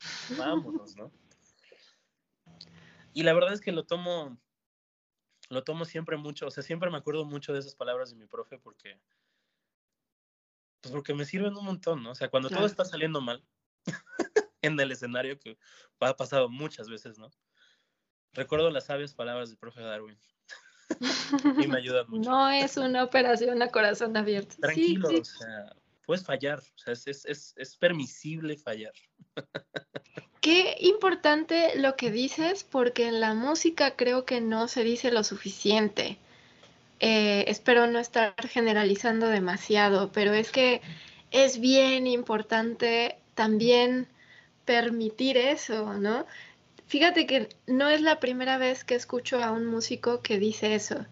Vámonos, 0.38 0.96
¿no? 0.96 1.12
Y 3.12 3.22
la 3.22 3.32
verdad 3.34 3.52
es 3.52 3.60
que 3.60 3.72
lo 3.72 3.84
tomo, 3.84 4.38
lo 5.50 5.64
tomo 5.64 5.84
siempre 5.84 6.16
mucho, 6.16 6.46
o 6.46 6.50
sea, 6.50 6.62
siempre 6.62 6.90
me 6.90 6.96
acuerdo 6.96 7.24
mucho 7.24 7.52
de 7.52 7.58
esas 7.60 7.74
palabras 7.74 8.10
de 8.10 8.16
mi 8.16 8.26
profe 8.26 8.58
porque, 8.58 9.00
pues 10.80 10.92
porque 10.92 11.14
me 11.14 11.24
sirven 11.24 11.56
un 11.56 11.64
montón, 11.64 12.02
¿no? 12.02 12.10
O 12.10 12.14
sea, 12.14 12.28
cuando 12.28 12.48
todo 12.48 12.66
está 12.66 12.84
saliendo 12.84 13.20
mal 13.20 13.44
en 14.62 14.78
el 14.78 14.92
escenario, 14.92 15.38
que 15.38 15.58
ha 16.00 16.14
pasado 16.14 16.48
muchas 16.48 16.88
veces, 16.88 17.18
¿no? 17.18 17.30
Recuerdo 18.32 18.70
las 18.70 18.86
sabias 18.86 19.14
palabras 19.14 19.48
del 19.48 19.58
profe 19.58 19.80
Darwin. 19.80 20.18
y 21.60 21.66
me 21.66 21.78
ayudan 21.78 22.06
mucho. 22.08 22.30
No 22.30 22.50
es 22.50 22.76
una 22.76 23.02
operación 23.02 23.62
a 23.62 23.68
corazón 23.68 24.16
abierto. 24.16 24.56
Tranquilo, 24.60 25.08
o 25.08 25.24
sea, 25.24 25.76
puedes 26.06 26.24
fallar, 26.24 26.60
o 26.60 26.78
sea, 26.78 26.92
es, 26.92 27.24
es, 27.26 27.54
es 27.56 27.76
permisible 27.76 28.56
fallar. 28.56 28.92
Qué 30.40 30.76
importante 30.80 31.78
lo 31.78 31.96
que 31.96 32.10
dices, 32.10 32.62
porque 32.62 33.08
en 33.08 33.20
la 33.20 33.34
música 33.34 33.96
creo 33.96 34.24
que 34.24 34.40
no 34.40 34.68
se 34.68 34.84
dice 34.84 35.10
lo 35.10 35.24
suficiente. 35.24 36.18
Eh, 37.00 37.44
espero 37.48 37.86
no 37.86 37.98
estar 37.98 38.34
generalizando 38.48 39.28
demasiado, 39.28 40.10
pero 40.12 40.32
es 40.32 40.50
que 40.50 40.80
es 41.30 41.60
bien 41.60 42.06
importante 42.06 43.18
también 43.34 44.08
permitir 44.64 45.36
eso, 45.36 45.94
¿no? 45.94 46.26
Fíjate 46.88 47.26
que 47.26 47.48
no 47.66 47.88
es 47.88 48.00
la 48.00 48.18
primera 48.18 48.58
vez 48.58 48.84
que 48.84 48.94
escucho 48.94 49.42
a 49.42 49.52
un 49.52 49.66
músico 49.66 50.22
que 50.22 50.38
dice 50.38 50.74
eso, 50.74 51.06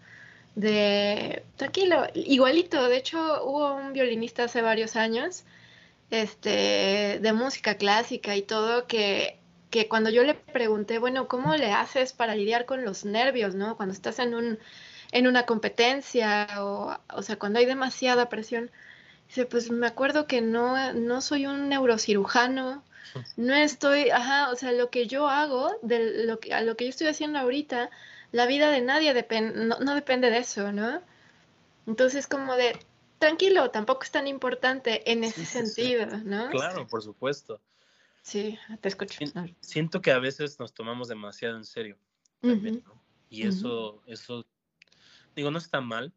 de 0.55 1.45
tranquilo, 1.57 2.07
igualito, 2.15 2.89
de 2.89 2.97
hecho 2.97 3.45
hubo 3.45 3.75
un 3.75 3.93
violinista 3.93 4.45
hace 4.45 4.63
varios 4.63 4.97
años 4.97 5.45
este, 6.11 7.19
de 7.21 7.33
música 7.33 7.77
clásica 7.77 8.37
y 8.37 8.43
todo, 8.43 8.87
que, 8.87 9.39
que 9.71 9.89
cuando 9.89 10.11
yo 10.11 10.25
le 10.25 10.35
pregunté, 10.35 10.99
bueno, 10.99 11.29
¿cómo 11.29 11.55
le 11.57 11.73
haces 11.73 12.13
para 12.13 12.35
lidiar 12.35 12.65
con 12.65 12.85
los 12.85 13.05
nervios, 13.05 13.55
no? 13.55 13.77
Cuando 13.77 13.93
estás 13.93 14.19
en, 14.19 14.35
un, 14.35 14.59
en 15.13 15.27
una 15.27 15.47
competencia 15.47 16.47
o, 16.59 16.99
o 17.13 17.23
sea, 17.23 17.39
cuando 17.39 17.59
hay 17.59 17.67
demasiada 17.67 18.29
presión, 18.29 18.71
dice, 19.29 19.47
pues 19.47 19.71
me 19.71 19.87
acuerdo 19.87 20.27
que 20.27 20.41
no, 20.41 20.93
no 20.93 21.21
soy 21.21 21.47
un 21.47 21.69
neurocirujano, 21.69 22.83
no 23.37 23.55
estoy, 23.55 24.11
ajá, 24.11 24.51
o 24.51 24.57
sea, 24.57 24.73
lo 24.73 24.91
que 24.91 25.07
yo 25.07 25.29
hago, 25.29 25.79
de 25.83 26.25
lo 26.25 26.39
que, 26.41 26.53
a 26.53 26.61
lo 26.63 26.77
que 26.77 26.85
yo 26.85 26.91
estoy 26.91 27.07
haciendo 27.07 27.39
ahorita, 27.39 27.91
la 28.33 28.47
vida 28.47 28.71
de 28.71 28.81
nadie 28.83 29.15
depende, 29.15 29.65
no, 29.65 29.79
no 29.79 29.95
depende 29.95 30.31
de 30.31 30.39
eso, 30.39 30.73
¿no? 30.73 31.01
Entonces, 31.87 32.27
como 32.27 32.57
de, 32.57 32.79
tranquilo, 33.19 33.71
tampoco 33.71 34.03
es 34.03 34.11
tan 34.11 34.27
importante 34.27 35.11
en 35.11 35.25
ese 35.25 35.45
sentido, 35.45 36.07
¿no? 36.25 36.51
Claro, 36.51 36.87
por 36.87 37.03
supuesto. 37.03 37.61
Sí, 38.23 38.59
te 38.81 38.89
escucho. 38.89 39.21
Siento 39.61 40.03
que 40.03 40.11
a 40.11 40.19
veces 40.19 40.59
nos 40.59 40.75
tomamos 40.75 41.07
demasiado 41.09 41.57
en 41.57 41.65
serio. 41.65 41.97
Y 43.29 43.47
eso, 43.47 44.03
eso, 44.07 44.45
digo, 45.37 45.51
no 45.51 45.59
está 45.59 45.81
mal, 45.81 46.13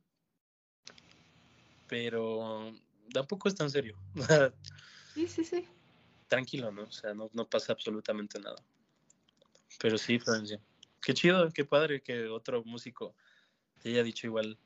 pero 1.88 2.74
tampoco 3.14 3.48
es 3.48 3.56
tan 3.56 3.70
serio. 3.70 3.96
sí, 5.14 5.28
sí, 5.28 5.44
sí. 5.44 5.68
Tranquilo, 6.28 6.72
¿no? 6.72 6.84
O 6.84 6.92
sea, 6.92 7.14
no, 7.14 7.30
no 7.34 7.48
pasa 7.48 7.74
absolutamente 7.74 8.40
nada. 8.40 8.56
Pero 9.80 9.98
sí, 9.98 10.20
Florencia. 10.20 10.60
Qué 11.02 11.14
chido, 11.14 11.52
qué 11.52 11.66
padre 11.66 12.02
que 12.02 12.28
otro 12.28 12.64
músico 12.64 13.16
te 13.82 13.90
haya 13.90 14.04
dicho 14.04 14.28
igual 14.28 14.58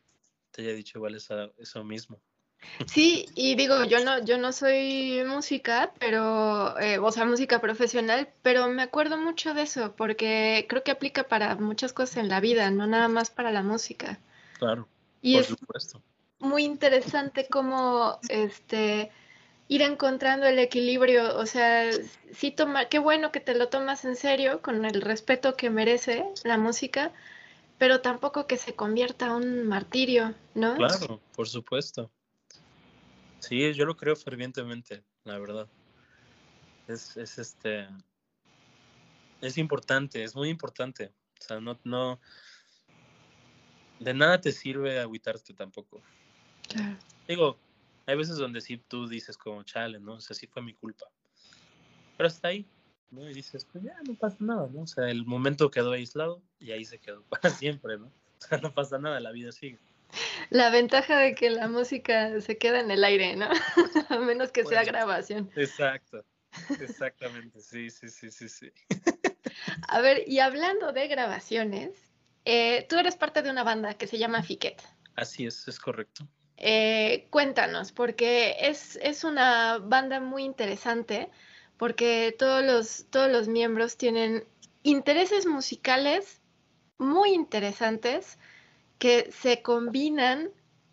te 0.52 0.62
haya 0.62 0.74
dicho 0.74 1.00
igual 1.00 1.16
eso 1.16 1.84
mismo. 1.84 2.22
Sí, 2.86 3.26
y 3.36 3.56
digo, 3.56 3.84
yo 3.86 4.04
no, 4.04 4.24
yo 4.24 4.38
no 4.38 4.52
soy 4.52 5.24
música, 5.26 5.92
pero, 6.00 6.80
eh, 6.80 6.98
o 7.00 7.12
sea, 7.12 7.26
música 7.26 7.60
profesional, 7.60 8.30
pero 8.42 8.68
me 8.70 8.84
acuerdo 8.84 9.18
mucho 9.18 9.54
de 9.54 9.64
eso, 9.64 9.96
porque 9.96 10.66
creo 10.70 10.84
que 10.84 10.92
aplica 10.92 11.28
para 11.28 11.56
muchas 11.56 11.92
cosas 11.92 12.18
en 12.18 12.30
la 12.30 12.40
vida, 12.40 12.70
no 12.72 12.88
nada 12.88 13.08
más 13.08 13.32
para 13.32 13.52
la 13.52 13.64
música. 13.64 14.20
Claro, 14.64 14.88
y 15.22 15.34
por 15.34 15.42
es 15.42 15.48
supuesto. 15.48 16.02
Muy 16.40 16.64
interesante 16.64 17.48
cómo 17.50 18.18
este 18.30 19.12
ir 19.68 19.82
encontrando 19.82 20.46
el 20.46 20.58
equilibrio, 20.58 21.38
o 21.38 21.46
sea, 21.46 21.92
sí 22.32 22.52
toma, 22.52 22.86
qué 22.86 23.00
bueno 23.00 23.34
que 23.34 23.42
te 23.42 23.56
lo 23.56 23.68
tomas 23.68 24.06
en 24.06 24.16
serio, 24.16 24.62
con 24.62 24.86
el 24.86 25.02
respeto 25.02 25.58
que 25.58 25.70
merece 25.70 26.24
la 26.46 26.58
música, 26.58 27.12
pero 27.78 28.00
tampoco 28.00 28.48
que 28.48 28.56
se 28.56 28.74
convierta 28.74 29.26
en 29.26 29.32
un 29.34 29.68
martirio, 29.68 30.34
¿no? 30.54 30.76
Claro, 30.76 31.20
por 31.36 31.50
supuesto. 31.50 32.10
Sí, 33.40 33.74
yo 33.74 33.84
lo 33.86 33.98
creo 33.98 34.16
fervientemente, 34.16 35.04
la 35.26 35.38
verdad. 35.40 35.68
Es, 36.88 37.18
es 37.18 37.38
este. 37.38 37.90
Es 39.42 39.58
importante, 39.58 40.24
es 40.24 40.36
muy 40.36 40.48
importante. 40.48 41.12
O 41.38 41.44
sea, 41.44 41.60
no, 41.60 41.78
no. 41.84 42.22
De 44.00 44.14
nada 44.14 44.42
te 44.42 44.52
sirve 44.52 45.00
agüitarte 45.00 45.54
tampoco. 45.54 46.02
Claro. 46.68 46.98
Digo, 47.28 47.58
hay 48.06 48.18
veces 48.18 48.38
donde 48.38 48.62
sí 48.62 48.78
tú 48.78 49.08
dices 49.08 49.38
como 49.38 49.64
chale, 49.64 50.00
¿no? 50.00 50.16
O 50.16 50.22
sea, 50.22 50.36
sí 50.36 50.48
fue 50.48 50.62
mi 50.62 50.74
culpa. 50.74 51.06
Pero 52.18 52.28
hasta 52.28 52.50
ahí, 52.50 52.66
¿no? 53.12 53.30
Y 53.30 53.34
dices, 53.34 53.66
pues 53.66 53.84
ya 53.84 53.96
no 54.08 54.16
pasa 54.16 54.38
nada, 54.40 54.68
¿no? 54.72 54.82
O 54.82 54.88
sea, 54.88 55.10
el 55.10 55.26
momento 55.26 55.72
quedó 55.72 55.94
aislado 55.94 56.42
y 56.60 56.72
ahí 56.72 56.86
se 56.86 57.00
quedó 57.00 57.24
para 57.30 57.50
siempre, 57.50 57.98
¿no? 57.98 58.08
O 58.08 58.46
sea, 58.46 58.58
no 58.58 58.74
pasa 58.74 58.98
nada, 58.98 59.20
la 59.20 59.32
vida 59.32 59.52
sigue. 59.52 59.80
La 60.50 60.70
ventaja 60.70 61.18
de 61.18 61.34
que 61.34 61.50
la 61.50 61.68
música 61.68 62.40
se 62.42 62.58
queda 62.58 62.80
en 62.80 62.92
el 62.92 63.04
aire, 63.04 63.36
¿no? 63.36 63.48
A 64.10 64.20
menos 64.20 64.52
que 64.52 64.66
sea 64.66 64.84
grabación. 64.84 65.50
Exacto, 65.56 66.24
exactamente, 66.80 67.62
sí, 67.62 67.90
sí, 67.90 68.10
sí, 68.10 68.30
sí, 68.30 68.50
sí. 68.50 68.72
A 69.88 70.02
ver, 70.02 70.24
y 70.28 70.40
hablando 70.40 70.92
de 70.92 71.08
grabaciones, 71.08 72.13
eh, 72.46 72.86
tú 72.90 72.98
eres 72.98 73.16
parte 73.16 73.42
de 73.42 73.50
una 73.50 73.64
banda 73.64 73.94
que 73.94 74.08
se 74.08 74.18
llama 74.18 74.44
Fiquet. 74.44 74.82
Así 75.16 75.46
es, 75.46 75.68
es 75.68 75.80
correcto. 75.80 76.28
eh, 76.58 77.28
cuéntanos, 77.30 77.92
porque 77.92 78.56
es, 78.60 78.98
es, 79.02 79.24
una 79.24 79.80
banda 79.80 80.20
muy 80.20 80.44
interesante, 80.44 81.30
porque 81.78 82.36
todos 82.38 82.64
los, 82.64 83.06
todos 83.10 83.32
los 83.32 83.48
miembros 83.48 83.98
tienen 83.98 84.46
intereses 84.84 85.46
musicales 85.46 86.42
muy 86.98 87.34
interesantes 87.34 88.38
que 89.00 89.32
se 89.32 89.62
combinan 89.62 90.50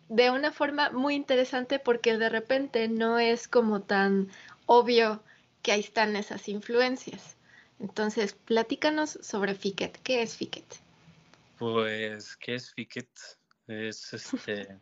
de 0.09 0.29
una 0.29 0.51
forma 0.51 0.89
muy 0.89 1.15
interesante 1.15 1.79
porque 1.79 2.17
de 2.17 2.27
repente 2.29 2.89
no 2.89 3.19
es 3.19 3.47
como 3.47 3.81
tan 3.81 4.29
obvio 4.65 5.23
que 5.61 5.71
ahí 5.71 5.79
están 5.79 6.15
esas 6.17 6.49
influencias. 6.49 7.37
Entonces, 7.79 8.33
platícanos 8.33 9.17
sobre 9.21 9.55
Ficket. 9.55 9.97
¿Qué 10.03 10.21
es 10.21 10.35
Ficket? 10.35 10.65
Pues, 11.61 12.35
¿qué 12.37 12.55
es 12.55 12.73
Ficket? 12.73 13.07
Es 13.67 14.13
este. 14.13 14.79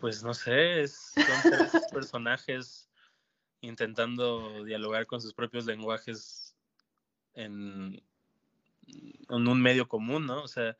pues 0.00 0.22
no 0.22 0.32
sé, 0.32 0.88
son 0.88 1.24
tres 1.42 1.72
personajes 1.92 2.88
intentando 3.60 4.64
dialogar 4.64 5.06
con 5.06 5.20
sus 5.20 5.34
propios 5.34 5.66
lenguajes 5.66 6.56
en, 7.34 8.02
en 8.86 9.46
un 9.46 9.60
medio 9.60 9.86
común, 9.86 10.24
¿no? 10.24 10.42
O 10.42 10.48
sea, 10.48 10.78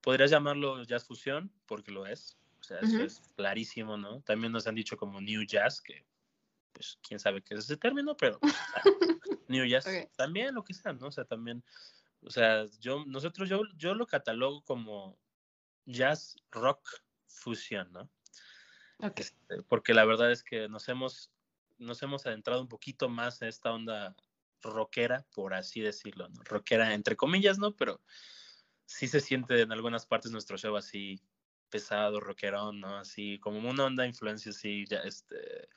podrías 0.00 0.30
llamarlo 0.30 0.82
jazz 0.84 1.04
fusión, 1.04 1.52
porque 1.66 1.92
lo 1.92 2.06
es. 2.06 2.38
O 2.60 2.64
sea, 2.64 2.78
eso 2.78 3.02
es 3.02 3.20
clarísimo, 3.36 3.98
¿no? 3.98 4.22
También 4.22 4.54
nos 4.54 4.66
han 4.66 4.74
dicho 4.74 4.96
como 4.96 5.20
new 5.20 5.44
jazz, 5.44 5.82
que 5.82 6.06
pues 6.72 6.98
quién 7.06 7.20
sabe 7.20 7.42
qué 7.42 7.52
es 7.52 7.60
ese 7.60 7.76
término, 7.76 8.16
pero 8.16 8.40
pues, 8.40 8.54
new 9.48 9.66
jazz 9.66 9.86
también 10.16 10.54
lo 10.54 10.64
que 10.64 10.72
sea, 10.72 10.94
¿no? 10.94 11.08
O 11.08 11.12
sea, 11.12 11.26
también, 11.26 11.62
o 12.22 12.30
sea, 12.30 12.66
yo, 12.80 13.04
nosotros, 13.06 13.48
yo, 13.48 13.62
yo 13.76 13.94
lo 13.94 14.06
catalogo 14.06 14.62
como 14.62 15.18
jazz 15.86 16.36
rock 16.50 16.88
fusión, 17.26 17.90
¿no? 17.92 18.10
Este, 19.16 19.62
porque 19.62 19.94
la 19.94 20.04
verdad 20.04 20.30
es 20.30 20.42
que 20.42 20.68
nos 20.68 20.88
hemos, 20.88 21.30
nos 21.78 22.02
hemos 22.02 22.26
adentrado 22.26 22.60
un 22.60 22.68
poquito 22.68 23.08
más 23.08 23.40
en 23.40 23.48
esta 23.48 23.72
onda 23.72 24.14
rockera, 24.62 25.24
por 25.34 25.54
así 25.54 25.80
decirlo, 25.80 26.28
¿no? 26.28 26.42
Rockera 26.42 26.92
entre 26.92 27.16
comillas, 27.16 27.58
¿no? 27.58 27.74
Pero 27.76 28.00
sí 28.84 29.08
se 29.08 29.20
siente 29.20 29.62
en 29.62 29.72
algunas 29.72 30.04
partes 30.04 30.32
nuestro 30.32 30.58
show 30.58 30.76
así 30.76 31.20
pesado, 31.70 32.20
rockerón, 32.20 32.80
¿no? 32.80 32.98
Así 32.98 33.38
como 33.38 33.66
una 33.68 33.86
onda 33.86 34.02
de 34.02 34.10
influencia 34.10 34.50
así, 34.50 34.84
ya, 34.86 34.98
este, 34.98 35.68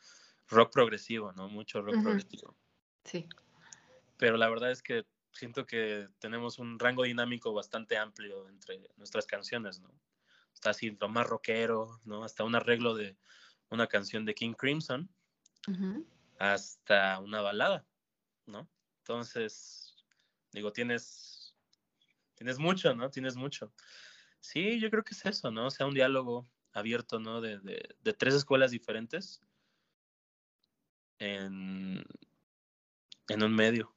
rock 0.50 0.74
progresivo, 0.74 1.32
¿no? 1.32 1.48
Mucho 1.48 1.82
rock 1.82 2.02
progresivo. 2.02 2.58
Sí. 3.06 3.30
Pero 4.18 4.38
la 4.38 4.50
verdad 4.50 4.72
es 4.72 4.82
que 4.82 5.06
siento 5.34 5.66
que 5.66 6.08
tenemos 6.20 6.60
un 6.60 6.80
rango 6.80 7.04
dinámico 7.04 7.54
bastante 7.54 7.98
amplio 7.98 8.48
entre 8.50 8.82
nuestras 8.98 9.26
canciones, 9.26 9.80
¿no? 9.80 9.92
Está 10.54 10.70
así 10.70 10.96
lo 11.00 11.10
más 11.10 11.28
rockero, 11.28 12.00
¿no? 12.06 12.24
Hasta 12.24 12.44
un 12.44 12.56
arreglo 12.56 12.96
de 12.96 13.18
una 13.70 13.88
canción 13.88 14.26
de 14.26 14.36
King 14.36 14.54
Crimson, 14.54 15.10
hasta 16.40 17.20
una 17.20 17.42
balada, 17.42 17.86
¿no? 18.46 18.70
Entonces, 19.00 19.96
digo, 20.52 20.72
tienes 20.72 21.34
Tienes 22.36 22.60
mucho, 22.60 22.94
¿no? 22.94 23.10
Tienes 23.10 23.36
mucho. 23.36 23.72
Sí, 24.40 24.80
yo 24.80 24.90
creo 24.90 25.04
que 25.04 25.14
es 25.14 25.26
eso, 25.26 25.52
¿no? 25.52 25.68
O 25.68 25.72
sea, 25.72 25.86
un 25.86 25.94
diálogo 25.94 26.46
abierto, 26.74 27.20
¿no? 27.20 27.40
De, 27.40 27.60
de, 27.60 28.14
tres 28.14 28.34
escuelas 28.34 28.72
diferentes 28.72 29.42
en, 31.20 32.04
en 33.30 33.44
un 33.44 33.56
medio 33.56 33.93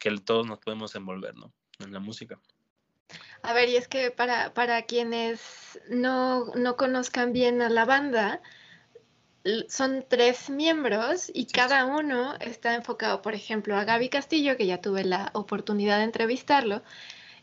que 0.00 0.10
todos 0.18 0.46
nos 0.46 0.58
podemos 0.58 0.94
envolver, 0.96 1.36
¿no? 1.36 1.52
En 1.78 1.92
la 1.92 2.00
música. 2.00 2.40
A 3.42 3.52
ver, 3.52 3.68
y 3.68 3.76
es 3.76 3.86
que 3.86 4.10
para, 4.10 4.52
para 4.52 4.82
quienes 4.82 5.80
no, 5.88 6.46
no 6.56 6.76
conozcan 6.76 7.32
bien 7.32 7.62
a 7.62 7.68
la 7.68 7.84
banda, 7.84 8.42
son 9.68 10.04
tres 10.06 10.50
miembros 10.50 11.30
y 11.32 11.46
cada 11.46 11.86
uno 11.86 12.34
está 12.40 12.74
enfocado, 12.74 13.22
por 13.22 13.34
ejemplo, 13.34 13.76
a 13.76 13.84
Gaby 13.84 14.08
Castillo, 14.10 14.56
que 14.56 14.66
ya 14.66 14.80
tuve 14.80 15.04
la 15.04 15.30
oportunidad 15.32 15.98
de 15.98 16.04
entrevistarlo, 16.04 16.82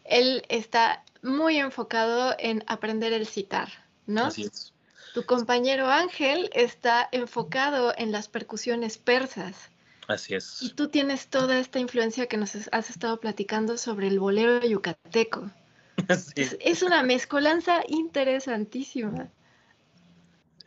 él 0.04 0.44
está 0.50 1.04
muy 1.22 1.58
enfocado 1.58 2.36
en 2.38 2.64
aprender 2.68 3.14
el 3.14 3.26
citar, 3.26 3.70
¿no? 4.06 4.26
Así 4.26 4.44
es. 4.44 4.74
Tu 5.14 5.26
compañero 5.26 5.88
Ángel 5.88 6.50
está 6.54 7.10
enfocado 7.12 7.94
en 7.98 8.12
las 8.12 8.28
percusiones 8.28 9.00
persas. 9.00 9.72
Así 10.08 10.36
es. 10.36 10.62
Y 10.62 10.74
tú 10.74 10.88
tienes 10.88 11.28
toda 11.28 11.60
esta 11.60 11.80
influencia 11.80 12.28
que 12.28 12.38
nos 12.38 12.56
has 12.56 12.90
estado 12.90 13.20
platicando 13.20 13.78
sobre 13.78 14.08
el 14.08 14.20
bolero 14.20 14.66
yucateco. 14.66 15.50
Sí. 16.36 16.48
Es, 16.62 16.84
una 16.84 17.02
mezcolanza 17.02 17.82
interesantísima. 17.88 19.32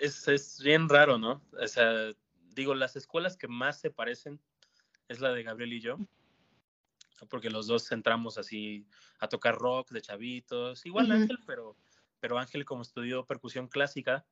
Es, 0.01 0.27
es, 0.27 0.61
bien 0.61 0.89
raro, 0.89 1.19
¿no? 1.19 1.41
O 1.53 1.69
sea, 1.69 2.13
digo, 2.53 2.75
las 2.75 2.97
escuelas 2.97 3.37
que 3.37 3.47
más 3.47 3.81
se 3.81 3.91
parecen 3.91 4.41
es 5.09 5.21
la 5.21 5.33
de 5.33 5.45
Gabriel 5.45 5.73
y 5.73 5.81
yo 5.81 5.99
porque 7.29 7.51
los 7.51 7.67
dos 7.67 7.91
entramos 7.93 8.39
así 8.39 8.87
a 9.19 9.29
tocar 9.29 9.57
rock 9.57 9.91
de 9.91 10.01
chavitos, 10.01 10.87
igual 10.87 11.11
Ángel, 11.11 11.39
pero, 11.47 11.77
pero 12.21 12.39
Ángel 12.39 12.65
como 12.65 12.83
estudió 12.83 13.27
percusión 13.27 13.69
clásica, 13.69 14.25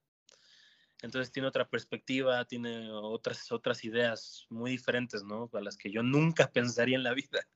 entonces 1.02 1.30
tiene 1.30 1.48
otra 1.48 1.68
perspectiva, 1.68 2.44
tiene 2.44 2.90
otras, 2.90 3.52
otras 3.52 3.84
ideas 3.84 4.46
muy 4.50 4.72
diferentes, 4.72 5.22
¿no? 5.22 5.48
A 5.52 5.60
las 5.60 5.76
que 5.76 5.90
yo 5.90 6.02
nunca 6.02 6.50
pensaría 6.52 6.96
en 6.96 7.04
la 7.04 7.14
vida. 7.14 7.46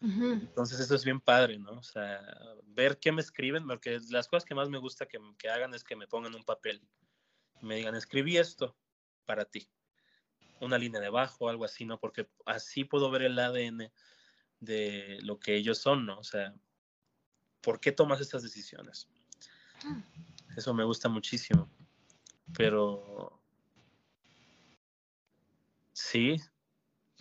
Entonces 0.00 0.78
eso 0.78 0.94
es 0.94 1.04
bien 1.04 1.20
padre, 1.20 1.58
¿no? 1.58 1.72
O 1.72 1.82
sea, 1.82 2.20
ver 2.66 3.00
qué 3.00 3.10
me 3.10 3.20
escriben, 3.20 3.66
porque 3.66 3.98
las 4.10 4.28
cosas 4.28 4.44
que 4.44 4.54
más 4.54 4.68
me 4.68 4.78
gusta 4.78 5.06
que, 5.06 5.18
que 5.36 5.48
hagan 5.48 5.74
es 5.74 5.82
que 5.82 5.96
me 5.96 6.06
pongan 6.06 6.36
un 6.36 6.44
papel, 6.44 6.80
me 7.62 7.74
digan, 7.74 7.96
escribí 7.96 8.36
esto 8.36 8.76
para 9.26 9.44
ti, 9.44 9.68
una 10.60 10.78
línea 10.78 11.00
de 11.00 11.10
bajo, 11.10 11.48
algo 11.48 11.64
así, 11.64 11.84
¿no? 11.84 11.98
Porque 11.98 12.28
así 12.46 12.84
puedo 12.84 13.10
ver 13.10 13.22
el 13.22 13.38
ADN 13.40 13.90
de 14.60 15.18
lo 15.22 15.40
que 15.40 15.56
ellos 15.56 15.78
son, 15.78 16.06
¿no? 16.06 16.20
O 16.20 16.24
sea, 16.24 16.54
¿por 17.60 17.80
qué 17.80 17.90
tomas 17.90 18.20
estas 18.20 18.44
decisiones? 18.44 19.08
Mm. 19.84 20.56
Eso 20.56 20.74
me 20.74 20.84
gusta 20.84 21.08
muchísimo. 21.08 21.68
Pero 22.56 23.40
sí, 25.92 26.36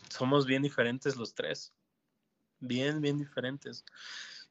somos 0.09 0.45
bien 0.45 0.61
diferentes 0.61 1.15
los 1.15 1.34
tres. 1.34 1.73
Bien, 2.59 3.01
bien 3.01 3.17
diferentes. 3.17 3.86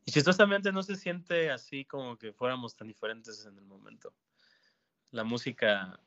Y 0.05 0.13
chistosamente 0.13 0.71
no 0.71 0.83
se 0.83 0.97
siente 0.97 1.51
así 1.51 1.85
como 1.85 2.17
que 2.17 2.33
fuéramos 2.33 2.77
tan 2.77 2.87
diferentes 2.87 3.45
en 3.47 3.59
el 3.59 3.65
momento. 3.65 4.15
La 5.11 5.25
música 5.25 6.01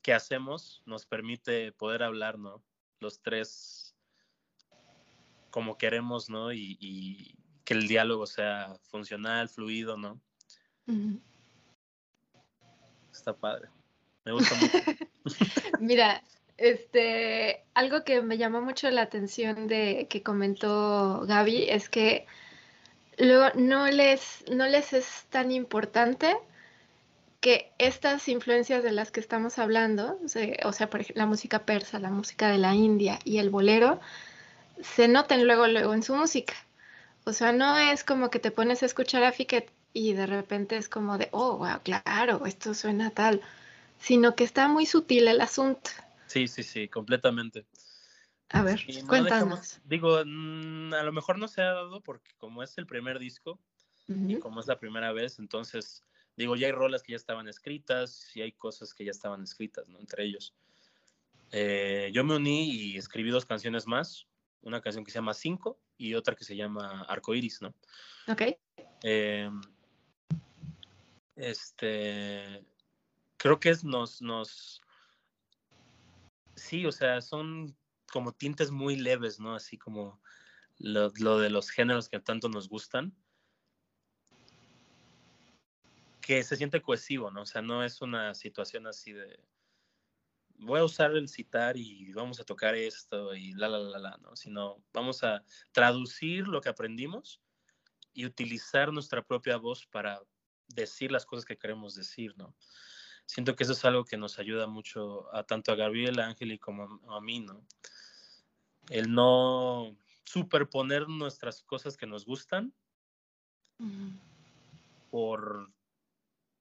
que 0.00 0.14
hacemos 0.14 0.82
nos 0.86 1.04
permite 1.04 1.72
poder 1.72 2.02
hablar, 2.02 2.38
¿no? 2.38 2.64
Los 3.00 3.20
tres 3.20 3.94
como 5.50 5.76
queremos, 5.76 6.30
¿no? 6.30 6.52
Y, 6.52 7.38
que 7.64 7.74
el 7.74 7.88
diálogo 7.88 8.26
sea 8.26 8.76
funcional, 8.82 9.48
fluido, 9.48 9.96
¿no? 9.96 10.20
Está 13.10 13.36
padre. 13.36 13.68
Me 14.26 14.32
gusta 14.32 14.54
mucho. 14.56 14.76
Mira, 15.80 16.22
este, 16.58 17.62
algo 17.74 18.02
que 18.04 18.22
me 18.22 18.38
llamó 18.38 18.60
mucho 18.60 18.90
la 18.90 19.02
atención 19.02 19.68
de 19.68 20.08
que 20.10 20.22
comentó 20.22 21.22
Gaby 21.26 21.66
es 21.68 21.88
que 21.88 22.26
luego 23.18 23.46
no 23.54 23.86
les, 23.86 24.44
no 24.50 24.66
les 24.66 24.92
es 24.92 25.24
tan 25.30 25.52
importante 25.52 26.36
que 27.40 27.70
estas 27.78 28.26
influencias 28.28 28.82
de 28.82 28.90
las 28.90 29.12
que 29.12 29.20
estamos 29.20 29.60
hablando, 29.60 30.18
o 30.64 30.72
sea, 30.72 30.90
por 30.90 31.00
ejemplo, 31.00 31.22
la 31.22 31.26
música 31.26 31.60
persa, 31.60 32.00
la 32.00 32.10
música 32.10 32.48
de 32.48 32.58
la 32.58 32.74
India 32.74 33.20
y 33.24 33.38
el 33.38 33.50
bolero, 33.50 34.00
se 34.82 35.06
noten 35.06 35.46
luego, 35.46 35.68
luego 35.68 35.94
en 35.94 36.02
su 36.02 36.16
música. 36.16 36.54
O 37.24 37.32
sea, 37.32 37.52
no 37.52 37.76
es 37.76 38.02
como 38.02 38.30
que 38.30 38.40
te 38.40 38.50
pones 38.50 38.82
a 38.82 38.86
escuchar 38.86 39.22
a 39.22 39.30
Fiquet 39.30 39.70
y 39.92 40.14
de 40.14 40.26
repente 40.26 40.76
es 40.76 40.88
como 40.88 41.16
de, 41.16 41.28
oh, 41.30 41.58
wow, 41.58 41.80
claro, 41.84 42.44
esto 42.46 42.74
suena 42.74 43.10
tal, 43.10 43.40
sino 43.98 44.34
que 44.34 44.44
está 44.44 44.68
muy 44.68 44.86
sutil 44.86 45.28
el 45.28 45.40
asunto. 45.40 45.90
Sí, 46.26 46.48
sí, 46.48 46.62
sí, 46.62 46.88
completamente. 46.88 47.66
A 48.50 48.62
ver, 48.62 48.80
cuéntanos. 49.08 49.80
digo, 49.84 50.22
mm, 50.24 50.94
a 50.94 51.02
lo 51.02 51.12
mejor 51.12 51.38
no 51.38 51.48
se 51.48 51.62
ha 51.62 51.72
dado 51.72 52.00
porque 52.00 52.32
como 52.36 52.62
es 52.62 52.78
el 52.78 52.86
primer 52.86 53.18
disco 53.18 53.58
y 54.08 54.38
como 54.38 54.60
es 54.60 54.68
la 54.68 54.78
primera 54.78 55.12
vez, 55.12 55.40
entonces, 55.40 56.04
digo, 56.36 56.54
ya 56.54 56.68
hay 56.68 56.72
rolas 56.72 57.02
que 57.02 57.12
ya 57.12 57.16
estaban 57.16 57.48
escritas 57.48 58.30
y 58.36 58.42
hay 58.42 58.52
cosas 58.52 58.94
que 58.94 59.04
ya 59.04 59.10
estaban 59.10 59.42
escritas, 59.42 59.88
¿no? 59.88 59.98
Entre 59.98 60.24
ellos. 60.24 60.54
Eh, 61.50 62.10
yo 62.12 62.22
me 62.22 62.36
uní 62.36 62.70
y 62.70 62.96
escribí 62.96 63.30
dos 63.30 63.46
canciones 63.46 63.88
más, 63.88 64.28
una 64.62 64.80
canción 64.80 65.04
que 65.04 65.10
se 65.10 65.18
llama 65.18 65.34
Cinco 65.34 65.80
y 65.98 66.14
otra 66.14 66.36
que 66.36 66.44
se 66.44 66.54
llama 66.54 67.02
Arcoiris, 67.08 67.62
¿no? 67.62 67.74
Ok. 68.28 68.42
Em, 69.02 69.60
este, 71.34 72.64
creo 73.46 73.60
que 73.60 73.70
es 73.70 73.84
nos, 73.84 74.20
nos, 74.20 74.82
sí, 76.56 76.84
o 76.84 76.90
sea, 76.90 77.20
son 77.20 77.76
como 78.10 78.32
tintes 78.32 78.72
muy 78.72 78.96
leves, 78.96 79.38
¿no? 79.38 79.54
Así 79.54 79.78
como 79.78 80.20
lo, 80.78 81.12
lo 81.20 81.38
de 81.38 81.50
los 81.50 81.70
géneros 81.70 82.08
que 82.08 82.18
tanto 82.18 82.48
nos 82.48 82.68
gustan. 82.68 83.14
que 86.20 86.42
se 86.42 86.56
siente 86.56 86.82
cohesivo, 86.82 87.30
¿no? 87.30 87.42
O 87.42 87.46
sea, 87.46 87.62
no 87.62 87.84
es 87.84 88.02
una 88.02 88.34
situación 88.34 88.88
así 88.88 89.12
de 89.12 89.38
voy 90.58 90.80
a 90.80 90.84
usar 90.84 91.12
el 91.12 91.28
citar 91.28 91.76
y 91.76 92.12
vamos 92.14 92.40
a 92.40 92.44
tocar 92.44 92.74
esto 92.74 93.32
y 93.32 93.52
la, 93.52 93.68
la, 93.68 93.78
la, 93.78 93.98
la, 94.00 94.16
¿no? 94.16 94.34
Sino 94.34 94.82
vamos 94.92 95.22
a 95.22 95.44
traducir 95.70 96.48
lo 96.48 96.60
que 96.60 96.68
aprendimos 96.68 97.40
y 98.12 98.26
utilizar 98.26 98.92
nuestra 98.92 99.24
propia 99.24 99.56
voz 99.56 99.86
para 99.86 100.20
decir 100.66 101.12
las 101.12 101.24
cosas 101.24 101.44
que 101.44 101.56
queremos 101.56 101.94
decir, 101.94 102.36
¿no? 102.36 102.56
Siento 103.26 103.56
que 103.56 103.64
eso 103.64 103.72
es 103.72 103.84
algo 103.84 104.04
que 104.04 104.16
nos 104.16 104.38
ayuda 104.38 104.66
mucho 104.66 105.34
a 105.34 105.42
tanto 105.42 105.72
a 105.72 105.76
Gabriel, 105.76 106.20
a 106.20 106.26
Ángel 106.26 106.52
y 106.52 106.58
como 106.58 107.00
a, 107.08 107.16
a 107.16 107.20
mí, 107.20 107.40
¿no? 107.40 107.60
El 108.88 109.12
no 109.12 109.96
superponer 110.24 111.08
nuestras 111.08 111.62
cosas 111.62 111.96
que 111.96 112.06
nos 112.06 112.24
gustan 112.24 112.72
por 115.10 115.70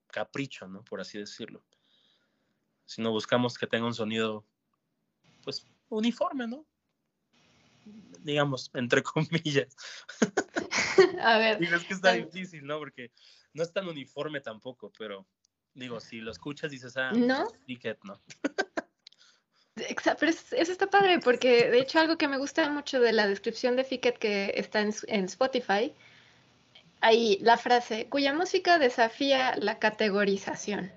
capricho, 0.08 0.68
¿no? 0.68 0.84
Por 0.84 1.02
así 1.02 1.18
decirlo. 1.18 1.64
Sino 2.86 3.12
buscamos 3.12 3.58
que 3.58 3.68
tenga 3.68 3.86
un 3.86 3.94
sonido, 3.94 4.46
pues, 5.44 5.66
uniforme, 5.90 6.48
¿no? 6.48 6.66
Digamos, 8.22 8.72
entre 8.74 9.04
comillas. 9.04 9.76
A 11.22 11.38
ver, 11.38 11.60
Digo, 11.60 11.76
es 11.76 11.84
que 11.84 11.94
está 11.94 12.14
difícil, 12.14 12.66
¿no? 12.66 12.78
Porque 12.80 13.12
no 13.54 13.64
es 13.64 13.74
tan 13.74 13.88
uniforme 13.88 14.42
tampoco, 14.42 14.92
pero 14.98 15.28
digo, 15.76 16.00
si 16.00 16.20
lo 16.22 16.32
escuchas 16.32 16.72
dices, 16.72 16.98
ah, 16.98 17.12
¿No? 17.14 17.48
Ticket, 17.66 18.00
¿no? 18.04 18.20
exa- 19.76 20.16
pero 20.20 20.32
es- 20.32 20.54
eso 20.54 20.72
está 20.72 20.88
padre 20.88 21.20
porque 21.20 21.70
de 21.70 21.80
hecho 21.80 22.00
algo 22.00 22.18
que 22.18 22.28
me 22.28 22.38
gusta 22.38 22.70
mucho 22.70 23.00
de 23.00 23.12
la 23.14 23.28
descripción 23.28 23.76
de 23.76 23.84
Ficket 23.84 24.18
que 24.18 24.54
está 24.56 24.82
en, 24.82 24.94
en 25.08 25.26
Spotify, 25.26 25.94
ahí 27.02 27.38
la 27.42 27.58
frase, 27.58 28.08
cuya 28.08 28.34
música 28.34 28.80
desafía 28.80 29.56
la 29.58 29.78
categorización. 29.80 30.92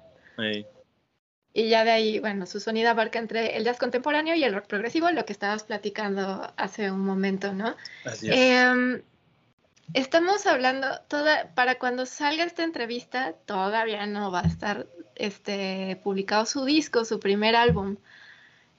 Y 1.53 1.69
ya 1.71 1.83
de 1.85 1.91
ahí, 1.91 2.21
bueno, 2.21 2.47
su 2.47 2.61
sonido 2.61 2.91
abarca 2.91 3.19
entre 3.19 3.57
el 3.57 3.65
jazz 3.65 3.79
contemporáneo 3.79 4.37
y 4.37 4.45
el 4.45 4.55
rock 4.55 4.67
progresivo, 4.69 5.11
lo 5.11 5.25
que 5.25 5.33
estabas 5.33 5.65
platicando 5.65 6.53
hace 6.57 6.91
un 6.93 7.01
momento, 7.01 7.53
¿no? 7.53 7.75
así 8.05 8.31
es. 8.31 8.37
Em, 8.37 9.03
estamos 9.95 10.47
hablando, 10.47 10.87
toda, 11.09 11.55
para 11.55 11.79
cuando 11.79 12.07
salga 12.07 12.45
esta 12.45 12.65
entrevista, 12.65 13.35
todavía 13.47 14.07
no 14.07 14.31
va 14.31 14.41
a 14.41 14.47
estar 14.47 14.87
este, 15.15 16.01
publicado 16.03 16.47
su 16.47 16.65
disco, 16.65 17.05
su 17.05 17.21
primer 17.21 17.57
álbum, 17.57 17.97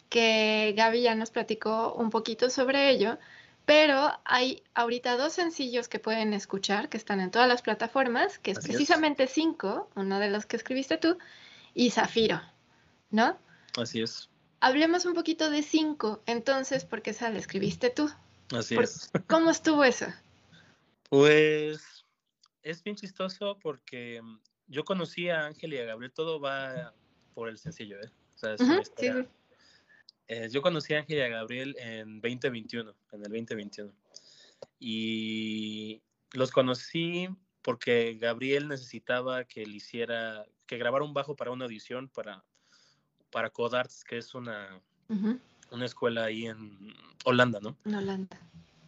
que 0.10 0.74
Gaby 0.76 1.02
ya 1.02 1.16
nos 1.16 1.30
platicó 1.30 1.94
un 1.94 2.10
poquito 2.10 2.50
sobre 2.50 2.90
ello, 2.90 3.18
pero 3.66 4.20
hay 4.26 4.64
ahorita 4.74 5.18
dos 5.18 5.34
sencillos 5.34 5.88
que 5.88 6.00
pueden 6.00 6.34
escuchar, 6.34 6.90
que 6.90 6.98
están 6.98 7.20
en 7.20 7.30
todas 7.30 7.48
las 7.48 7.62
plataformas, 7.62 8.40
que 8.40 8.52
es 8.52 8.58
Así 8.58 8.72
es. 8.72 8.76
precisamente 8.76 9.28
Cinco, 9.28 9.90
uno 9.96 10.20
de 10.20 10.30
los 10.30 10.46
que 10.46 10.58
escribiste 10.58 10.98
tú, 10.98 11.18
y 11.76 11.92
Zafiro, 11.92 12.42
¿no? 13.12 13.38
Así 13.78 14.02
es. 14.02 14.30
Hablemos 14.60 15.06
un 15.06 15.14
poquito 15.14 15.52
de 15.52 15.62
Cinco, 15.62 16.22
entonces, 16.26 16.84
porque 16.84 17.12
esa 17.12 17.30
la 17.30 17.38
escribiste 17.38 17.92
tú. 17.92 18.10
Así 18.52 18.76
es. 18.76 19.12
¿Cómo 19.28 19.52
estuvo 19.52 19.84
eso? 19.84 20.08
Pues 21.10 22.06
es 22.62 22.84
bien 22.84 22.96
chistoso 22.96 23.58
porque 23.62 24.22
mm, 24.22 24.40
yo 24.68 24.84
conocí 24.84 25.30
a 25.30 25.48
Ángel 25.48 25.74
y 25.74 25.78
a 25.80 25.86
Gabriel, 25.86 26.14
todo 26.14 26.40
va 26.40 26.94
por 27.34 27.50
el 27.50 27.58
sencillo, 27.58 28.00
¿eh? 28.00 28.10
O 28.36 28.38
sea, 28.38 28.54
es 28.54 28.62
sí, 28.62 28.92
sí. 28.98 29.08
Eh, 30.28 30.48
yo 30.52 30.62
conocí 30.62 30.94
a 30.94 31.00
Ángel 31.00 31.18
y 31.18 31.22
a 31.22 31.28
Gabriel 31.28 31.76
en 31.80 32.22
2021, 32.22 32.96
en 33.12 33.26
el 33.26 33.32
2021. 33.32 33.92
Y 34.80 36.02
los 36.34 36.52
conocí 36.52 37.28
porque 37.64 38.16
Gabriel 38.20 38.68
necesitaba 38.68 39.44
que 39.46 39.66
le 39.66 39.76
hiciera, 39.76 40.46
que 40.68 40.78
grabara 40.78 41.04
un 41.04 41.14
bajo 41.14 41.36
para 41.36 41.52
una 41.52 41.66
audición 41.66 42.10
para, 42.10 42.44
para 43.32 43.50
Codarts, 43.50 44.04
que 44.04 44.18
es 44.20 44.36
una, 44.36 44.80
una 45.72 45.86
escuela 45.86 46.26
ahí 46.26 46.46
en 46.46 46.94
Holanda, 47.26 47.60
¿no? 47.60 47.76
en 47.86 47.96
Holanda. 47.96 48.40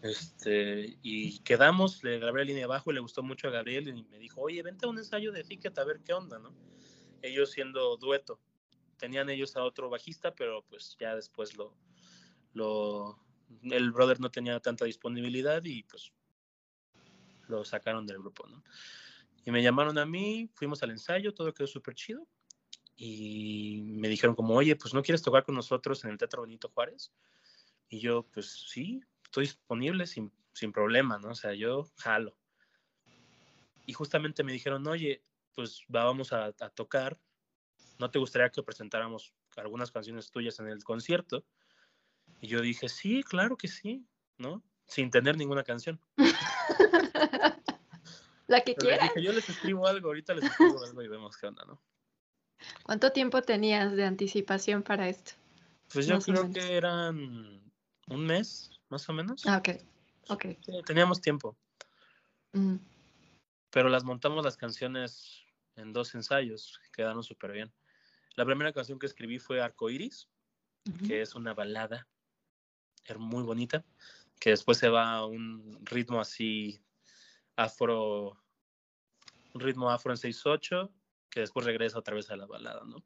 Este, 0.02 0.97
y 1.04 1.39
quedamos, 1.39 2.04
le 2.04 2.18
grabé 2.18 2.39
la 2.39 2.45
línea 2.45 2.64
de 2.64 2.68
bajo 2.68 2.91
y 2.91 2.95
le 2.95 3.02
gustó 3.02 3.22
mucho 3.22 3.47
a 3.47 3.52
Gabriel 3.52 3.88
y 3.88 4.04
me 4.04 4.18
dijo, 4.18 4.41
oye, 4.41 4.62
vente 4.64 4.86
a 4.86 4.89
un 4.89 4.97
ensayo 4.97 5.32
de 5.32 5.43
Ticket 5.43 5.78
a 5.78 5.84
ver 5.84 6.02
qué 6.04 6.14
onda, 6.14 6.39
¿no? 6.39 6.56
Ellos 7.22 7.52
siendo 7.52 7.97
dueto. 7.97 8.39
Tenían 8.97 9.30
ellos 9.30 9.56
a 9.56 9.64
otro 9.64 9.89
bajista, 9.89 10.34
pero 10.34 10.64
pues 10.68 10.97
ya 10.99 11.16
después 11.16 11.56
lo, 11.56 11.78
lo, 12.54 13.20
el 13.64 13.91
brother 13.91 14.20
no 14.20 14.32
tenía 14.32 14.60
tanta 14.60 14.86
disponibilidad 14.86 15.64
y 15.64 15.84
pues 15.84 16.12
lo 17.47 17.64
sacaron 17.64 18.08
del 18.08 18.20
grupo, 18.20 18.47
¿no? 18.47 18.64
Y 19.45 19.52
me 19.52 19.62
llamaron 19.62 19.97
a 19.97 20.06
mí, 20.06 20.49
fuimos 20.54 20.82
al 20.84 20.91
ensayo, 20.91 21.34
todo 21.34 21.54
quedó 21.54 21.68
súper 21.68 21.95
chido. 21.95 22.28
Y 22.95 23.82
me 23.84 24.08
dijeron 24.08 24.36
como, 24.36 24.56
oye, 24.56 24.76
pues 24.76 24.93
no 24.93 25.02
quieres 25.02 25.24
tocar 25.24 25.43
con 25.43 25.56
nosotros 25.56 26.04
en 26.04 26.12
el 26.12 26.18
Teatro 26.18 26.43
Benito 26.43 26.70
Juárez. 26.70 27.12
Y 27.89 27.99
yo, 27.99 28.28
pues 28.32 28.68
sí, 28.70 29.02
estoy 29.32 29.45
disponible 29.45 30.05
sin, 30.07 30.29
sin 30.53 30.73
problema, 30.73 31.17
¿no? 31.17 31.29
O 31.29 31.36
sea, 31.36 31.53
yo 31.53 31.89
jalo. 31.95 32.36
Y 33.86 33.93
justamente 33.93 34.43
me 34.43 34.51
dijeron, 34.51 34.86
oye, 34.88 35.23
pues 35.55 35.86
va, 35.93 36.03
vamos 36.03 36.34
a, 36.34 36.47
a 36.47 36.69
tocar. 36.69 37.17
¿No 37.97 38.11
te 38.11 38.19
gustaría 38.19 38.49
que 38.49 38.61
presentáramos 38.61 39.34
algunas 39.55 39.89
canciones 39.89 40.32
tuyas 40.32 40.59
en 40.59 40.67
el 40.67 40.84
concierto? 40.84 41.45
Y 42.41 42.47
yo 42.47 42.61
dije, 42.61 42.89
sí, 42.89 43.23
claro 43.23 43.55
que 43.55 43.69
sí, 43.69 44.05
¿no? 44.38 44.61
Sin 44.86 45.09
tener 45.09 45.38
ninguna 45.38 45.63
canción. 45.63 46.01
La 48.47 48.65
que 48.65 48.75
quieras. 48.75 49.13
dije, 49.13 49.23
yo 49.23 49.32
les 49.32 49.47
escribo 49.47 49.88
algo, 49.88 50.09
ahorita 50.09 50.34
les 50.34 50.43
escribo 50.43 50.84
algo 50.84 51.01
y 51.01 51.07
vemos 51.07 51.38
qué 51.38 51.47
onda, 51.47 51.63
¿no? 51.63 51.82
¿Cuánto 52.84 53.13
tiempo 53.13 53.41
tenías 53.41 53.95
de 53.95 54.03
anticipación 54.03 54.84
para 54.84 55.07
esto? 55.07 55.32
Pues 55.93 56.05
yo 56.05 56.15
Más 56.15 56.25
creo 56.25 56.51
que 56.51 56.75
eran 56.75 57.71
un 58.07 58.25
mes, 58.25 58.80
más 58.92 59.08
o 59.10 59.14
menos. 59.14 59.46
Ah, 59.48 59.58
ok. 59.58 59.70
Ok. 60.30 60.46
Sí, 60.62 60.72
teníamos 60.86 61.22
tiempo. 61.22 61.58
Mm, 62.54 62.76
pero 63.72 63.89
las 63.89 64.04
montamos 64.04 64.44
las 64.44 64.58
canciones 64.58 65.46
en 65.76 65.94
dos 65.94 66.14
ensayos, 66.14 66.80
que 66.84 66.92
quedaron 66.92 67.24
súper 67.24 67.54
bien. 67.54 67.74
La 68.36 68.46
primera 68.46 68.74
canción 68.74 69.00
que 69.00 69.08
escribí 69.08 69.39
fue 69.39 69.62
Arcoiris, 69.62 70.30
ujú. 70.86 71.08
que 71.08 71.22
es 71.22 71.34
una 71.36 71.54
balada 71.54 72.08
muy 73.18 73.44
bonita, 73.44 73.84
que 74.39 74.52
después 74.52 74.78
se 74.78 74.89
va 74.89 75.16
a 75.16 75.26
un 75.26 75.80
ritmo 75.86 76.20
así 76.20 76.82
afro, 77.56 78.38
un 79.54 79.62
ritmo 79.62 79.89
afro 79.89 80.12
en 80.12 80.18
6-8, 80.18 80.92
que 81.30 81.42
después 81.42 81.66
regresa 81.66 82.00
otra 82.00 82.16
vez 82.16 82.30
a 82.30 82.36
la 82.36 82.46
balada, 82.46 82.84
¿no? 82.86 83.04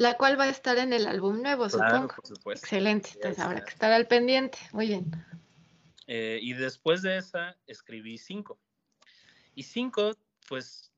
La 0.00 0.16
cual 0.16 0.40
va 0.40 0.44
a 0.44 0.48
estar 0.48 0.78
en 0.78 0.94
el 0.94 1.06
álbum 1.06 1.42
nuevo, 1.42 1.68
Claro, 1.68 1.94
supongo. 1.94 2.14
por 2.14 2.26
supuesto. 2.26 2.64
Excelente. 2.64 3.10
Entonces 3.16 3.38
habrá 3.38 3.62
que 3.62 3.68
estar 3.68 3.92
al 3.92 4.06
pendiente. 4.06 4.56
Muy 4.72 4.86
bien. 4.86 5.10
Eh, 6.06 6.38
y 6.40 6.54
después 6.54 7.02
de 7.02 7.18
esa 7.18 7.58
escribí 7.66 8.16
cinco. 8.16 8.58
Y 9.54 9.64
cinco, 9.64 10.16
pues, 10.48 10.90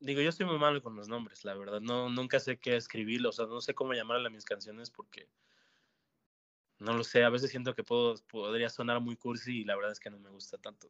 digo, 0.00 0.20
yo 0.20 0.32
soy 0.32 0.46
muy 0.46 0.58
malo 0.58 0.82
con 0.82 0.96
los 0.96 1.06
nombres, 1.06 1.44
la 1.44 1.54
verdad. 1.54 1.80
No, 1.80 2.08
nunca 2.08 2.40
sé 2.40 2.56
qué 2.56 2.74
escribir, 2.74 3.24
o 3.24 3.30
sea, 3.30 3.46
no 3.46 3.60
sé 3.60 3.74
cómo 3.74 3.92
llamarle 3.94 4.26
a 4.26 4.30
mis 4.30 4.44
canciones 4.44 4.90
porque 4.90 5.28
no 6.80 6.94
lo 6.94 7.04
sé. 7.04 7.22
A 7.22 7.30
veces 7.30 7.48
siento 7.48 7.76
que 7.76 7.84
puedo, 7.84 8.16
podría 8.28 8.70
sonar 8.70 8.98
muy 8.98 9.14
cursi 9.14 9.60
y 9.60 9.64
la 9.64 9.76
verdad 9.76 9.92
es 9.92 10.00
que 10.00 10.10
no 10.10 10.18
me 10.18 10.30
gusta 10.30 10.58
tanto. 10.58 10.88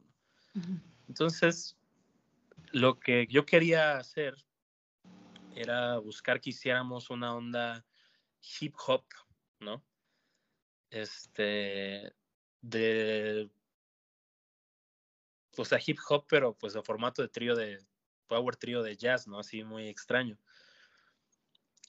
Entonces, 1.07 1.77
lo 2.71 2.99
que 2.99 3.27
yo 3.27 3.45
quería 3.45 3.99
hacer 3.99 4.43
era 5.55 5.99
buscar 5.99 6.41
que 6.41 6.51
hiciéramos 6.51 7.11
una 7.11 7.35
onda 7.35 7.85
hip 8.61 8.75
hop, 8.87 9.05
¿no? 9.61 9.83
Este, 10.91 12.13
de, 12.61 13.51
o 15.57 15.65
sea, 15.65 15.81
hip 15.85 15.99
hop, 16.09 16.27
pero 16.29 16.55
pues 16.55 16.73
de 16.75 16.83
formato 16.83 17.23
de 17.23 17.29
trío 17.29 17.55
de, 17.55 17.85
power 18.27 18.57
trío 18.57 18.83
de 18.83 18.97
jazz, 18.97 19.27
¿no? 19.27 19.39
Así 19.39 19.63
muy 19.63 19.89
extraño. 19.89 20.39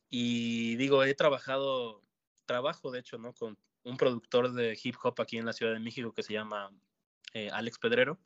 Y 0.10 0.76
digo, 0.76 1.04
he 1.04 1.16
trabajado, 1.16 2.04
trabajo 2.46 2.92
de 2.92 3.00
hecho, 3.00 3.18
¿no? 3.18 3.34
Con 3.34 3.58
un 3.84 3.98
productor 3.98 4.54
de 4.54 4.78
hip 4.82 4.96
hop 5.04 5.20
aquí 5.20 5.38
en 5.38 5.46
la 5.46 5.54
Ciudad 5.54 5.74
de 5.74 5.80
México 5.80 6.14
que 6.14 6.24
se 6.24 6.34
llama 6.34 6.72
eh, 7.34 7.50
Alex 7.52 7.80
Pedrero 7.80 8.20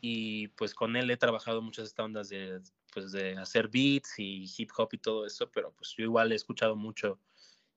y 0.00 0.48
pues 0.48 0.74
con 0.74 0.96
él 0.96 1.10
he 1.10 1.16
trabajado 1.16 1.60
muchas 1.62 1.88
estas 1.88 2.04
ondas 2.04 2.28
de, 2.28 2.60
pues, 2.96 3.12
de 3.12 3.36
hacer 3.36 3.68
beats 3.68 4.18
y 4.18 4.50
hip 4.56 4.70
hop 4.74 4.88
y 4.92 4.96
todo 4.96 5.26
eso, 5.26 5.50
pero 5.50 5.70
pues 5.72 5.92
yo 5.98 6.04
igual 6.04 6.32
he 6.32 6.34
escuchado 6.34 6.76
mucho 6.76 7.20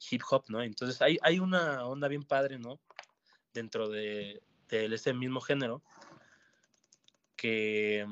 hip 0.10 0.22
hop, 0.30 0.46
¿no? 0.48 0.64
Entonces 0.64 1.02
hay, 1.02 1.18
hay 1.22 1.40
una 1.40 1.86
onda 1.86 2.08
bien 2.08 2.24
padre, 2.24 2.58
¿no? 2.58 2.80
Dentro 3.54 3.90
de, 3.90 4.42
de 4.70 4.86
ese 4.86 5.14
mismo 5.14 5.42
género, 5.42 5.84
que, 7.36 8.08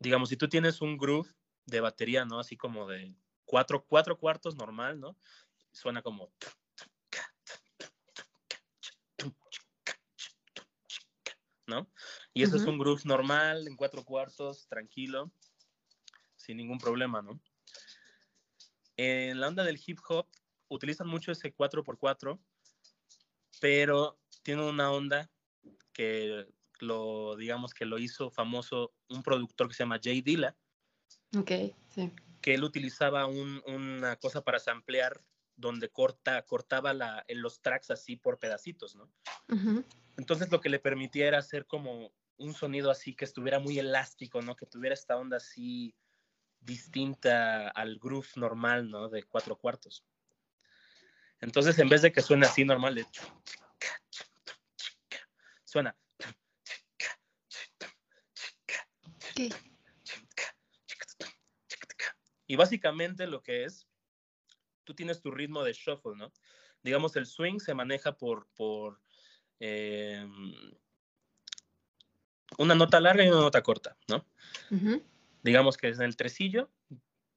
digamos, 0.00 0.30
si 0.30 0.36
tú 0.36 0.48
tienes 0.48 0.80
un 0.80 0.98
groove 0.98 1.32
de 1.66 1.80
batería, 1.80 2.24
¿no? 2.24 2.40
Así 2.40 2.56
como 2.56 2.88
de 2.88 3.14
cuatro, 3.44 3.84
cuatro 3.84 4.18
cuartos 4.18 4.56
normal, 4.56 4.98
¿no? 4.98 5.16
Suena 5.70 6.02
como... 6.02 6.32
¿No? 11.68 11.88
Y 12.34 12.42
eso 12.42 12.56
es 12.56 12.62
Ujú. 12.62 12.72
un 12.72 12.78
groove 12.80 13.02
normal, 13.04 13.68
en 13.68 13.76
cuatro 13.76 14.02
cuartos, 14.04 14.66
tranquilo, 14.66 15.30
sin 16.48 16.56
ningún 16.56 16.78
problema, 16.78 17.20
¿no? 17.20 17.38
En 18.96 19.38
la 19.38 19.48
onda 19.48 19.64
del 19.64 19.78
hip 19.86 19.98
hop 20.08 20.26
utilizan 20.68 21.06
mucho 21.06 21.30
ese 21.30 21.54
4x4, 21.54 22.40
pero 23.60 24.18
tiene 24.42 24.66
una 24.66 24.90
onda 24.90 25.30
que 25.92 26.46
lo, 26.80 27.36
digamos 27.36 27.74
que 27.74 27.84
lo 27.84 27.98
hizo 27.98 28.30
famoso 28.30 28.94
un 29.10 29.22
productor 29.22 29.68
que 29.68 29.74
se 29.74 29.82
llama 29.82 30.00
Jay 30.02 30.22
Dilla. 30.22 30.56
Ok, 31.36 31.50
sí. 31.90 32.12
Que 32.40 32.54
él 32.54 32.64
utilizaba 32.64 33.26
una 33.26 34.16
cosa 34.16 34.42
para 34.42 34.58
samplear 34.58 35.22
donde 35.54 35.90
corta, 35.90 36.40
cortaba 36.46 36.94
la, 36.94 37.26
los 37.28 37.60
tracks 37.60 37.90
así 37.90 38.16
por 38.16 38.38
pedacitos, 38.38 38.96
¿no? 38.96 39.12
Entonces 40.16 40.50
lo 40.50 40.62
que 40.62 40.70
le 40.70 40.78
permitía 40.78 41.28
era 41.28 41.38
hacer 41.38 41.66
como 41.66 42.10
un 42.38 42.54
sonido 42.54 42.90
así 42.90 43.14
que 43.14 43.26
estuviera 43.26 43.58
muy 43.58 43.78
elástico, 43.78 44.40
¿no? 44.40 44.56
Que 44.56 44.64
tuviera 44.64 44.94
esta 44.94 45.18
onda 45.18 45.36
así 45.36 45.94
distinta 46.60 47.68
al 47.68 47.98
groove 47.98 48.28
normal, 48.36 48.90
¿no? 48.90 49.08
De 49.08 49.22
cuatro 49.22 49.56
cuartos. 49.56 50.04
Entonces, 51.40 51.78
en 51.78 51.88
vez 51.88 52.02
de 52.02 52.12
que 52.12 52.22
suene 52.22 52.46
así 52.46 52.64
normal, 52.64 52.94
de... 52.94 53.06
suena... 55.64 55.96
Y 62.50 62.56
básicamente 62.56 63.26
lo 63.26 63.42
que 63.42 63.64
es 63.64 63.86
tú 64.88 64.94
tienes 64.94 65.20
tu 65.20 65.30
ritmo 65.30 65.62
de 65.62 65.74
shuffle, 65.74 66.16
¿no? 66.16 66.32
Digamos, 66.82 67.14
el 67.16 67.26
swing 67.26 67.58
se 67.58 67.74
maneja 67.74 68.16
por, 68.16 68.48
por 68.56 68.98
em, 69.60 70.72
una 72.56 72.74
nota 72.74 72.98
larga 72.98 73.22
y 73.22 73.28
una 73.28 73.40
nota 73.40 73.62
corta, 73.62 73.98
¿no? 74.08 74.26
Digamos 75.42 75.76
que 75.76 75.88
en 75.88 76.02
el 76.02 76.16
tresillo, 76.16 76.70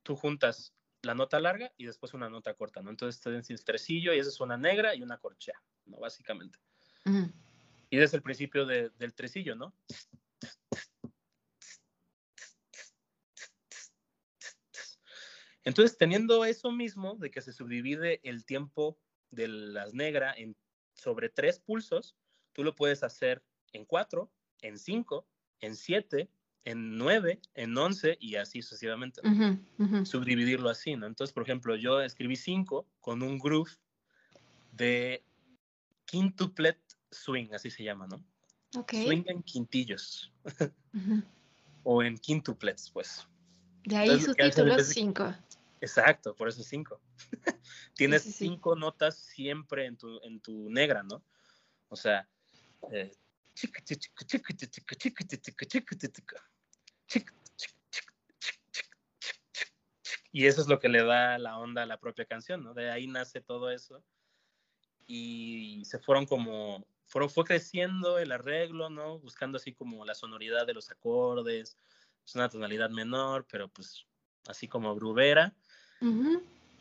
tú 0.04 0.16
juntas 0.16 0.74
la 1.04 1.16
nota 1.16 1.40
larga 1.40 1.72
y 1.78 1.86
después 1.86 2.14
una 2.14 2.30
nota 2.30 2.54
corta, 2.54 2.82
¿no? 2.82 2.90
Entonces 2.90 3.22
tienes 3.22 3.50
el 3.50 3.64
tresillo 3.64 4.14
y 4.14 4.20
esa 4.20 4.30
es 4.30 4.40
una 4.40 4.58
negra 4.58 4.96
y 4.96 5.02
una 5.02 5.18
corchea, 5.18 5.62
¿no? 5.86 6.00
Básicamente. 6.00 6.60
Y 7.90 7.98
es 7.98 8.14
el 8.14 8.22
principio 8.22 8.66
del 8.66 9.14
tresillo, 9.14 9.56
¿no? 9.56 9.76
Entonces, 15.64 15.98
teniendo 15.98 16.44
eso 16.44 16.72
mismo 16.72 17.16
de 17.16 17.30
que 17.30 17.42
se 17.42 17.54
subdivide 17.54 18.20
el 18.24 18.46
tiempo 18.46 19.00
de 19.30 19.48
las 19.48 19.94
negras 19.94 20.36
en 20.38 20.56
sobre 20.94 21.30
tres 21.30 21.60
pulsos, 21.60 22.16
tú 22.54 22.64
lo 22.64 22.76
puedes 22.76 23.04
hacer 23.04 23.44
en 23.74 23.86
cuatro, 23.86 24.32
en 24.62 24.78
cinco, 24.78 25.28
en 25.60 25.76
siete, 25.76 26.30
en 26.66 26.98
nueve, 26.98 27.40
en 27.56 27.78
once 27.78 28.18
y 28.20 28.36
así 28.36 28.62
sucesivamente. 28.62 29.22
Subdividirlo 30.06 30.70
así, 30.70 30.96
¿no? 30.96 31.08
Entonces, 31.08 31.34
por 31.34 31.44
ejemplo, 31.44 31.76
yo 31.76 32.02
escribí 32.02 32.36
cinco 32.36 32.88
con 33.00 33.24
un 33.24 33.40
groove 33.40 33.72
de 34.72 35.24
quintuplet 36.06 36.80
swing, 37.10 37.50
así 37.54 37.70
se 37.70 37.84
llama, 37.84 38.08
¿no? 38.08 38.24
Swing 38.88 39.24
en 39.28 39.44
quintillos. 39.44 40.32
o 41.84 42.04
en 42.04 42.18
quintuplets, 42.18 42.90
pues. 42.92 43.28
De 43.84 43.98
ahí 43.98 44.22
su 44.22 44.34
título 44.34 44.78
cinco. 44.80 45.34
Exacto, 45.82 46.36
por 46.36 46.48
eso 46.48 46.64
cinco. 46.64 47.02
Tienes 47.96 48.24
cinco 48.24 48.76
notas 48.76 49.18
siempre 49.18 49.88
en 49.88 49.98
tu, 49.98 50.20
en 50.24 50.40
tu 50.40 50.70
negra, 50.70 51.02
¿no? 51.02 51.24
O 51.90 51.96
sea, 51.96 52.30
y 60.32 60.46
eso 60.46 60.62
es 60.62 60.68
lo 60.68 60.80
que 60.80 60.90
le 60.90 61.04
da 61.04 61.38
la 61.38 61.58
onda 61.58 61.84
a 61.84 61.86
la 61.86 62.00
propia 62.00 62.26
canción, 62.26 62.64
¿no? 62.64 62.74
De 62.74 62.90
ahí 62.90 63.08
nace 63.08 63.42
todo 63.42 63.70
eso. 63.70 64.04
Y 65.08 65.84
se 65.86 66.00
fueron 66.00 66.26
como, 66.26 66.86
fueron, 67.06 67.30
fue 67.30 67.44
creciendo 67.44 68.18
el 68.18 68.32
arreglo, 68.32 68.90
¿no? 68.90 69.20
Buscando 69.20 69.58
así 69.58 69.74
como 69.74 70.06
la 70.06 70.16
sonoridad 70.16 70.66
de 70.66 70.74
los 70.74 70.90
acordes. 70.90 71.78
Es 72.26 72.36
una 72.36 72.48
tonalidad 72.48 72.90
menor, 72.90 73.46
pero 73.50 73.68
pues 73.68 74.06
así 74.48 74.68
como 74.68 74.96
grubera. 74.96 75.54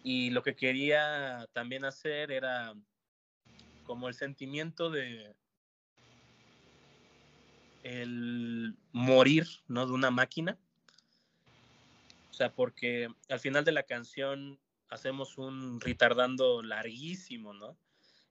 Y 0.03 0.31
lo 0.31 0.43
que 0.43 0.57
quería 0.57 1.47
también 1.53 1.85
hacer 1.85 2.31
era 2.31 2.75
como 3.85 4.09
el 4.09 4.15
sentimiento 4.15 4.89
de 4.89 5.37
el 7.83 8.77
morir, 8.93 9.47
¿no? 9.69 9.87
De 9.87 9.93
una 9.93 10.11
máquina. 10.11 10.59
O 12.31 12.35
sea, 12.35 12.53
porque 12.53 13.09
al 13.29 13.41
final 13.41 13.65
de 13.65 13.73
la 13.73 13.83
canción 13.83 14.59
hacemos 14.89 15.39
un 15.39 15.81
retardando 15.81 16.63
larguísimo, 16.63 17.53
¿no? 17.53 17.77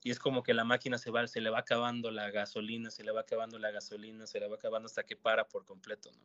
Y 0.03 0.11
es 0.11 0.19
como 0.19 0.43
que 0.43 0.53
la 0.53 0.63
máquina 0.63 0.97
se 0.97 1.11
va, 1.11 1.27
se 1.27 1.41
le 1.41 1.49
va 1.49 1.59
acabando 1.59 2.09
la 2.09 2.31
gasolina, 2.31 2.89
se 2.89 3.03
le 3.03 3.11
va 3.11 3.21
acabando 3.21 3.59
la 3.59 3.71
gasolina, 3.71 4.27
se 4.27 4.39
le 4.39 4.47
va 4.47 4.55
acabando 4.55 4.87
hasta 4.87 5.03
que 5.03 5.15
para 5.15 5.47
por 5.47 5.65
completo, 5.65 6.09
¿no? 6.11 6.23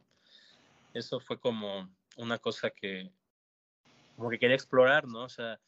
Eso 0.92 1.18
fue 1.18 1.40
como 1.40 1.88
una 2.16 2.38
cosa 2.38 2.70
que, 2.70 3.10
como 4.16 4.30
que 4.30 4.38
quería 4.38 4.54
explorar, 4.54 5.08
¿no? 5.08 5.24
O 5.24 5.28
sea, 5.28 5.58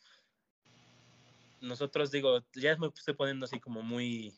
nosotros 1.61 2.13
digo, 2.13 2.45
ya 2.55 2.77
me 2.77 2.87
estoy 2.87 3.15
poniendo 3.15 3.47
así 3.47 3.59
como 3.59 3.83
muy, 3.83 4.33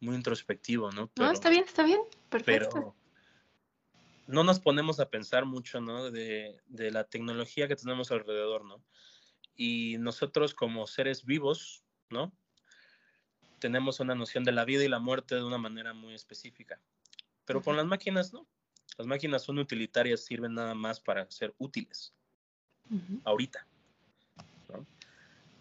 muy 0.00 0.14
introspectivo, 0.14 0.90
¿no? 0.92 1.10
no, 1.16 1.30
está 1.30 1.50
bien, 1.50 1.64
está 1.64 1.82
bien, 1.82 2.00
perfecto. 2.28 2.70
Pero 2.72 2.96
no 4.26 4.44
nos 4.44 4.60
ponemos 4.60 5.00
a 5.00 5.08
pensar 5.08 5.46
mucho, 5.46 5.80
¿no? 5.80 6.10
De, 6.10 6.60
de 6.66 6.90
la 6.90 7.04
tecnología 7.04 7.66
que 7.66 7.76
tenemos 7.76 8.10
alrededor, 8.10 8.64
¿no? 8.64 8.84
Y 9.56 9.96
nosotros 9.98 10.54
como 10.54 10.86
seres 10.86 11.24
vivos, 11.24 11.82
¿no? 12.10 12.32
Tenemos 13.58 14.00
una 14.00 14.14
noción 14.14 14.44
de 14.44 14.52
la 14.52 14.64
vida 14.64 14.84
y 14.84 14.88
la 14.88 15.00
muerte 15.00 15.34
de 15.34 15.42
una 15.42 15.58
manera 15.58 15.94
muy 15.94 16.14
específica. 16.14 16.80
Pero 17.44 17.62
con 17.62 17.76
las 17.76 17.86
máquinas, 17.86 18.32
¿no? 18.32 18.46
Las 18.98 19.06
máquinas 19.06 19.42
son 19.42 19.58
utilitarias, 19.58 20.24
sirven 20.24 20.54
nada 20.54 20.74
más 20.74 21.00
para 21.00 21.28
ser 21.30 21.54
útiles 21.58 22.12
ahorita. 23.24 23.66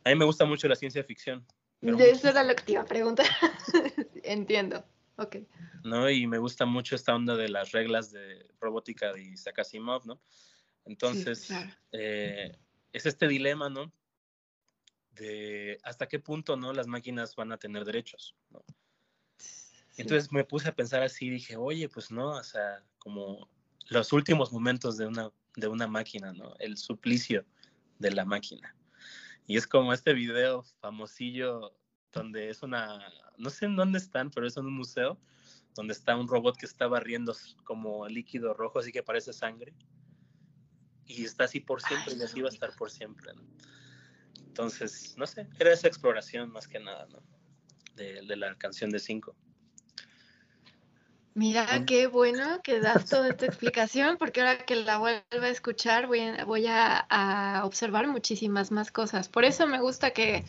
A 0.04 0.10
mí 0.10 0.16
me 0.16 0.26
gusta 0.26 0.46
mucho 0.46 0.68
la 0.68 0.76
ciencia 0.76 1.04
ficción. 1.04 1.46
De 1.82 2.10
eso 2.10 2.30
era 2.30 2.44
lo 2.44 2.56
que 2.56 2.64
te 2.64 2.72
iba 2.74 2.82
a 2.82 2.86
preguntar. 2.86 3.28
Entiendo. 4.24 4.84
Ok. 5.18 5.38
¿no? 5.84 6.10
Y 6.10 6.28
me 6.28 6.38
gusta 6.38 6.66
mucho 6.66 6.96
esta 6.96 7.16
onda 7.16 7.36
de 7.36 7.50
las 7.50 7.72
reglas 7.72 8.12
de 8.12 8.48
robótica 8.60 9.14
de 9.14 9.24
Isaac 9.24 9.60
Asimov, 9.60 10.06
¿no? 10.06 10.22
Entonces, 10.86 11.50
eh, 11.92 12.56
es 12.94 13.06
este 13.06 13.28
dilema, 13.28 13.70
¿no? 13.70 13.92
De 15.12 15.80
hasta 15.84 16.08
qué 16.08 16.20
punto, 16.20 16.56
¿no? 16.56 16.74
Las 16.74 16.88
máquinas 16.88 17.36
van 17.36 17.52
a 17.52 17.58
tener 17.58 17.84
derechos, 17.86 18.36
¿no? 18.50 18.64
Entonces 19.98 20.32
me 20.32 20.44
puse 20.44 20.70
a 20.70 20.76
pensar 20.76 21.02
así, 21.02 21.28
dije, 21.30 21.58
oye, 21.58 21.90
pues 21.90 22.12
no, 22.12 22.30
o 22.30 22.44
sea, 22.44 22.84
como 23.00 23.50
los 23.90 24.14
últimos 24.14 24.52
momentos 24.52 24.96
de 24.98 25.08
una 25.08 25.32
de 25.56 25.68
una 25.68 25.88
máquina, 25.88 26.34
¿no? 26.34 26.56
El 26.60 26.78
suplicio 26.78 27.44
de 27.98 28.12
la 28.12 28.26
máquina. 28.26 28.77
Y 29.48 29.56
es 29.56 29.66
como 29.66 29.94
este 29.94 30.14
video 30.14 30.62
famosillo 30.82 31.74
donde 32.12 32.50
es 32.50 32.64
una, 32.64 33.00
no 33.38 33.50
sé 33.50 33.66
en 33.66 33.78
dónde 33.78 33.98
están, 33.98 34.30
pero 34.30 34.46
es 34.46 34.58
en 34.58 34.66
un 34.66 34.74
museo, 34.74 35.18
donde 35.74 35.94
está 35.94 36.18
un 36.18 36.28
robot 36.28 36.58
que 36.58 36.66
está 36.66 36.88
barriendo 36.88 37.34
como 37.64 38.08
líquido 38.08 38.54
rojo, 38.54 38.80
así 38.80 38.92
que 38.92 39.04
parece 39.04 39.32
sangre. 39.32 39.74
Y 41.06 41.24
está 41.24 41.46
así 41.46 41.62
por 41.62 41.82
siempre 41.82 42.16
y 42.16 42.22
así 42.22 42.42
va 42.42 42.50
a 42.50 42.52
estar 42.52 42.76
por 42.76 42.92
siempre, 42.92 43.34
¿no? 43.34 43.48
Entonces, 44.46 45.16
no 45.18 45.26
sé, 45.26 45.48
era 45.60 45.72
esa 45.72 45.88
exploración 45.88 46.52
más 46.52 46.68
que 46.68 46.80
nada, 46.80 47.08
¿no? 47.08 47.24
De, 47.96 48.22
de 48.24 48.36
la 48.36 48.54
canción 48.58 48.90
de 48.90 49.00
cinco. 49.00 49.38
Mira, 51.38 51.68
qué 51.86 52.08
bueno 52.08 52.62
que 52.64 52.80
das 52.80 53.06
toda 53.06 53.30
esta 53.30 53.46
explicación, 53.46 54.18
porque 54.18 54.42
ahora 54.42 54.58
que 54.66 54.76
la 54.76 54.98
vuelva 54.98 55.22
a 55.32 55.50
escuchar 55.50 56.08
voy 56.08 56.22
a, 56.22 56.46
voy 56.46 56.66
a, 56.68 57.62
observar 57.64 58.08
muchísimas 58.08 58.72
más 58.72 58.92
cosas. 58.92 59.30
Por 59.30 59.46
eso 59.46 59.68
me 59.68 59.80
gusta 59.80 60.10
que, 60.10 60.46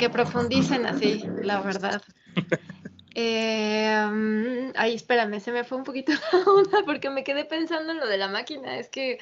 que 0.00 0.10
profundicen 0.10 0.84
así, 0.84 1.22
la 1.42 1.60
verdad. 1.60 2.02
Eh, 3.18 4.72
ay, 4.76 4.94
espérame, 4.94 5.40
se 5.40 5.50
me 5.50 5.64
fue 5.64 5.78
un 5.78 5.84
poquito 5.84 6.12
la 6.32 6.38
onda 6.52 6.82
porque 6.84 7.08
me 7.08 7.24
quedé 7.24 7.46
pensando 7.46 7.92
en 7.92 7.98
lo 7.98 8.06
de 8.06 8.18
la 8.18 8.28
máquina. 8.28 8.76
Es 8.76 8.90
que, 8.90 9.18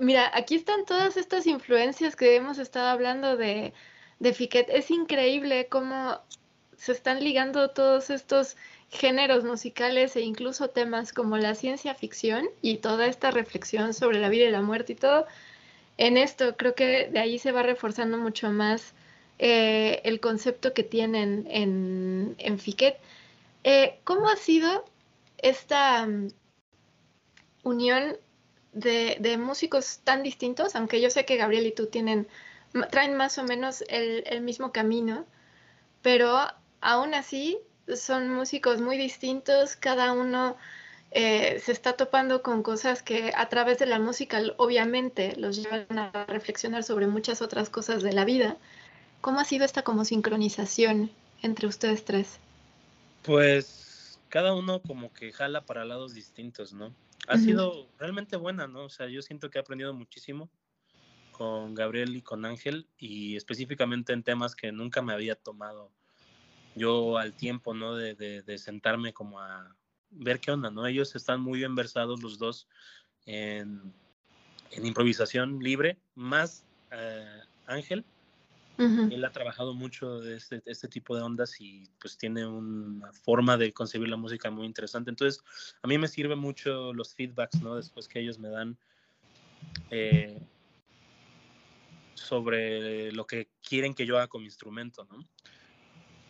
mira, 0.00 0.28
aquí 0.34 0.56
están 0.56 0.84
todas 0.84 1.16
estas 1.16 1.46
influencias 1.46 2.16
que 2.16 2.34
hemos 2.34 2.58
estado 2.58 2.88
hablando 2.88 3.36
de, 3.36 3.74
de 4.18 4.32
Fiquet. 4.32 4.66
Es 4.70 4.90
increíble 4.90 5.68
cómo 5.68 6.20
se 6.76 6.90
están 6.90 7.22
ligando 7.22 7.70
todos 7.70 8.10
estos 8.10 8.56
géneros 8.94 9.44
musicales 9.44 10.16
e 10.16 10.22
incluso 10.22 10.68
temas 10.70 11.12
como 11.12 11.36
la 11.36 11.54
ciencia 11.54 11.94
ficción 11.94 12.46
y 12.62 12.78
toda 12.78 13.06
esta 13.06 13.30
reflexión 13.30 13.92
sobre 13.94 14.20
la 14.20 14.28
vida 14.28 14.46
y 14.46 14.50
la 14.50 14.62
muerte 14.62 14.92
y 14.92 14.96
todo, 14.96 15.26
en 15.98 16.16
esto 16.16 16.56
creo 16.56 16.74
que 16.74 17.08
de 17.08 17.18
ahí 17.18 17.38
se 17.38 17.52
va 17.52 17.62
reforzando 17.62 18.18
mucho 18.18 18.50
más 18.50 18.94
eh, 19.38 20.00
el 20.04 20.20
concepto 20.20 20.72
que 20.74 20.84
tienen 20.84 21.46
en, 21.50 22.34
en 22.38 22.58
Fiquet. 22.58 22.96
Eh, 23.64 23.98
¿Cómo 24.04 24.28
ha 24.28 24.36
sido 24.36 24.84
esta 25.38 26.06
mm, 26.06 26.28
unión 27.64 28.16
de, 28.72 29.36
músicos 29.38 30.00
tan 30.04 30.22
distintos, 30.22 30.74
aunque 30.74 31.00
yo 31.00 31.10
sé 31.10 31.24
que 31.24 31.36
Gabriel 31.36 31.66
y 31.66 31.72
tú 31.72 31.86
tienen, 31.86 32.26
traen 32.90 33.16
más 33.16 33.38
o 33.38 33.44
menos 33.44 33.84
el, 33.88 34.24
el 34.26 34.40
mismo 34.40 34.72
camino, 34.72 35.26
pero 36.02 36.38
aún 36.80 37.14
así 37.14 37.58
son 37.94 38.32
músicos 38.32 38.80
muy 38.80 38.96
distintos, 38.96 39.76
cada 39.76 40.12
uno 40.12 40.56
eh, 41.10 41.60
se 41.60 41.72
está 41.72 41.92
topando 41.96 42.42
con 42.42 42.62
cosas 42.62 43.02
que 43.02 43.32
a 43.36 43.48
través 43.48 43.78
de 43.78 43.86
la 43.86 43.98
música 43.98 44.42
obviamente 44.56 45.36
los 45.36 45.56
llevan 45.56 45.98
a 45.98 46.26
reflexionar 46.26 46.82
sobre 46.82 47.06
muchas 47.06 47.40
otras 47.40 47.70
cosas 47.70 48.02
de 48.02 48.12
la 48.12 48.24
vida. 48.24 48.56
¿Cómo 49.20 49.40
ha 49.40 49.44
sido 49.44 49.64
esta 49.64 49.82
como 49.82 50.04
sincronización 50.04 51.10
entre 51.42 51.66
ustedes 51.66 52.04
tres? 52.04 52.40
Pues 53.22 54.18
cada 54.28 54.54
uno 54.54 54.82
como 54.82 55.12
que 55.12 55.32
jala 55.32 55.64
para 55.64 55.84
lados 55.84 56.14
distintos, 56.14 56.72
¿no? 56.72 56.92
Ha 57.28 57.38
sido 57.38 57.88
realmente 57.98 58.36
buena, 58.36 58.66
¿no? 58.66 58.84
O 58.84 58.90
sea, 58.90 59.06
yo 59.08 59.22
siento 59.22 59.48
que 59.48 59.58
he 59.58 59.60
aprendido 59.60 59.94
muchísimo 59.94 60.50
con 61.30 61.74
Gabriel 61.74 62.16
y 62.16 62.22
con 62.22 62.44
Ángel 62.44 62.86
y 62.98 63.36
específicamente 63.36 64.12
en 64.12 64.22
temas 64.22 64.54
que 64.54 64.72
nunca 64.72 65.00
me 65.00 65.12
había 65.12 65.36
tomado 65.36 65.90
yo 66.74 67.18
al 67.18 67.34
tiempo, 67.34 67.74
¿no? 67.74 67.94
De, 67.94 68.14
de, 68.14 68.58
sentarme 68.58 69.12
como 69.12 69.40
a 69.40 69.74
ver 70.10 70.40
qué 70.40 70.50
onda, 70.50 70.70
¿no? 70.70 70.86
Ellos 70.86 71.14
están 71.14 71.40
muy 71.40 71.58
bien 71.58 71.74
versados 71.74 72.22
los 72.22 72.38
dos 72.38 72.68
en, 73.26 73.92
en 74.70 74.86
improvisación 74.86 75.60
libre, 75.60 75.98
más 76.14 76.64
eh, 76.90 77.40
Ángel. 77.66 78.04
Él 78.76 79.24
ha 79.24 79.30
trabajado 79.30 79.72
mucho 79.72 80.18
de 80.18 80.34
este, 80.36 80.60
este, 80.66 80.88
tipo 80.88 81.14
de 81.14 81.22
ondas 81.22 81.60
y 81.60 81.88
pues 82.00 82.18
tiene 82.18 82.44
una 82.44 83.12
forma 83.12 83.56
de 83.56 83.72
concebir 83.72 84.08
la 84.08 84.16
música 84.16 84.50
muy 84.50 84.66
interesante. 84.66 85.10
Entonces, 85.10 85.44
a 85.80 85.86
mí 85.86 85.96
me 85.96 86.08
sirve 86.08 86.34
mucho 86.34 86.92
los 86.92 87.14
feedbacks, 87.14 87.62
¿no? 87.62 87.76
Después 87.76 88.08
que 88.08 88.18
ellos 88.18 88.40
me 88.40 88.48
dan 88.48 88.76
eh, 89.90 90.40
sobre 92.14 93.12
lo 93.12 93.28
que 93.28 93.48
quieren 93.62 93.94
que 93.94 94.06
yo 94.06 94.16
haga 94.16 94.26
con 94.26 94.40
mi 94.40 94.48
instrumento, 94.48 95.04
¿no? 95.04 95.24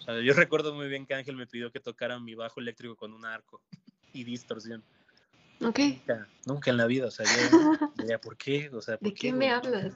Yo 0.06 0.34
recuerdo 0.34 0.74
muy 0.74 0.88
bien 0.88 1.06
que 1.06 1.14
Ángel 1.14 1.36
me 1.36 1.46
pidió 1.46 1.70
que 1.70 1.80
tocara 1.80 2.18
mi 2.18 2.34
bajo 2.34 2.60
eléctrico 2.60 2.96
con 2.96 3.12
un 3.12 3.24
arco 3.24 3.62
y 4.12 4.24
distorsión. 4.24 4.84
Ok. 5.60 5.80
Nunca, 6.46 6.70
en 6.70 6.76
la 6.76 6.86
vida, 6.86 7.06
o 7.06 7.10
sea, 7.10 7.24
yo 7.26 7.32
diría, 7.96 8.20
¿por 8.20 8.36
qué? 8.36 8.70
O 8.72 8.82
sea, 8.82 8.98
¿De 9.00 9.14
qué, 9.14 9.32
me 9.32 9.50
hablas? 9.50 9.94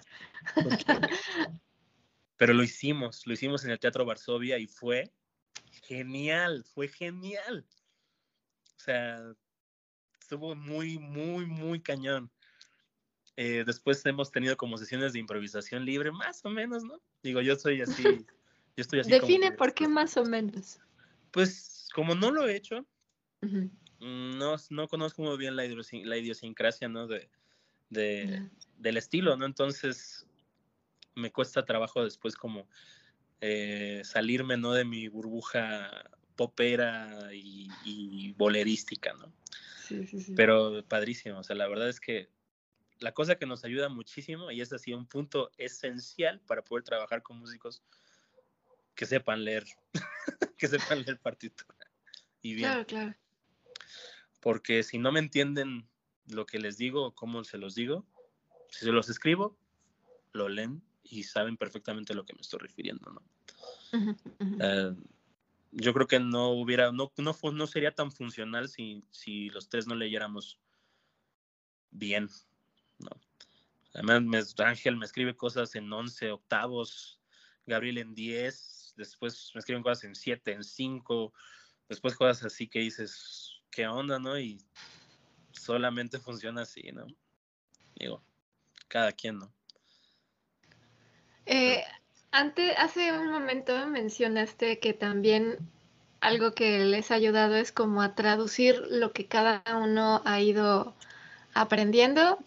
Pero 2.36 2.54
lo 2.54 2.62
hicimos, 2.62 3.26
lo 3.26 3.32
hicimos 3.34 3.64
en 3.64 3.72
el 3.72 3.80
Teatro 3.80 4.04
Varsovia 4.04 4.58
y 4.58 4.66
fue 4.66 5.12
genial, 5.82 6.64
fue 6.64 6.88
genial. 6.88 7.66
O 8.76 8.80
sea, 8.80 9.34
estuvo 10.20 10.54
muy, 10.54 10.98
muy, 10.98 11.46
muy 11.46 11.80
cañón. 11.80 12.30
Eh, 13.36 13.64
después 13.66 14.04
hemos 14.06 14.30
tenido 14.30 14.56
como 14.56 14.78
sesiones 14.78 15.12
de 15.12 15.18
improvisación 15.18 15.84
libre, 15.84 16.10
más 16.10 16.44
o 16.44 16.50
menos, 16.50 16.84
¿no? 16.84 17.00
Digo, 17.22 17.40
yo 17.40 17.56
soy 17.56 17.82
así 17.82 18.02
Define 18.86 19.52
por 19.52 19.74
qué 19.74 19.88
más 19.88 20.16
o 20.16 20.24
menos. 20.24 20.78
Pues 21.32 21.88
como 21.94 22.14
no 22.14 22.30
lo 22.30 22.46
he 22.46 22.56
hecho, 22.56 22.86
no, 24.00 24.56
no 24.70 24.88
conozco 24.88 25.22
muy 25.22 25.36
bien 25.36 25.56
la, 25.56 25.64
la 25.64 26.16
idiosincrasia, 26.16 26.88
¿no? 26.88 27.08
De, 27.08 27.28
Del 27.90 28.96
estilo, 28.96 29.36
¿no? 29.36 29.46
Entonces 29.46 30.26
me 31.14 31.32
cuesta 31.32 31.64
trabajo 31.64 32.04
después 32.04 32.36
como 32.36 32.68
eh, 33.40 34.02
salirme, 34.04 34.56
¿no? 34.56 34.72
De 34.72 34.84
mi 34.84 35.08
burbuja 35.08 35.90
popera 36.36 37.30
y, 37.32 38.32
bolerística, 38.34 39.12
¿no? 39.14 39.32
Sí, 39.88 40.06
sí, 40.06 40.20
sí. 40.20 40.34
Pero 40.36 40.84
padrísimo, 40.86 41.38
o 41.38 41.42
sea, 41.42 41.56
la 41.56 41.66
verdad 41.66 41.88
es 41.88 41.98
que 41.98 42.28
la 43.00 43.12
cosa 43.12 43.36
que 43.36 43.46
nos 43.46 43.64
ayuda 43.64 43.88
muchísimo, 43.88 44.50
y 44.52 44.60
es 44.60 44.72
así 44.72 44.92
un 44.92 45.06
punto 45.06 45.50
esencial 45.56 46.40
para 46.40 46.62
poder 46.62 46.84
trabajar 46.84 47.22
con 47.22 47.38
músicos 47.38 47.82
que 48.98 49.06
sepan 49.06 49.44
leer, 49.44 49.64
que 50.58 50.66
sepan 50.66 51.02
leer 51.02 51.20
partitura. 51.20 51.76
Y 52.42 52.54
bien. 52.54 52.68
Claro, 52.68 52.86
claro. 52.86 53.14
Porque 54.40 54.82
si 54.82 54.98
no 54.98 55.12
me 55.12 55.20
entienden 55.20 55.88
lo 56.26 56.46
que 56.46 56.58
les 56.58 56.78
digo 56.78 57.14
cómo 57.14 57.44
se 57.44 57.58
los 57.58 57.76
digo, 57.76 58.04
si 58.68 58.86
se 58.86 58.90
los 58.90 59.08
escribo, 59.08 59.56
lo 60.32 60.48
leen 60.48 60.82
y 61.04 61.22
saben 61.22 61.56
perfectamente 61.56 62.12
a 62.12 62.16
lo 62.16 62.26
que 62.26 62.34
me 62.34 62.40
estoy 62.40 62.58
refiriendo, 62.58 63.12
¿no? 63.12 63.22
Eh, 64.60 64.96
yo 65.70 65.94
creo 65.94 66.08
que 66.08 66.18
no 66.18 66.50
hubiera, 66.50 66.90
no, 66.90 67.12
no, 67.18 67.36
no 67.52 67.66
sería 67.68 67.94
tan 67.94 68.10
funcional 68.10 68.68
si, 68.68 69.04
si 69.12 69.48
los 69.50 69.68
tres 69.68 69.86
no 69.86 69.94
leyéramos 69.94 70.58
bien, 71.92 72.28
¿no? 72.98 73.10
Además, 73.94 74.56
Ángel 74.58 74.96
me 74.96 75.06
escribe 75.06 75.36
cosas 75.36 75.76
en 75.76 75.92
11 75.92 76.32
octavos, 76.32 77.20
Gabriel 77.64 77.98
en 77.98 78.14
10, 78.14 78.77
después 78.98 79.52
me 79.54 79.60
escriben 79.60 79.82
cosas 79.82 80.04
en 80.04 80.14
siete, 80.14 80.52
en 80.52 80.64
cinco, 80.64 81.32
después 81.88 82.16
cosas 82.16 82.44
así 82.44 82.68
que 82.68 82.80
dices, 82.80 83.62
¿qué 83.70 83.86
onda, 83.86 84.18
no? 84.18 84.38
Y 84.38 84.60
solamente 85.52 86.18
funciona 86.18 86.62
así, 86.62 86.82
¿no? 86.92 87.06
Digo, 87.94 88.22
cada 88.88 89.12
quien, 89.12 89.38
¿no? 89.38 89.52
Eh, 91.46 91.82
antes, 92.30 92.74
hace 92.76 93.12
un 93.12 93.30
momento 93.30 93.86
mencionaste 93.86 94.80
que 94.80 94.92
también 94.92 95.56
algo 96.20 96.52
que 96.52 96.80
les 96.80 97.10
ha 97.10 97.14
ayudado 97.14 97.56
es 97.56 97.72
como 97.72 98.02
a 98.02 98.14
traducir 98.14 98.82
lo 98.90 99.12
que 99.12 99.26
cada 99.26 99.62
uno 99.80 100.20
ha 100.24 100.40
ido 100.40 100.94
aprendiendo 101.54 102.38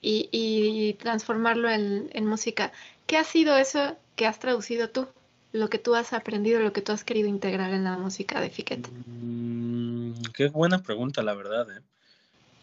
y, 0.00 0.96
transformarlo 0.98 1.70
en, 1.70 2.10
en, 2.12 2.26
música. 2.26 2.72
¿Qué 3.06 3.16
ha 3.16 3.22
sido 3.22 3.56
eso 3.56 3.96
que 4.16 4.26
has 4.26 4.40
traducido 4.40 4.90
tú? 4.90 5.06
Lo 5.52 5.68
que 5.68 5.78
tú 5.78 5.94
has 5.94 6.12
aprendido, 6.12 6.60
lo 6.60 6.72
que 6.72 6.80
tú 6.80 6.92
has 6.92 7.04
querido 7.04 7.28
integrar 7.28 7.72
en 7.72 7.84
la 7.84 7.96
música 7.98 8.40
de 8.40 8.50
Fiquet? 8.50 8.88
Mm, 9.06 10.14
qué 10.34 10.48
buena 10.48 10.82
pregunta, 10.82 11.22
la 11.22 11.34
verdad. 11.34 11.70
¿eh? 11.70 11.80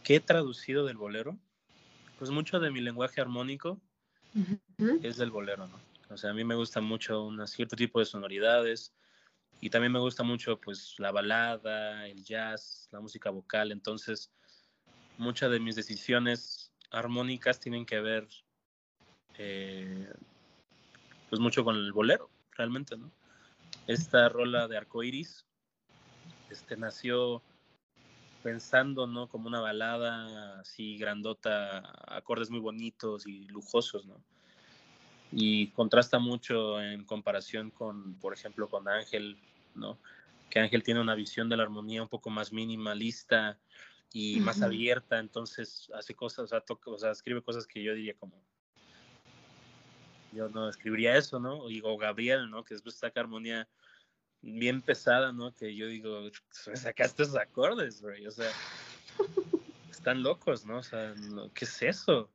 ¿Qué 0.04 0.16
he 0.16 0.20
traducido 0.20 0.86
del 0.86 0.98
bolero? 0.98 1.38
Pues 2.18 2.32
mucho 2.32 2.60
de 2.60 2.72
mi 2.72 2.82
lenguaje 2.82 3.22
armónico 3.22 3.80
es 5.04 5.18
del 5.18 5.32
bolero, 5.32 5.68
¿no? 5.68 5.80
O 6.10 6.18
sea, 6.18 6.32
a 6.32 6.34
mí 6.34 6.44
me 6.44 6.56
gusta 6.56 6.82
mucho 6.82 7.24
un 7.24 7.48
cierto 7.48 7.76
tipo 7.76 8.00
de 8.00 8.06
sonoridades 8.06 8.94
y 9.62 9.70
también 9.70 9.92
me 9.92 10.00
gusta 10.00 10.24
mucho 10.24 10.60
pues 10.60 10.96
la 10.98 11.12
balada, 11.12 12.08
el 12.08 12.24
jazz, 12.24 12.90
la 12.92 13.00
música 13.00 13.30
vocal. 13.30 13.72
Entonces, 13.72 14.32
muchas 15.18 15.52
de 15.52 15.60
mis 15.60 15.76
decisiones 15.76 16.72
armónicas 16.92 17.60
tienen 17.60 17.86
que 17.86 18.00
ver 18.00 18.28
eh, 19.38 20.12
pues 21.30 21.40
mucho 21.40 21.64
con 21.64 21.76
el 21.76 21.94
bolero 21.94 22.30
realmente, 22.60 22.98
¿no? 22.98 23.10
Esta 23.88 24.28
rola 24.28 24.68
de 24.68 24.78
Arcoiris 24.78 25.46
este, 26.50 26.76
nació 26.76 27.42
pensando, 28.44 29.08
¿no? 29.08 29.28
Como 29.30 29.48
una 29.48 29.62
balada 29.62 30.60
así 30.60 30.98
grandota, 30.98 31.92
acordes 32.06 32.50
muy 32.50 32.60
bonitos 32.60 33.26
y 33.26 33.46
lujosos, 33.48 34.06
¿no? 34.06 34.22
Y 35.32 35.68
contrasta 35.68 36.20
mucho 36.20 36.82
en 36.82 37.06
comparación 37.06 37.72
con, 37.72 38.16
por 38.16 38.34
ejemplo, 38.34 38.68
con 38.70 38.90
Ángel, 38.90 39.38
¿no? 39.74 39.98
Que 40.50 40.60
Ángel 40.60 40.84
tiene 40.84 41.00
una 41.00 41.16
visión 41.16 41.48
de 41.48 41.56
la 41.56 41.64
armonía 41.64 42.04
un 42.04 42.10
poco 42.10 42.30
más 42.30 42.52
minimalista 42.52 43.58
y 44.12 44.42
más 44.42 44.62
abierta, 44.62 45.20
entonces 45.20 45.90
hace 45.94 46.14
cosas, 46.14 46.40
o 46.40 46.48
sea, 46.48 46.62
toca, 46.62 46.92
o 46.92 46.98
sea, 46.98 47.12
escribe 47.12 47.42
cosas 47.42 47.66
que 47.68 47.82
yo 47.82 47.94
diría 47.94 48.16
como, 48.16 48.44
yo 50.32 50.50
no 50.50 50.70
escribiría 50.70 51.18
eso, 51.18 51.40
¿no? 51.40 51.60
O 51.84 51.98
Gabriel, 51.98 52.50
¿no? 52.50 52.64
Que 52.64 52.76
después 52.76 52.96
saca 52.96 53.22
armonía 53.22 53.68
bien 54.42 54.82
pesada, 54.82 55.32
¿no? 55.32 55.54
Que 55.54 55.76
yo 55.76 55.88
digo, 55.88 56.30
sacaste 56.52 57.24
esos 57.24 57.36
acordes, 57.36 58.02
güey, 58.02 58.26
o 58.26 58.32
sea, 58.32 58.52
están 59.92 60.24
locos, 60.24 60.66
¿no? 60.66 60.78
O 60.78 60.84
sea, 60.84 61.14
¿qué 61.54 61.66
es 61.66 61.82
eso? 61.82 62.30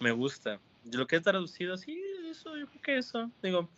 Me 0.00 0.12
gusta. 0.12 0.60
Lo 0.92 1.06
que 1.06 1.16
he 1.16 1.20
traducido, 1.20 1.76
sí, 1.76 2.02
eso, 2.26 2.56
yo 2.56 2.66
creo 2.66 2.82
que 2.82 2.98
eso, 2.98 3.30
digo, 3.42 3.70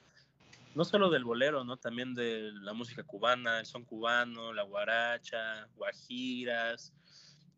no 0.74 0.84
solo 0.84 1.08
del 1.10 1.24
bolero, 1.24 1.64
¿no? 1.64 1.76
También 1.76 2.14
de 2.14 2.50
la 2.52 2.72
música 2.72 3.02
cubana, 3.04 3.60
el 3.60 3.66
son 3.66 3.84
cubano, 3.84 4.52
la 4.52 4.62
guaracha, 4.62 5.68
guajiras, 5.76 6.92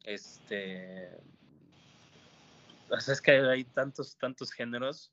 este... 0.05 1.19
O 2.91 3.01
sea, 3.01 3.13
es 3.13 3.21
que 3.21 3.33
hay 3.33 3.65
tantos, 3.65 4.17
tantos 4.17 4.51
géneros 4.51 5.13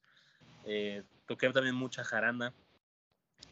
eh, 0.65 1.03
toqué 1.25 1.49
también 1.51 1.75
mucha 1.75 2.03
jarana, 2.03 2.53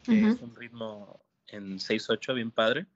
que 0.02 0.18
es 0.20 0.40
un 0.40 0.54
ritmo 0.54 1.20
en 1.48 1.78
6-8 1.78 2.34
bien 2.34 2.50
padre. 2.50 2.86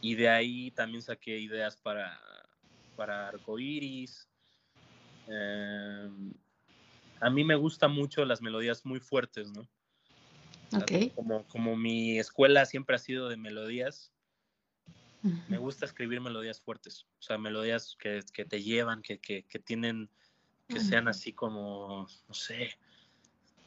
Y 0.00 0.14
de 0.14 0.28
ahí 0.28 0.70
también 0.70 1.02
saqué 1.02 1.38
ideas 1.38 1.76
para, 1.76 2.20
para 2.96 3.28
arcoiris. 3.28 4.28
Em, 5.26 6.32
a 7.20 7.30
mí 7.30 7.44
me 7.44 7.56
gustan 7.56 7.92
mucho 7.92 8.24
las 8.24 8.40
melodías 8.40 8.86
muy 8.86 9.00
fuertes, 9.00 9.50
¿no? 9.50 9.66
Como, 11.14 11.44
como 11.48 11.76
mi 11.76 12.18
escuela 12.18 12.64
siempre 12.66 12.94
ha 12.94 12.98
sido 12.98 13.28
de 13.28 13.36
melodías, 13.36 14.12
Me 15.48 15.58
gusta 15.58 15.84
escribir 15.84 16.20
melodías 16.20 16.60
fuertes, 16.60 17.06
o 17.18 17.22
sea, 17.22 17.38
melodías 17.38 17.96
que, 17.98 18.20
que 18.32 18.44
te 18.44 18.62
llevan, 18.62 19.02
que, 19.02 19.18
que, 19.18 19.42
que 19.44 19.58
tienen, 19.58 20.08
que 20.68 20.80
sean 20.80 21.08
así 21.08 21.32
como, 21.32 22.06
no 22.28 22.34
sé, 22.34 22.78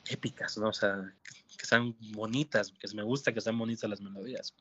épicas, 0.07 0.57
¿no? 0.57 0.69
O 0.69 0.73
sea, 0.73 1.13
que 1.57 1.65
sean 1.65 1.95
bonitas, 2.13 2.71
que 2.71 2.87
me 2.95 3.03
gusta 3.03 3.33
que 3.33 3.41
sean 3.41 3.57
bonitas 3.57 3.89
las 3.89 4.01
melodías. 4.01 4.55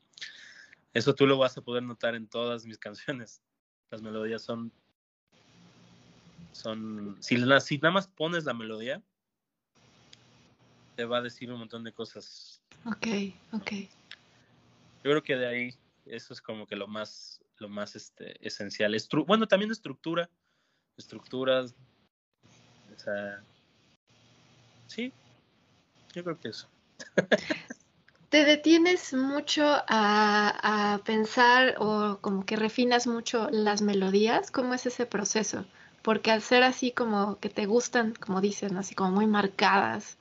Eso 0.93 1.15
tú 1.15 1.25
lo 1.25 1.37
vas 1.37 1.57
a 1.57 1.61
poder 1.61 1.83
notar 1.83 2.15
en 2.15 2.27
todas 2.27 2.65
mis 2.65 2.77
canciones. 2.79 3.41
Las 3.91 4.01
melodías 4.01 4.41
son, 4.41 4.71
son, 6.51 7.17
si, 7.19 7.37
si 7.61 7.77
nada 7.77 7.93
más 7.93 8.07
pones 8.07 8.45
la 8.45 8.53
melodía, 8.53 9.03
te 10.95 11.05
va 11.05 11.17
a 11.17 11.21
decir 11.21 11.51
un 11.51 11.59
montón 11.59 11.83
de 11.83 11.93
cosas. 11.93 12.61
Ok, 12.85 13.07
ok. 13.53 13.71
Yo 15.03 15.09
creo 15.09 15.23
que 15.23 15.35
de 15.35 15.47
ahí 15.47 15.75
eso 16.05 16.33
es 16.33 16.41
como 16.41 16.65
que 16.65 16.75
lo 16.75 16.87
más, 16.87 17.43
lo 17.57 17.69
más 17.69 17.95
este, 17.95 18.35
esencial. 18.45 18.95
bueno, 19.27 19.47
también 19.47 19.71
estructura, 19.71 20.29
estructuras, 20.97 21.75
o 22.95 22.99
sea, 22.99 23.41
sí, 24.87 25.11
yo 26.13 26.23
creo 26.23 26.39
que 26.39 26.49
eso. 26.49 26.67
¿Te 28.29 28.45
detienes 28.45 29.13
mucho 29.13 29.65
a, 29.65 30.93
a, 30.93 30.97
pensar 31.03 31.75
o 31.79 32.19
como 32.21 32.45
que 32.45 32.55
refinas 32.55 33.05
mucho 33.05 33.49
las 33.51 33.81
melodías? 33.81 34.51
¿Cómo 34.51 34.73
es 34.73 34.85
ese 34.85 35.05
proceso? 35.05 35.65
Porque 36.01 36.31
al 36.31 36.41
ser 36.41 36.63
así 36.63 36.91
como 36.91 37.39
que 37.39 37.49
te 37.49 37.65
gustan, 37.65 38.13
como 38.13 38.39
dicen, 38.39 38.77
así 38.77 38.95
como 38.95 39.11
muy 39.11 39.27
marcadas, 39.27 40.17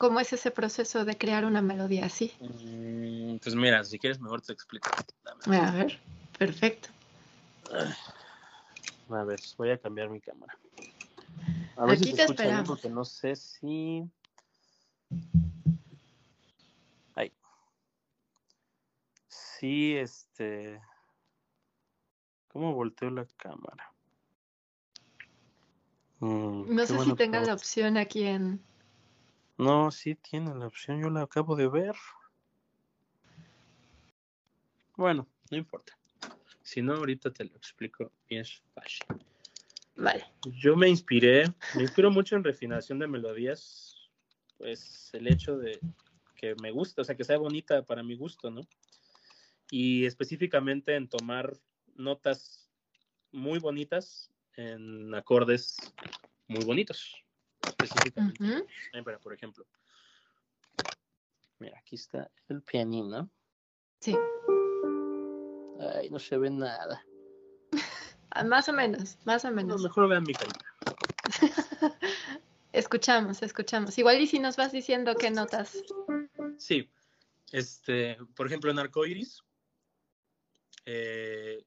¿Cómo 0.00 0.18
es 0.18 0.32
ese 0.32 0.50
proceso 0.50 1.04
de 1.04 1.18
crear 1.18 1.44
una 1.44 1.60
melodía 1.60 2.06
así? 2.06 2.32
Mm, 2.40 3.36
pues 3.36 3.54
mira, 3.54 3.84
si 3.84 3.98
quieres 3.98 4.18
mejor 4.18 4.40
te 4.40 4.54
explico. 4.54 4.88
A 5.44 5.70
ver, 5.72 6.00
perfecto. 6.38 6.88
A 9.10 9.24
ver, 9.24 9.38
voy 9.58 9.70
a 9.72 9.76
cambiar 9.76 10.08
mi 10.08 10.18
cámara. 10.22 10.56
A 11.80 11.86
ver 11.86 11.96
Aquí 11.96 12.10
si 12.10 12.14
te 12.14 12.24
esperamos. 12.24 12.68
porque 12.68 12.90
no 12.90 13.04
sé 13.04 13.34
si... 13.34 14.04
Ahí. 17.14 17.32
Sí, 19.28 19.96
este... 19.96 20.80
¿Cómo 22.48 22.74
volteo 22.74 23.10
la 23.10 23.24
cámara? 23.36 23.92
Mm, 26.18 26.74
no 26.74 26.86
sé 26.86 26.98
si 26.98 27.14
tenga 27.14 27.40
la 27.40 27.54
opción 27.54 27.96
aquí 27.96 28.24
en, 28.24 28.62
no, 29.60 29.90
sí 29.90 30.14
tiene 30.14 30.54
la 30.54 30.68
opción, 30.68 31.02
yo 31.02 31.10
la 31.10 31.20
acabo 31.20 31.54
de 31.54 31.68
ver. 31.68 31.94
Bueno, 34.96 35.26
no 35.50 35.58
importa. 35.58 35.98
Si 36.62 36.80
no, 36.80 36.94
ahorita 36.94 37.30
te 37.30 37.44
lo 37.44 37.54
explico 37.56 38.10
bien 38.26 38.42
fácil. 38.74 39.06
Vale. 40.00 40.24
Yo 40.46 40.76
me 40.76 40.88
inspiré, 40.88 41.44
me 41.74 41.82
inspiro 41.82 42.10
mucho 42.10 42.34
en 42.34 42.42
refinación 42.42 42.98
de 42.98 43.06
melodías, 43.06 44.10
pues 44.56 45.10
el 45.12 45.26
hecho 45.26 45.58
de 45.58 45.78
que 46.34 46.54
me 46.62 46.70
gusta, 46.70 47.02
o 47.02 47.04
sea, 47.04 47.14
que 47.14 47.24
sea 47.24 47.36
bonita 47.36 47.82
para 47.82 48.02
mi 48.02 48.16
gusto, 48.16 48.50
¿no? 48.50 48.62
Y 49.70 50.06
específicamente 50.06 50.96
en 50.96 51.06
tomar 51.06 51.52
notas 51.96 52.70
muy 53.30 53.58
bonitas 53.58 54.30
en 54.56 55.14
acordes 55.14 55.76
muy 56.48 56.64
bonitos 56.64 57.14
específicamente. 57.68 58.66
por 59.22 59.34
ejemplo, 59.34 59.66
mira, 61.58 61.78
aquí 61.78 61.96
está 61.96 62.30
el 62.48 62.62
pianino. 62.62 63.30
Sí. 64.00 64.16
Ay, 65.78 66.08
no 66.08 66.18
se 66.18 66.38
ve 66.38 66.48
nada. 66.48 67.04
Ah, 68.30 68.44
más 68.44 68.68
o 68.68 68.72
menos, 68.72 69.18
más 69.24 69.44
o 69.44 69.50
menos. 69.50 69.82
mejor 69.82 70.08
vean 70.08 70.22
mi 70.22 70.34
carita. 70.34 70.64
escuchamos, 72.72 73.42
escuchamos. 73.42 73.98
Igual 73.98 74.20
y 74.20 74.26
si 74.26 74.38
nos 74.38 74.56
vas 74.56 74.72
diciendo 74.72 75.14
qué 75.16 75.30
notas. 75.30 75.82
Sí. 76.58 76.88
Este, 77.52 78.16
por 78.36 78.46
ejemplo, 78.46 78.70
en 78.70 78.78
Arcoiris, 78.78 79.42
eh, 80.86 81.64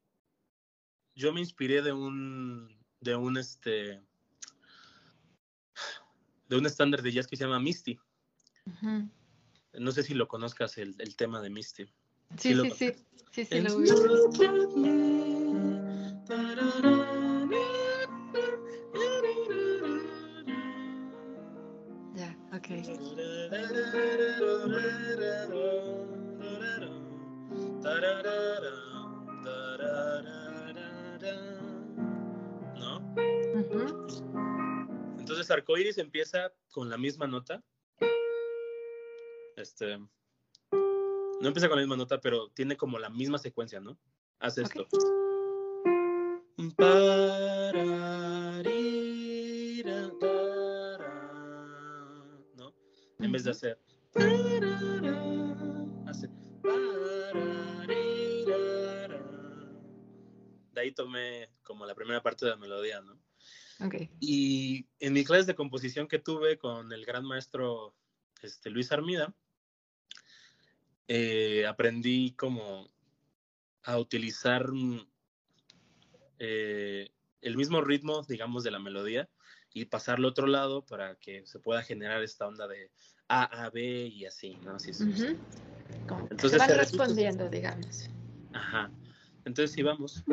yo 1.15 1.33
me 1.33 1.41
inspiré 1.41 1.81
de 1.81 1.91
un, 1.91 2.77
de 3.01 3.15
un, 3.15 3.37
este, 3.37 4.01
de 6.47 6.57
un 6.57 6.65
estándar 6.65 7.01
de 7.01 7.11
jazz 7.11 7.27
que 7.27 7.35
se 7.35 7.43
llama 7.43 7.59
Misty. 7.59 7.99
No 9.73 9.91
sé 9.91 10.03
si 10.03 10.13
lo 10.13 10.27
conozcas 10.27 10.77
el, 10.77 10.95
el 10.99 11.15
tema 11.17 11.41
de 11.41 11.49
Misty. 11.49 11.85
Sí, 12.37 12.55
sí, 12.55 12.71
sí, 12.71 12.93
sí, 13.31 13.45
sí, 13.45 13.61
lo 13.61 13.77
Ok. 22.63 22.69
Entonces 35.19 35.51
Arcoiris 35.51 35.97
empieza 35.97 36.53
con 36.71 36.89
la 36.89 36.97
misma 36.97 37.27
nota. 37.27 37.61
Este. 39.57 39.97
No 40.71 41.47
empieza 41.47 41.67
con 41.67 41.75
la 41.75 41.83
misma 41.83 41.97
nota, 41.97 42.21
pero 42.21 42.49
tiene 42.51 42.77
como 42.77 42.97
la 42.97 43.09
misma 43.09 43.39
secuencia, 43.39 43.81
¿no? 43.81 43.99
Haz 44.39 44.57
esto. 44.57 44.87
¿No? 46.57 46.63
En 53.23 53.31
vez 53.31 53.45
de 53.45 53.51
hacer. 53.51 53.79
Hace. 56.07 56.27
De 60.73 60.81
ahí 60.81 60.91
tomé 60.91 61.49
como 61.63 61.85
la 61.85 61.95
primera 61.95 62.21
parte 62.21 62.45
de 62.45 62.51
la 62.51 62.57
melodía, 62.57 63.01
¿no? 63.01 63.17
Y 64.19 64.85
en 64.99 65.13
mi 65.13 65.23
clase 65.23 65.45
de 65.45 65.55
composición 65.55 66.07
que 66.07 66.19
tuve 66.19 66.57
con 66.57 66.91
el 66.93 67.05
gran 67.05 67.25
maestro 67.25 67.95
este, 68.41 68.69
Luis 68.69 68.91
Armida, 68.91 69.33
eh, 71.07 71.65
aprendí 71.65 72.33
como 72.33 72.89
a 73.83 73.97
utilizar 73.97 74.69
eh, 76.39 77.09
el 77.41 77.57
mismo 77.57 77.81
ritmo, 77.81 78.23
digamos, 78.27 78.63
de 78.63 78.71
la 78.71 78.79
melodía 78.79 79.29
y 79.73 79.85
pasarlo 79.85 80.27
a 80.27 80.31
otro 80.31 80.47
lado 80.47 80.85
para 80.85 81.15
que 81.15 81.45
se 81.45 81.59
pueda 81.59 81.81
generar 81.81 82.23
esta 82.23 82.47
onda 82.47 82.67
de 82.67 82.91
A, 83.29 83.65
A, 83.65 83.69
B 83.69 83.81
y 84.07 84.25
así, 84.25 84.57
¿no? 84.63 84.75
Así 84.75 84.91
Entonces, 86.29 86.51
se 86.51 86.57
van 86.57 86.69
respondiendo, 86.69 87.49
digamos. 87.49 88.09
Ajá. 88.53 88.91
Entonces, 89.45 89.71
sí, 89.71 89.81
vamos. 89.81 90.23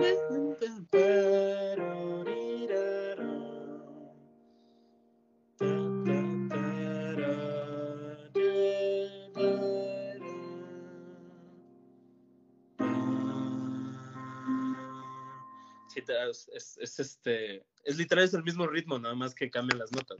es, 16.53 16.99
este, 16.99 17.65
es 17.85 17.97
literal, 17.97 18.25
es 18.25 18.35
el 18.35 18.43
mismo 18.43 18.67
ritmo, 18.67 18.99
nada 18.99 19.15
más 19.15 19.35
que 19.35 19.51
cambian 19.51 19.79
las 19.79 19.93
notas, 19.93 20.19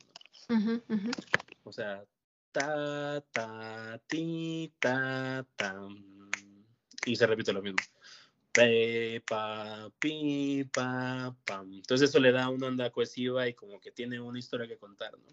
O 1.65 1.73
sea, 1.73 2.05
ta, 2.53 3.21
ta, 3.33 4.01
ti, 4.07 4.73
ta, 4.79 5.47
tam. 5.57 6.31
Y 7.07 7.17
se 7.17 7.27
repite 7.27 7.53
lo 7.53 7.63
mismo. 7.63 7.79
Pe, 8.53 9.23
pa, 9.27 9.91
pi, 9.99 10.65
pa, 10.73 11.35
pam. 11.45 11.73
Entonces 11.73 12.11
eso 12.11 12.19
le 12.19 12.33
da 12.33 12.49
una 12.49 12.67
onda 12.67 12.91
cohesiva 12.91 13.47
y 13.49 13.55
como 13.55 13.81
que 13.81 13.93
tiene 13.93 14.21
una 14.21 14.39
historia 14.39 14.67
que 14.67 14.77
contar, 14.77 15.17
¿no? 15.19 15.29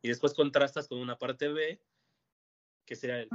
Y 0.00 0.08
después 0.08 0.34
contrastas 0.34 0.86
con 0.86 0.98
una 0.98 1.18
parte 1.18 1.48
B, 1.48 1.80
que 2.84 2.94
sería 2.94 3.20
el... 3.20 3.28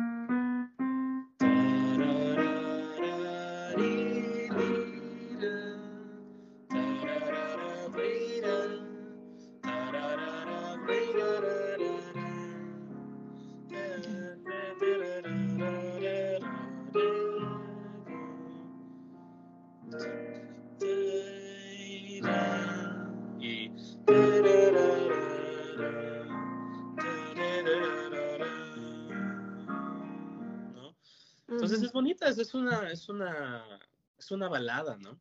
bonita, 31.91 32.27
es 32.27 32.53
una, 32.53 32.91
es 32.91 33.09
una, 33.09 33.79
es 34.17 34.31
una 34.31 34.49
balada, 34.49 34.97
¿no? 34.97 35.19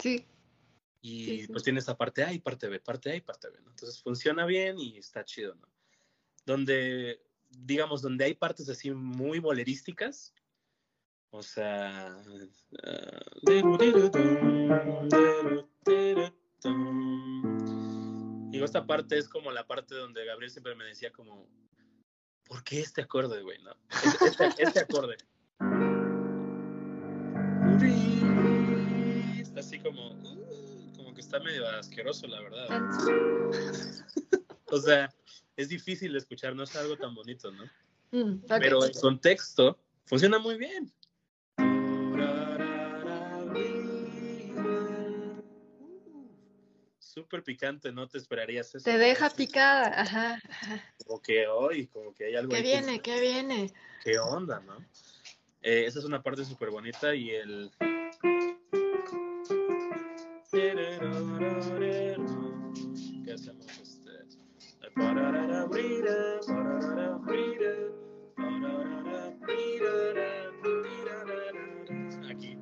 Sí. 0.00 0.26
Y 1.00 1.46
pues 1.48 1.64
tiene 1.64 1.80
esa 1.80 1.96
parte 1.96 2.22
A 2.22 2.32
y 2.32 2.38
parte 2.38 2.68
B, 2.68 2.78
parte 2.78 3.10
A 3.10 3.16
y 3.16 3.20
parte 3.20 3.48
B, 3.50 3.60
¿no? 3.60 3.70
Entonces 3.70 4.00
funciona 4.00 4.46
bien 4.46 4.78
y 4.78 4.98
está 4.98 5.24
chido, 5.24 5.54
¿no? 5.56 5.68
Donde, 6.46 7.20
digamos, 7.50 8.02
donde 8.02 8.24
hay 8.24 8.34
partes 8.34 8.68
así 8.68 8.90
muy 8.92 9.40
bolerísticas, 9.40 10.32
o 11.30 11.42
sea... 11.42 12.22
digo, 18.50 18.64
esta 18.64 18.86
parte 18.86 19.18
es 19.18 19.28
como 19.28 19.50
la 19.50 19.66
parte 19.66 19.94
donde 19.94 20.24
Gabriel 20.24 20.50
siempre 20.50 20.74
me 20.76 20.84
decía 20.84 21.10
como, 21.10 21.48
¿por 22.44 22.62
qué 22.62 22.80
este 22.80 23.02
acorde, 23.02 23.42
güey? 23.42 23.58
No? 23.62 23.74
Este, 24.26 24.62
este 24.62 24.80
acorde. 24.80 25.16
Así 29.72 29.80
como, 29.80 30.10
uh, 30.10 30.92
como 30.96 31.14
que 31.14 31.22
está 31.22 31.40
medio 31.40 31.66
asqueroso, 31.66 32.26
la 32.26 32.42
verdad. 32.42 32.68
o 34.66 34.78
sea, 34.78 35.10
es 35.56 35.70
difícil 35.70 36.12
de 36.12 36.18
escuchar, 36.18 36.54
no 36.54 36.64
es 36.64 36.76
algo 36.76 36.98
tan 36.98 37.14
bonito, 37.14 37.50
¿no? 37.50 37.64
Mm, 38.10 38.42
Pero 38.46 38.84
en 38.84 38.92
contexto 38.92 39.78
funciona 40.04 40.38
muy 40.38 40.58
bien. 40.58 40.92
Súper 46.98 47.42
picante, 47.42 47.92
no 47.92 48.06
te 48.08 48.18
esperarías 48.18 48.74
eso. 48.74 48.84
Te 48.84 48.98
deja 48.98 49.30
picada, 49.30 50.02
ajá. 50.02 50.42
Como 51.06 51.22
que 51.22 51.46
hoy, 51.46 51.86
como 51.86 52.12
que 52.12 52.26
hay 52.26 52.36
algo. 52.36 52.52
¿Qué 52.52 52.60
viene? 52.60 53.00
¿Qué 53.00 53.20
viene? 53.20 53.72
¿Qué 54.04 54.18
onda, 54.18 54.60
no? 54.60 54.76
Eh, 55.62 55.84
esa 55.86 55.98
es 55.98 56.04
una 56.04 56.22
parte 56.22 56.44
súper 56.44 56.70
bonita 56.70 57.14
y 57.14 57.30
el... 57.30 57.70
Aquí. 72.30 72.58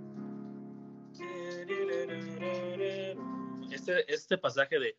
Este, 3.71 4.13
este 4.13 4.39
pasaje 4.39 4.79
de... 4.79 4.97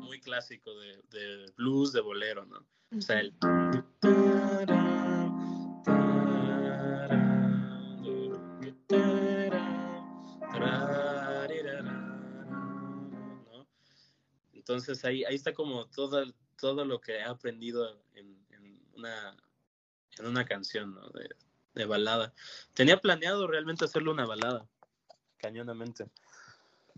Muy 0.00 0.20
clásico 0.20 0.70
de, 0.74 1.52
blues, 1.56 1.92
de 1.92 2.00
bolero, 2.00 2.44
¿no? 2.46 2.58
O. 4.02 5.35
Entonces 14.68 15.04
ahí, 15.04 15.22
ahí 15.22 15.36
está 15.36 15.54
como 15.54 15.86
todo, 15.86 16.24
todo 16.58 16.84
lo 16.84 17.00
que 17.00 17.18
he 17.18 17.22
aprendido 17.22 18.02
en, 18.14 18.36
una, 18.96 19.36
en 20.18 20.26
una 20.26 20.44
canción 20.44 20.92
¿no? 20.92 21.08
de, 21.10 21.28
de, 21.74 21.84
balada. 21.84 22.34
Tenía 22.74 23.00
planeado 23.00 23.46
realmente 23.46 23.84
hacerle 23.84 24.10
una 24.10 24.26
balada, 24.26 24.66
cañonamente, 25.36 26.06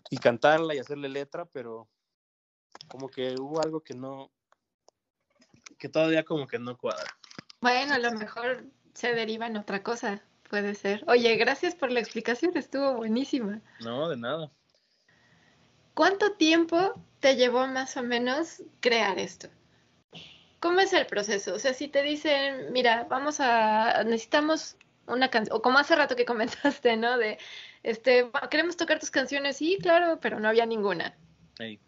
y 0.09 0.17
cantarla 0.17 0.75
y 0.75 0.79
hacerle 0.79 1.11
letra, 1.11 1.45
pero 1.45 1.87
como 2.89 3.11
que 3.11 3.35
hubo 3.39 3.61
algo 3.61 3.83
que 3.83 3.93
no, 3.93 4.31
que 5.79 5.91
todavía 5.91 6.25
como 6.25 6.47
que 6.47 6.59
no 6.59 6.79
cuadra. 6.79 7.19
Bueno, 7.61 7.93
a 7.93 7.99
lo 7.99 8.13
mejor 8.13 8.65
se 8.95 9.13
deriva 9.13 9.47
en 9.47 9.59
otra 9.59 9.83
cosa, 9.83 10.23
puede 10.49 10.75
ser. 10.75 11.05
Oye, 11.07 11.37
gracias 11.37 11.75
por 11.75 11.93
la 11.93 12.01
explicación, 12.01 12.57
estuvo 12.57 12.95
buenísima. 12.95 13.61
No, 13.81 14.09
de 14.09 14.17
nada. 14.17 14.51
¿Cuánto 15.99 16.31
tiempo 16.35 16.95
te 17.19 17.35
llevó 17.35 17.67
más 17.67 17.97
o 17.97 18.05
menos 18.05 18.63
crear 18.79 19.19
esto? 19.19 19.49
¿Cómo 20.61 20.79
es 20.79 20.93
el 20.93 21.07
proceso? 21.07 21.55
O 21.55 21.59
sea, 21.59 21.75
si 21.75 21.89
te 21.89 22.05
dicen, 22.05 22.73
mira, 22.73 23.09
vamos 23.11 23.41
a, 23.41 24.05
necesitamos 24.05 24.77
una 25.09 25.29
canción, 25.29 25.57
o 25.57 25.61
como 25.61 25.77
hace 25.77 25.97
rato 25.97 26.15
que 26.15 26.25
comentaste, 26.25 26.97
¿no? 26.97 27.19
De, 27.19 27.39
este, 27.83 28.31
queremos 28.49 28.77
tocar 28.77 29.01
tus 29.01 29.11
canciones, 29.11 29.57
sí, 29.57 29.77
claro, 29.83 30.21
pero 30.21 30.39
no 30.39 30.47
había 30.47 30.67
ninguna. 30.67 31.19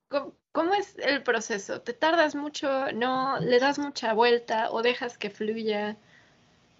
¿Cómo, 0.08 0.74
es 0.74 0.98
el 0.98 1.22
proceso? 1.22 1.80
¿Te 1.80 1.92
tardas 1.92 2.34
mucho? 2.34 2.90
¿No? 2.90 3.38
¿Le 3.38 3.60
das 3.60 3.78
mucha 3.78 4.12
vuelta 4.12 4.72
o 4.72 4.82
dejas 4.82 5.18
que 5.18 5.30
fluya? 5.30 5.96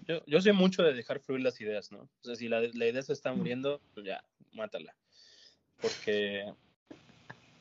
Yo, 0.09 0.20
yo 0.26 0.41
soy 0.41 0.51
mucho 0.51 0.83
de 0.83 0.95
dejar 0.95 1.20
fluir 1.20 1.43
las 1.43 1.61
ideas, 1.61 1.93
¿no? 1.93 2.01
O 2.01 2.24
sea, 2.24 2.35
si 2.35 2.49
la, 2.49 2.61
la 2.61 2.87
idea 2.89 3.03
se 3.03 3.12
está 3.12 3.33
muriendo, 3.33 3.81
pues 3.95 4.05
ya, 4.05 4.24
mátala. 4.53 4.97
Porque 5.81 6.53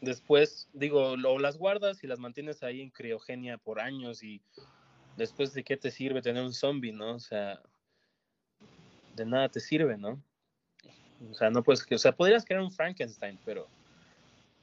después, 0.01 0.67
digo, 0.73 1.17
lo, 1.17 1.39
las 1.39 1.57
guardas 1.57 2.03
y 2.03 2.07
las 2.07 2.19
mantienes 2.19 2.63
ahí 2.63 2.81
en 2.81 2.89
criogenia 2.89 3.57
por 3.57 3.79
años 3.79 4.23
y 4.23 4.41
después 5.17 5.53
de 5.53 5.63
qué 5.63 5.77
te 5.77 5.91
sirve 5.91 6.21
tener 6.21 6.43
un 6.43 6.53
zombie, 6.53 6.91
¿no? 6.91 7.15
O 7.15 7.19
sea, 7.19 7.61
de 9.15 9.25
nada 9.25 9.49
te 9.49 9.59
sirve, 9.59 9.97
¿no? 9.97 10.21
O 11.29 11.33
sea, 11.33 11.49
no 11.49 11.63
puedes, 11.63 11.85
o 11.91 11.97
sea, 11.97 12.13
podrías 12.13 12.45
crear 12.45 12.61
un 12.61 12.71
Frankenstein, 12.71 13.37
pero 13.43 13.67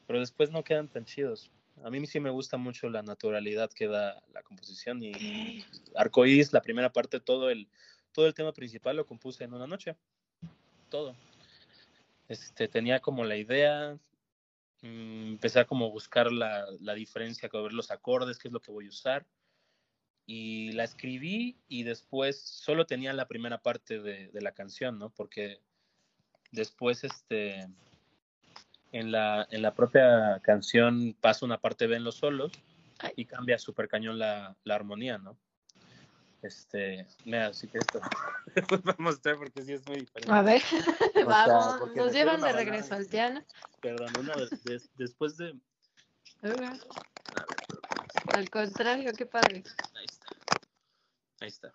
pero 0.06 0.20
después 0.20 0.50
no 0.50 0.64
quedan 0.64 0.88
tan 0.88 1.04
chidos. 1.04 1.50
A 1.84 1.90
mí 1.90 2.04
sí 2.06 2.20
me 2.20 2.30
gusta 2.30 2.56
mucho 2.56 2.88
la 2.88 3.02
naturalidad 3.02 3.70
que 3.70 3.88
da 3.88 4.22
la 4.32 4.42
composición 4.42 5.02
y 5.02 5.64
Arcoíris, 5.94 6.52
la 6.52 6.62
primera 6.62 6.92
parte, 6.92 7.20
todo 7.20 7.50
el, 7.50 7.68
todo 8.12 8.26
el 8.26 8.34
tema 8.34 8.52
principal 8.52 8.96
lo 8.96 9.06
compuse 9.06 9.44
en 9.44 9.52
una 9.52 9.66
noche. 9.66 9.96
Todo. 10.88 11.14
Este, 12.28 12.68
tenía 12.68 13.00
como 13.00 13.24
la 13.24 13.36
idea, 13.36 13.98
mm, 14.82 15.32
empecé 15.32 15.60
a 15.60 15.66
como 15.66 15.90
buscar 15.90 16.32
la, 16.32 16.66
la 16.80 16.94
diferencia, 16.94 17.48
ver 17.52 17.72
los 17.72 17.90
acordes, 17.90 18.38
qué 18.38 18.48
es 18.48 18.52
lo 18.52 18.60
que 18.60 18.72
voy 18.72 18.86
a 18.86 18.90
usar. 18.90 19.26
Y 20.26 20.72
la 20.72 20.84
escribí 20.84 21.56
y 21.68 21.84
después 21.84 22.40
solo 22.40 22.84
tenía 22.86 23.12
la 23.12 23.28
primera 23.28 23.58
parte 23.58 24.00
de, 24.00 24.28
de 24.28 24.40
la 24.40 24.52
canción, 24.52 24.98
¿no? 24.98 25.10
Porque 25.10 25.60
después, 26.50 27.04
este, 27.04 27.68
en 28.92 29.12
la, 29.12 29.46
en 29.50 29.62
la 29.62 29.74
propia 29.74 30.40
canción 30.42 31.16
pasa 31.20 31.44
una 31.44 31.58
parte 31.58 31.86
B 31.86 31.96
en 31.96 32.04
los 32.04 32.16
solos 32.16 32.52
y 33.14 33.26
cambia 33.26 33.58
súper 33.58 33.88
cañón 33.88 34.18
la, 34.18 34.56
la, 34.64 34.74
armonía, 34.74 35.18
¿no? 35.18 35.36
Este, 36.42 37.06
mira, 37.24 37.48
así 37.48 37.68
que 37.68 37.78
esto 37.78 38.00
vamos 38.70 38.94
a 38.98 39.02
mostrar 39.02 39.36
porque 39.36 39.62
sí 39.62 39.72
es 39.72 39.86
muy 39.86 40.00
diferente. 40.00 40.32
A 40.32 40.42
ver, 40.42 40.62
vamos, 41.26 41.94
nos 41.94 42.12
llevan 42.12 42.40
de 42.40 42.52
regreso 42.52 42.94
al 42.94 43.06
piano. 43.06 43.42
Perdón, 43.80 44.12
una 44.20 44.34
vez, 44.34 44.90
después 44.96 45.36
de... 45.36 45.58
al 48.34 48.50
contrario, 48.50 49.12
qué 49.16 49.26
padre. 49.26 49.62
Ahí 49.94 50.04
está. 50.04 50.26
Ahí 51.40 51.48
está. 51.48 51.74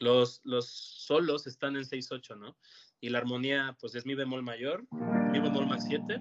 Los, 0.00 0.40
los 0.44 0.68
solos 0.68 1.46
están 1.46 1.76
en 1.76 1.82
6-8, 1.82 2.38
¿no? 2.38 2.56
Y 3.00 3.10
la 3.10 3.18
armonía, 3.18 3.76
pues 3.80 3.94
es 3.94 4.06
mi 4.06 4.14
bemol 4.14 4.42
mayor, 4.42 4.86
mi 4.92 5.40
bemol 5.40 5.66
más 5.66 5.84
7, 5.86 6.20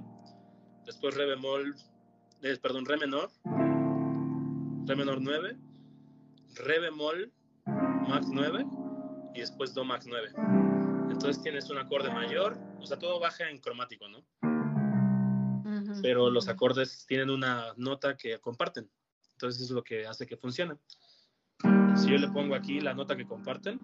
después 0.86 1.16
re 1.16 1.26
bemol, 1.26 1.76
eh, 2.42 2.58
perdón, 2.62 2.86
re 2.86 2.98
menor, 2.98 3.32
re 4.86 4.96
menor 4.96 5.22
9, 5.22 5.58
re 6.56 6.80
bemol 6.80 7.32
max 8.08 8.28
9 8.32 8.66
y 9.36 9.40
después 9.40 9.74
do 9.74 9.84
max 9.84 10.06
9. 10.08 10.67
Entonces 11.18 11.42
tienes 11.42 11.68
un 11.72 11.80
acorde 11.80 12.12
mayor, 12.12 12.60
o 12.80 12.86
sea, 12.86 13.00
todo 13.00 13.20
baja 13.20 13.50
en 13.50 13.58
cromático, 13.58 14.08
¿no? 14.08 14.24
Pero 16.04 16.30
los 16.30 16.48
acordes 16.48 17.08
tienen 17.08 17.32
una 17.32 17.74
nota 17.76 18.16
que 18.16 18.40
comparten. 18.40 18.88
Entonces 19.32 19.64
eso 19.64 19.74
es 19.74 19.76
lo 19.76 19.84
que 19.84 20.06
hace 20.06 20.28
que 20.28 20.38
funcione. 20.38 20.76
Si 21.96 22.12
yo 22.12 22.20
le 22.20 22.30
pongo 22.30 22.54
aquí 22.54 22.80
la 22.82 22.94
nota 22.94 23.18
que 23.18 23.26
comparten, 23.26 23.80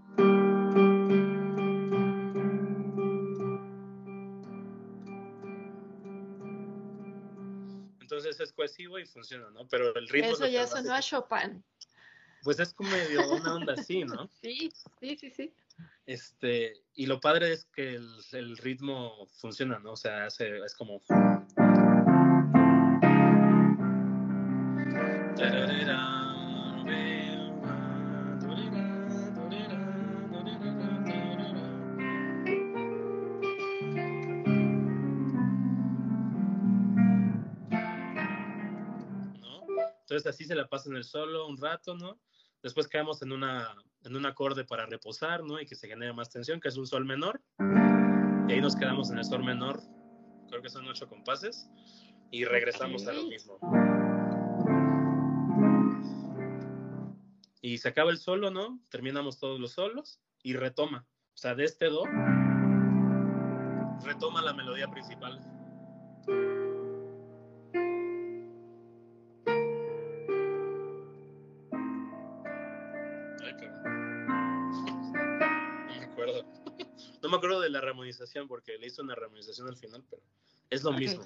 entonces 8.00 8.40
es 8.40 8.54
cohesivo 8.54 9.00
y 9.00 9.08
funciona, 9.08 9.50
¿no? 9.50 9.68
Pero 9.68 9.96
el 9.96 10.08
ritmo... 10.08 10.34
Eso 10.34 10.46
ya 10.46 10.68
sonó 10.68 10.94
a 10.94 11.02
Chopin. 11.02 11.64
Pues 12.44 12.60
es 12.60 12.74
como 12.74 12.90
medio 12.90 13.30
una 13.32 13.56
onda 13.56 13.74
así, 13.74 14.04
¿no? 14.04 14.28
Sí, 14.42 14.70
sí, 15.00 15.16
sí, 15.16 15.30
sí. 15.32 15.54
Este, 16.06 16.74
y 16.94 17.06
lo 17.06 17.22
padre 17.22 17.54
es 17.54 17.66
que 17.66 17.96
el, 17.96 18.10
el 18.34 18.58
ritmo 18.58 19.28
funciona, 19.28 19.80
¿no? 19.80 19.94
O 19.94 19.96
sea, 19.96 20.26
hace, 20.26 20.58
es 20.58 20.76
como... 20.76 21.02
Entonces 40.02 40.28
así 40.28 40.46
se 40.46 40.54
la 40.54 40.68
pasa 40.68 40.90
en 40.90 40.98
el 40.98 41.06
solo 41.06 41.48
un 41.48 41.58
rato, 41.58 41.96
¿no? 41.96 42.20
Después 42.64 42.88
caemos 42.88 43.22
en, 43.22 43.34
una, 43.34 43.76
en 44.06 44.16
un 44.16 44.26
acorde 44.26 44.64
para 44.64 44.86
reposar, 44.86 45.44
¿no? 45.44 45.60
Y 45.60 45.66
que 45.66 45.76
se 45.76 45.90
genere 45.90 46.14
más 46.14 46.30
tensión, 46.30 46.62
que 46.62 46.70
es 46.70 46.78
un 46.78 46.88
sol 46.88 47.04
menor. 47.04 47.42
Y 48.48 48.54
ahí 48.54 48.62
nos 48.62 48.78
quedamos 48.78 49.12
en 49.12 49.18
el 49.18 49.26
sol 49.26 49.44
menor, 49.44 49.82
creo 50.48 50.62
que 50.62 50.70
son 50.70 50.88
ocho 50.88 51.08
compases, 51.10 51.70
y 52.32 52.46
regresamos 52.46 53.06
a 53.08 53.14
lo 53.14 53.24
mismo. 53.24 53.60
Y 57.62 57.78
se 57.78 57.90
acaba 57.90 58.12
el 58.12 58.18
solo, 58.18 58.50
¿no? 58.50 58.80
Terminamos 58.90 59.40
todos 59.40 59.60
los 59.60 59.74
solos 59.74 60.22
y 60.42 60.54
retoma. 60.54 61.06
O 61.34 61.38
sea, 61.38 61.56
de 61.56 61.66
este 61.66 61.88
do, 61.88 62.06
retoma 64.06 64.42
la 64.42 64.54
melodía 64.54 64.88
principal. 64.88 65.40
Me 77.34 77.38
acuerdo 77.38 77.62
de 77.62 77.70
la 77.70 77.80
armonización 77.80 78.48
porque 78.48 78.78
le 78.78 78.88
hizo 78.88 79.02
una 79.02 79.14
armonización 79.14 79.68
al 79.68 79.76
final, 79.76 80.04
pero 80.10 80.22
es 80.70 80.84
lo 80.84 80.92
mismo. 80.92 81.24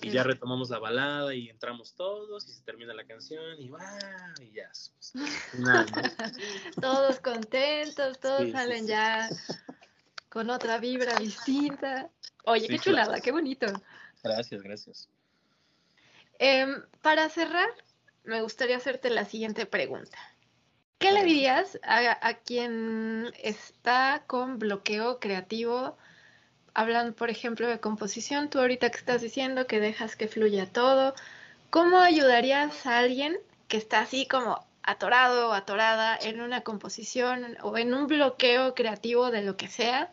Y 0.00 0.10
ya 0.10 0.24
retomamos 0.24 0.70
la 0.70 0.78
balada 0.78 1.34
y 1.34 1.48
entramos 1.48 1.94
todos 1.94 2.48
y 2.48 2.52
se 2.52 2.62
termina 2.62 2.92
la 2.94 3.04
canción 3.04 3.60
y 3.60 3.68
va 3.68 3.98
y 4.40 4.50
ya. 4.52 4.70
todos 6.80 7.20
contentos, 7.20 8.18
todos 8.18 8.50
salen 8.50 8.86
ya 8.86 9.28
con 10.28 10.50
otra 10.50 10.78
vibra 10.78 11.14
distinta. 11.16 12.10
Oye, 12.44 12.66
qué 12.66 12.78
chulada, 12.78 13.20
qué 13.20 13.32
bonito. 13.32 13.66
Gracias, 14.24 14.62
gracias. 14.62 15.08
Em, 16.38 16.82
para 17.02 17.28
cerrar, 17.28 17.68
me 18.24 18.42
gustaría 18.42 18.76
hacerte 18.76 19.10
la 19.10 19.24
siguiente 19.24 19.66
pregunta. 19.66 20.18
¿Qué 20.98 21.12
le 21.12 21.24
dirías 21.24 21.78
a, 21.82 22.34
quien 22.34 23.30
está 23.42 24.22
con 24.26 24.58
bloqueo 24.58 25.20
creativo? 25.20 25.96
Hablan, 26.72 27.12
por 27.12 27.28
ejemplo, 27.28 27.68
de 27.68 27.80
composición, 27.80 28.48
tú 28.48 28.60
ahorita 28.60 28.90
que 28.90 28.96
estás 28.98 29.20
diciendo 29.20 29.66
que 29.66 29.78
dejas 29.78 30.16
que 30.16 30.26
fluya 30.26 30.66
todo, 30.66 31.14
¿cómo 31.68 31.98
ayudarías 31.98 32.86
a 32.86 32.98
alguien 32.98 33.36
que 33.68 33.76
está 33.76 34.00
así 34.00 34.26
como 34.26 34.64
atorado 34.82 35.50
o 35.50 35.52
atorada 35.52 36.16
en 36.16 36.40
una 36.40 36.62
composición 36.62 37.58
o 37.62 37.76
en 37.76 37.92
un 37.92 38.06
bloqueo 38.06 38.74
creativo 38.74 39.30
de 39.30 39.42
lo 39.42 39.56
que 39.56 39.68
sea 39.68 40.10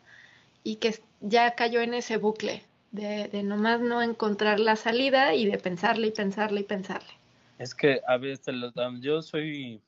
y 0.64 0.78
que 0.78 1.00
ya 1.22 1.56
cayó 1.56 1.80
en 1.82 1.94
ese 1.94 2.18
bucle 2.18 2.64
de, 2.92 3.30
de 3.30 3.44
nomás 3.44 3.80
no 3.80 4.02
encontrar 4.02 4.60
la 4.60 4.76
salida 4.76 5.34
y 5.34 5.46
de 5.46 5.58
pensarle 5.58 6.08
y 6.08 6.12
pensarle 6.12 6.62
y 6.62 6.64
pensarle? 6.66 7.14
Es 7.58 7.74
que 7.74 8.02
a 8.06 8.18
veces 8.18 8.56
yo 9.00 9.22
soy 9.22 9.82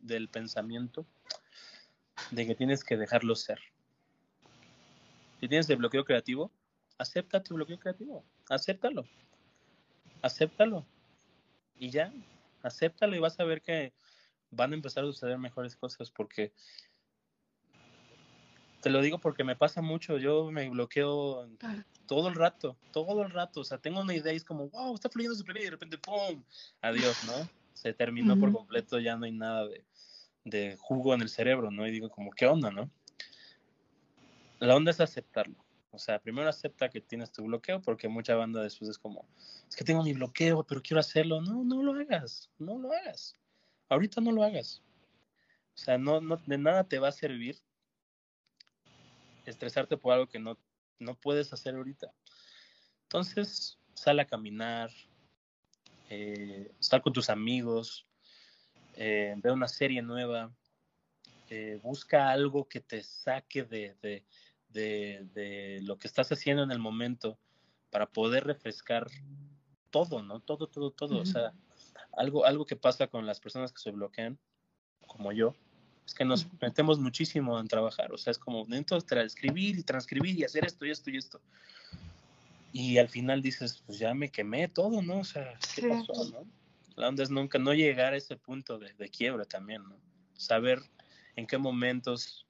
del 0.00 0.28
pensamiento 0.28 1.06
de 2.30 2.46
que 2.46 2.54
tienes 2.54 2.84
que 2.84 2.96
dejarlo 2.96 3.34
ser. 3.34 3.58
Si 5.40 5.48
tienes 5.48 5.68
el 5.70 5.76
bloqueo 5.76 6.04
creativo, 6.04 6.50
acepta 6.98 7.42
tu 7.42 7.54
bloqueo 7.54 7.78
creativo, 7.78 8.24
acéptalo, 8.48 9.04
acéptalo. 10.22 10.84
Y 11.76 11.90
ya, 11.90 12.12
acéptalo 12.62 13.14
y 13.14 13.20
vas 13.20 13.38
a 13.38 13.44
ver 13.44 13.62
que 13.62 13.92
van 14.50 14.72
a 14.72 14.74
empezar 14.74 15.04
a 15.04 15.06
suceder 15.06 15.38
mejores 15.38 15.76
cosas 15.76 16.10
porque 16.10 16.52
te 18.80 18.90
lo 18.90 19.00
digo 19.00 19.18
porque 19.18 19.44
me 19.44 19.56
pasa 19.56 19.82
mucho, 19.82 20.18
yo 20.18 20.50
me 20.50 20.68
bloqueo 20.70 21.48
todo 22.06 22.28
el 22.28 22.34
rato, 22.34 22.76
todo 22.92 23.22
el 23.22 23.30
rato, 23.30 23.60
o 23.60 23.64
sea, 23.64 23.78
tengo 23.78 24.00
una 24.00 24.14
idea 24.14 24.32
y 24.32 24.36
es 24.36 24.44
como, 24.44 24.68
wow, 24.70 24.94
está 24.94 25.08
fluyendo 25.08 25.36
súper 25.36 25.54
bien 25.54 25.62
y 25.62 25.66
de 25.66 25.70
repente, 25.72 25.98
¡pum! 25.98 26.42
Adiós, 26.80 27.24
¿no? 27.24 27.48
Se 27.74 27.92
terminó 27.92 28.38
por 28.38 28.52
completo, 28.52 28.98
ya 28.98 29.16
no 29.16 29.24
hay 29.24 29.32
nada 29.32 29.66
de, 29.66 29.84
de 30.50 30.76
jugo 30.78 31.14
en 31.14 31.22
el 31.22 31.28
cerebro, 31.28 31.70
¿no? 31.70 31.86
Y 31.86 31.90
digo 31.90 32.10
como, 32.10 32.30
¿qué 32.30 32.46
onda, 32.46 32.70
no? 32.70 32.90
La 34.58 34.74
onda 34.74 34.90
es 34.90 35.00
aceptarlo. 35.00 35.56
O 35.90 35.98
sea, 35.98 36.18
primero 36.18 36.48
acepta 36.48 36.88
que 36.90 37.00
tienes 37.00 37.32
tu 37.32 37.44
bloqueo, 37.44 37.80
porque 37.80 38.08
mucha 38.08 38.34
banda 38.34 38.62
después 38.62 38.90
es 38.90 38.98
como, 38.98 39.26
es 39.68 39.74
que 39.74 39.84
tengo 39.84 40.02
mi 40.02 40.12
bloqueo, 40.12 40.64
pero 40.64 40.82
quiero 40.82 41.00
hacerlo. 41.00 41.40
No, 41.40 41.64
no 41.64 41.82
lo 41.82 41.98
hagas, 41.98 42.50
no 42.58 42.78
lo 42.78 42.92
hagas. 42.92 43.36
Ahorita 43.88 44.20
no 44.20 44.32
lo 44.32 44.42
hagas. 44.42 44.82
O 45.74 45.78
sea, 45.78 45.96
no, 45.96 46.20
no, 46.20 46.36
de 46.36 46.58
nada 46.58 46.84
te 46.84 46.98
va 46.98 47.08
a 47.08 47.12
servir 47.12 47.56
estresarte 49.50 49.96
por 49.96 50.12
algo 50.12 50.28
que 50.28 50.38
no, 50.38 50.58
no 50.98 51.14
puedes 51.14 51.52
hacer 51.52 51.74
ahorita. 51.74 52.12
Entonces, 53.04 53.78
sal 53.94 54.20
a 54.20 54.26
caminar, 54.26 54.90
eh, 56.10 56.72
sal 56.78 57.02
con 57.02 57.12
tus 57.12 57.30
amigos, 57.30 58.06
eh, 59.00 59.32
ve 59.36 59.52
una 59.52 59.68
serie 59.68 60.02
nueva, 60.02 60.52
eh, 61.50 61.78
busca 61.84 62.30
algo 62.30 62.68
que 62.68 62.80
te 62.80 63.00
saque 63.04 63.62
de, 63.62 63.94
de, 64.02 65.24
de, 65.32 65.80
lo 65.82 65.96
que 65.96 66.08
estás 66.08 66.32
haciendo 66.32 66.64
en 66.64 66.72
el 66.72 66.80
momento 66.80 67.38
para 67.90 68.06
poder 68.06 68.44
refrescar 68.44 69.06
todo, 69.90 70.20
¿no? 70.20 70.40
Todo, 70.40 70.66
todo, 70.66 70.90
todo. 70.90 71.20
O 71.20 71.24
sea, 71.24 71.52
algo, 72.16 72.44
algo 72.44 72.66
que 72.66 72.74
pasa 72.74 73.06
con 73.06 73.24
las 73.24 73.38
personas 73.38 73.70
que 73.70 73.80
se 73.80 73.92
bloquean, 73.92 74.36
como 75.06 75.30
yo, 75.30 75.54
es 76.04 76.12
que 76.12 76.24
nos 76.24 76.48
metemos 76.60 76.98
muchísimo 76.98 77.60
en 77.60 77.68
trabajar. 77.68 78.12
O 78.12 78.18
sea, 78.18 78.32
es 78.32 78.38
como 78.38 78.64
dentro 78.64 78.98
de 78.98 79.24
escribir 79.24 79.78
y 79.78 79.84
transcribir 79.84 80.36
y 80.36 80.42
hacer 80.42 80.66
esto 80.66 80.84
y 80.84 80.90
esto 80.90 81.08
y 81.08 81.18
esto. 81.18 81.40
Y 82.72 82.98
al 82.98 83.08
final 83.08 83.42
dices, 83.42 83.80
pues 83.86 84.00
ya 84.00 84.12
me 84.12 84.28
quemé 84.28 84.66
todo, 84.66 85.02
¿no? 85.02 85.20
O 85.20 85.24
sea, 85.24 85.56
¿qué 85.76 85.88
pasó, 85.88 86.30
no? 86.32 86.58
La 86.98 87.08
onda 87.08 87.22
es 87.22 87.30
nunca 87.30 87.58
no 87.58 87.72
llegar 87.74 88.12
a 88.12 88.16
ese 88.16 88.36
punto 88.36 88.78
de, 88.78 88.92
de 88.92 89.08
quiebra 89.08 89.44
también, 89.44 89.84
¿no? 89.84 90.00
Saber 90.34 90.80
en 91.36 91.46
qué 91.46 91.56
momentos 91.56 92.44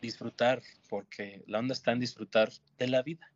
disfrutar, 0.00 0.62
porque 0.88 1.42
la 1.48 1.58
onda 1.58 1.72
está 1.72 1.90
en 1.90 1.98
disfrutar 1.98 2.50
de 2.78 2.86
la 2.86 3.02
vida. 3.02 3.32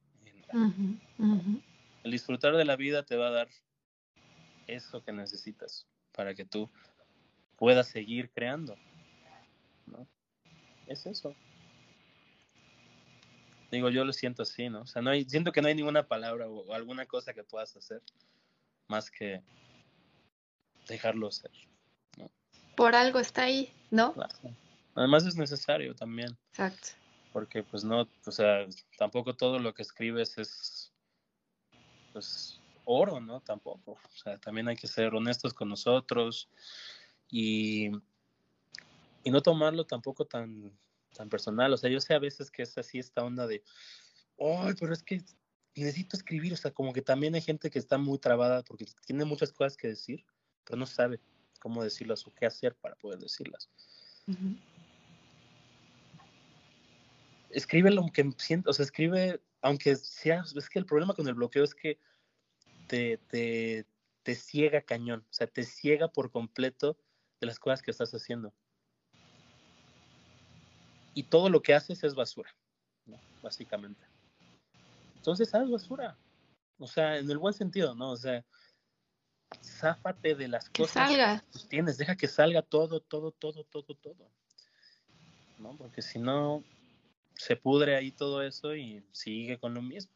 El 2.05 2.13
disfrutar 2.13 2.57
de 2.57 2.65
la 2.65 2.77
vida 2.77 3.03
te 3.03 3.17
va 3.17 3.29
a 3.29 3.33
dar 3.33 3.49
eso 4.69 5.03
que 5.03 5.13
necesitas 5.13 5.89
para 6.13 6.35
que 6.35 6.45
tú 6.45 6.71
puedas 7.57 7.89
seguir 7.89 8.31
creando. 8.31 8.77
¿no? 9.87 10.07
Es 10.87 11.07
eso. 11.07 11.35
Digo, 13.73 13.91
yo 13.91 14.05
lo 14.05 14.13
siento 14.13 14.43
así, 14.43 14.69
¿no? 14.69 14.83
O 14.83 14.87
sea, 14.87 15.03
no 15.03 15.11
hay, 15.11 15.25
siento 15.25 15.51
que 15.51 15.63
no 15.63 15.67
hay 15.67 15.75
ninguna 15.75 16.07
palabra 16.07 16.49
o 16.49 16.73
alguna 16.73 17.07
cosa 17.07 17.35
que 17.35 17.43
puedas 17.43 17.77
hacer 17.77 18.01
más 18.87 19.11
que 19.11 19.43
dejarlo 20.87 21.31
ser. 21.31 21.51
¿no? 22.17 22.31
Por 22.77 22.95
algo 22.95 23.19
está 23.19 23.45
ahí, 23.45 23.73
¿no? 23.91 24.15
Además 24.95 25.27
es 25.27 25.37
necesario 25.37 25.95
también. 25.95 26.37
Exacto. 26.51 26.89
Porque 27.33 27.63
pues 27.63 27.85
no, 27.85 28.09
o 28.25 28.31
sea, 28.31 28.67
tampoco 28.99 29.35
todo 29.35 29.59
lo 29.59 29.75
que 29.75 29.83
escribes 29.83 30.39
es 30.39 30.93
pues 32.13 32.61
oro, 32.87 33.21
¿no? 33.21 33.41
Tampoco. 33.41 33.93
O 33.93 34.17
sea, 34.23 34.39
también 34.39 34.69
hay 34.69 34.77
que 34.77 34.87
ser 34.87 35.15
honestos 35.15 35.53
con 35.53 35.69
nosotros 35.69 36.49
y, 37.29 37.91
y 39.23 39.31
no 39.31 39.43
tomarlo 39.43 39.85
tampoco 39.85 40.25
tan, 40.25 40.73
tan 41.15 41.29
personal. 41.29 41.73
O 41.75 41.77
sea, 41.77 41.91
yo 41.91 42.01
sé 42.01 42.15
a 42.15 42.19
veces 42.19 42.51
que 42.51 42.63
es 42.63 42.79
así 42.79 42.99
esta 42.99 43.23
onda 43.23 43.47
de, 43.47 43.63
ay, 44.39 44.75
pero 44.81 44.95
es 44.95 45.03
que 45.03 45.23
necesito 45.75 46.17
escribir. 46.17 46.55
O 46.55 46.57
sea, 46.57 46.71
como 46.71 46.93
que 46.93 47.03
también 47.03 47.35
hay 47.35 47.43
gente 47.43 47.71
que 47.71 47.79
está 47.79 47.99
muy 47.99 48.19
trabada 48.19 48.63
porque 48.63 48.87
tiene 49.05 49.25
muchas 49.27 49.53
cosas 49.53 49.77
que 49.77 49.89
decir 49.89 50.25
pero 50.67 50.79
no 50.79 50.87
sabe 50.87 51.21
cómo 51.61 51.83
decirlas 51.83 52.27
o 52.27 52.35
qué 52.35 52.47
hacer 52.47 52.75
para 52.75 52.97
poder 52.97 53.19
decirlas. 53.19 53.71
Escribe 57.51 57.91
lo 57.91 58.07
que 58.13 58.31
siento, 58.37 58.71
o 58.71 58.73
sea, 58.73 58.85
escribe, 58.85 59.41
aunque 59.63 59.97
sea, 59.97 60.45
es 60.55 60.69
que 60.69 60.79
el 60.79 60.87
problema 60.87 61.15
con 61.15 61.27
el 61.29 61.35
bloqueo 61.35 61.65
es 61.65 61.75
que 61.75 61.99
te, 62.89 63.19
te, 63.29 63.87
te 64.23 64.35
ciega 64.35 64.83
cañón, 64.83 65.25
o 65.31 65.33
sea, 65.33 65.47
te 65.47 65.63
ciega 65.63 66.09
por 66.09 66.31
completo 66.31 66.99
de 67.41 67.47
las 67.47 67.59
cosas 67.59 67.83
que 67.83 67.91
estás 67.91 68.13
haciendo. 68.13 68.53
Y 71.15 71.23
todo 71.23 71.49
lo 71.49 71.63
que 71.63 71.73
haces 71.73 72.05
es 72.05 72.15
basura, 72.15 72.55
básicamente. 73.43 74.05
Entonces, 75.17 75.55
haz 75.55 75.71
basura. 75.71 76.19
O 76.79 76.87
sea, 76.87 77.17
en 77.17 77.31
el 77.31 77.39
buen 77.39 77.55
sentido, 77.55 77.95
¿no? 77.95 78.11
O 78.11 78.17
sea, 78.17 78.45
záfate 79.63 80.35
de 80.35 80.49
las 80.49 80.69
cosas 80.71 81.11
que 81.53 81.69
tienes, 81.69 81.99
deja 81.99 82.17
que 82.17 82.29
salga 82.29 82.63
todo, 82.63 83.01
todo, 83.01 83.33
todo, 83.33 83.65
todo, 83.65 83.95
todo. 83.95 84.31
¿No? 85.59 85.77
Porque 85.77 86.03
si 86.03 86.19
no, 86.19 86.63
se 87.35 87.57
pudre 87.57 87.97
ahí 87.97 88.11
todo 88.13 88.43
eso 88.43 88.75
y 88.75 89.05
sigue 89.13 89.59
con 89.59 89.75
lo 89.75 89.83
mismo. 89.83 90.13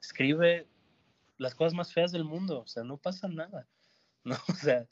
escribe 0.00 0.66
las 1.38 1.54
cosas 1.54 1.74
más 1.74 1.92
feas 1.92 2.12
del 2.12 2.24
mundo, 2.24 2.60
o 2.60 2.66
sea, 2.66 2.84
no 2.84 2.96
pasa 2.96 3.28
nada. 3.28 3.66
¿no? 4.24 4.36
O 4.48 4.54
sea, 4.54 4.86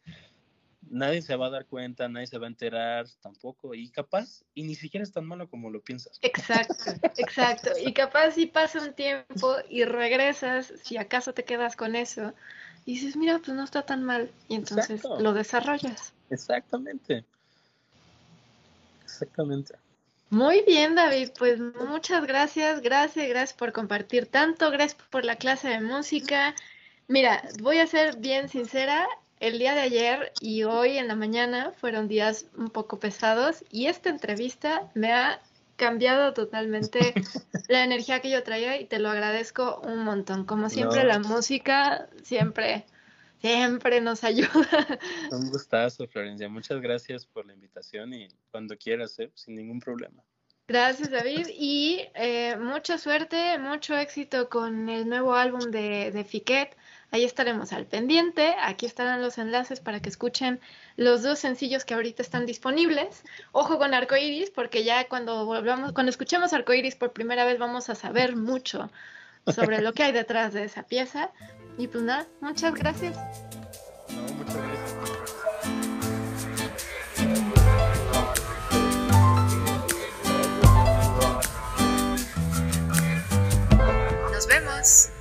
nadie 0.89 1.23
se 1.23 1.37
va 1.37 1.47
a 1.47 1.51
dar 1.51 1.67
cuenta, 1.67 2.09
nadie 2.09 2.27
se 2.27 2.39
va 2.39 2.47
a 2.47 2.51
enterar 2.51 3.07
tampoco, 3.21 3.75
y 3.75 3.91
capaz, 3.91 4.45
y 4.55 4.63
ni 4.63 4.75
siquiera 4.75 5.05
es 5.05 5.13
tan 5.13 5.27
malo 5.27 5.49
como 5.49 5.71
lo 5.71 5.81
piensas. 5.81 6.19
Exacto, 6.23 6.75
exacto, 7.19 7.71
y 7.85 7.93
capaz 7.93 8.33
si 8.33 8.47
pasa 8.47 8.81
un 8.81 8.95
tiempo 8.95 9.57
y 9.69 9.85
regresas, 9.85 10.73
si 10.83 10.97
acaso 10.97 11.35
te 11.35 11.45
quedas 11.45 11.77
con 11.77 11.97
eso, 11.97 12.33
y 12.85 12.95
dices, 12.95 13.17
mira, 13.17 13.39
pues 13.39 13.57
no 13.57 13.65
está 13.65 13.83
tan 13.83 14.05
mal. 14.05 14.31
Y 14.49 14.55
entonces 14.57 15.03
lo 15.05 15.33
desarrollas. 15.33 16.13
Exactamente. 16.31 17.25
Exactamente. 19.05 19.75
Muy 20.31 20.63
bien, 20.67 20.95
David. 20.95 21.31
Pues 21.39 21.61
muchas 21.61 22.27
gracias, 22.27 22.81
gracias, 22.81 23.29
gracias 23.29 23.53
por 23.53 23.73
compartir 23.73 24.27
tanto, 24.27 24.71
gracias 24.71 25.01
por 25.11 25.25
la 25.25 25.37
clase 25.37 25.69
de 25.69 25.81
música. 25.81 26.55
Mira, 27.09 27.43
voy 27.61 27.79
a 27.79 27.87
ser 27.87 28.17
bien 28.17 28.49
sincera, 28.49 29.07
el 29.41 29.59
día 29.59 29.75
de 29.75 29.81
ayer 29.81 30.33
y 30.41 30.65
hoy 30.65 30.99
en 30.99 31.09
la 31.09 31.17
mañana 31.17 31.73
fueron 31.73 32.09
días 32.09 32.47
un 32.57 32.69
poco 32.69 33.01
pesados 33.01 33.65
y 33.71 33.87
esta 33.87 34.11
entrevista 34.11 34.91
me 34.95 35.13
ha 35.13 35.41
cambiado 35.77 36.35
totalmente 36.35 37.15
la 37.69 37.83
energía 37.83 38.21
que 38.21 38.31
yo 38.31 38.43
traía 38.43 38.79
y 38.79 38.85
te 38.85 38.99
lo 38.99 39.09
agradezco 39.09 39.81
un 39.81 40.05
montón. 40.05 40.45
Como 40.45 40.69
siempre, 40.69 41.05
la 41.05 41.19
música 41.19 42.07
siempre, 42.23 42.85
siempre 43.41 44.03
nos 44.03 44.25
ayuda. 44.25 44.51
Un 45.33 45.49
gustazo, 45.49 46.07
Florencia. 46.07 46.51
Muchas 46.51 46.83
gracias 46.83 47.25
por 47.25 47.47
la 47.47 47.55
invitación 47.55 48.13
y 48.13 48.29
cuando 48.51 48.77
quieras, 48.77 49.19
¿eh? 49.21 49.31
sin 49.35 49.55
ningún 49.55 49.81
problema. 49.81 50.23
Gracias, 50.69 51.11
David. 51.11 51.49
Y 51.53 52.03
eh, 52.15 52.57
mucha 52.61 52.99
suerte, 52.99 53.59
mucho 53.59 53.97
éxito 53.97 54.51
con 54.51 54.91
el 54.91 55.09
nuevo 55.09 55.35
álbum 55.35 55.71
de, 55.71 56.11
de 56.13 56.25
Fiquet. 56.25 56.77
Ahí 57.13 57.25
estaremos 57.25 57.73
al 57.73 57.87
pendiente. 57.87 58.55
Aquí 58.63 58.87
estarán 58.87 59.21
los 59.21 59.39
enlaces 59.39 59.81
para 59.81 60.01
que 60.01 60.09
escuchen 60.09 60.61
los 60.97 61.23
dos 61.23 61.39
sencillos 61.41 61.85
que 61.85 61.95
ahorita 61.95 62.23
están 62.23 62.47
disponibles. 62.47 63.25
Ojo 63.53 63.79
con 63.79 63.95
Arcoiris, 63.95 64.51
porque 64.51 64.85
ya 64.85 65.09
cuando 65.09 65.45
volvamos, 65.45 65.93
cuando 65.93 66.11
escuchemos 66.11 66.53
Arcoiris 66.53 66.95
por 66.95 67.13
primera 67.13 67.45
vez 67.45 67.59
vamos 67.59 67.91
a 67.91 67.95
saber 67.95 68.37
mucho 68.37 68.91
sobre 69.47 69.81
lo 69.81 69.93
que 69.93 70.05
hay 70.05 70.13
detrás 70.13 70.53
de 70.53 70.65
esa 70.65 70.85
pieza. 70.85 71.31
Y 71.79 71.89
pues 71.89 72.05
nada, 72.05 72.27
muchas 72.41 72.75
gracias. 72.75 73.17
Nos 84.33 84.47
vemos. 84.47 85.20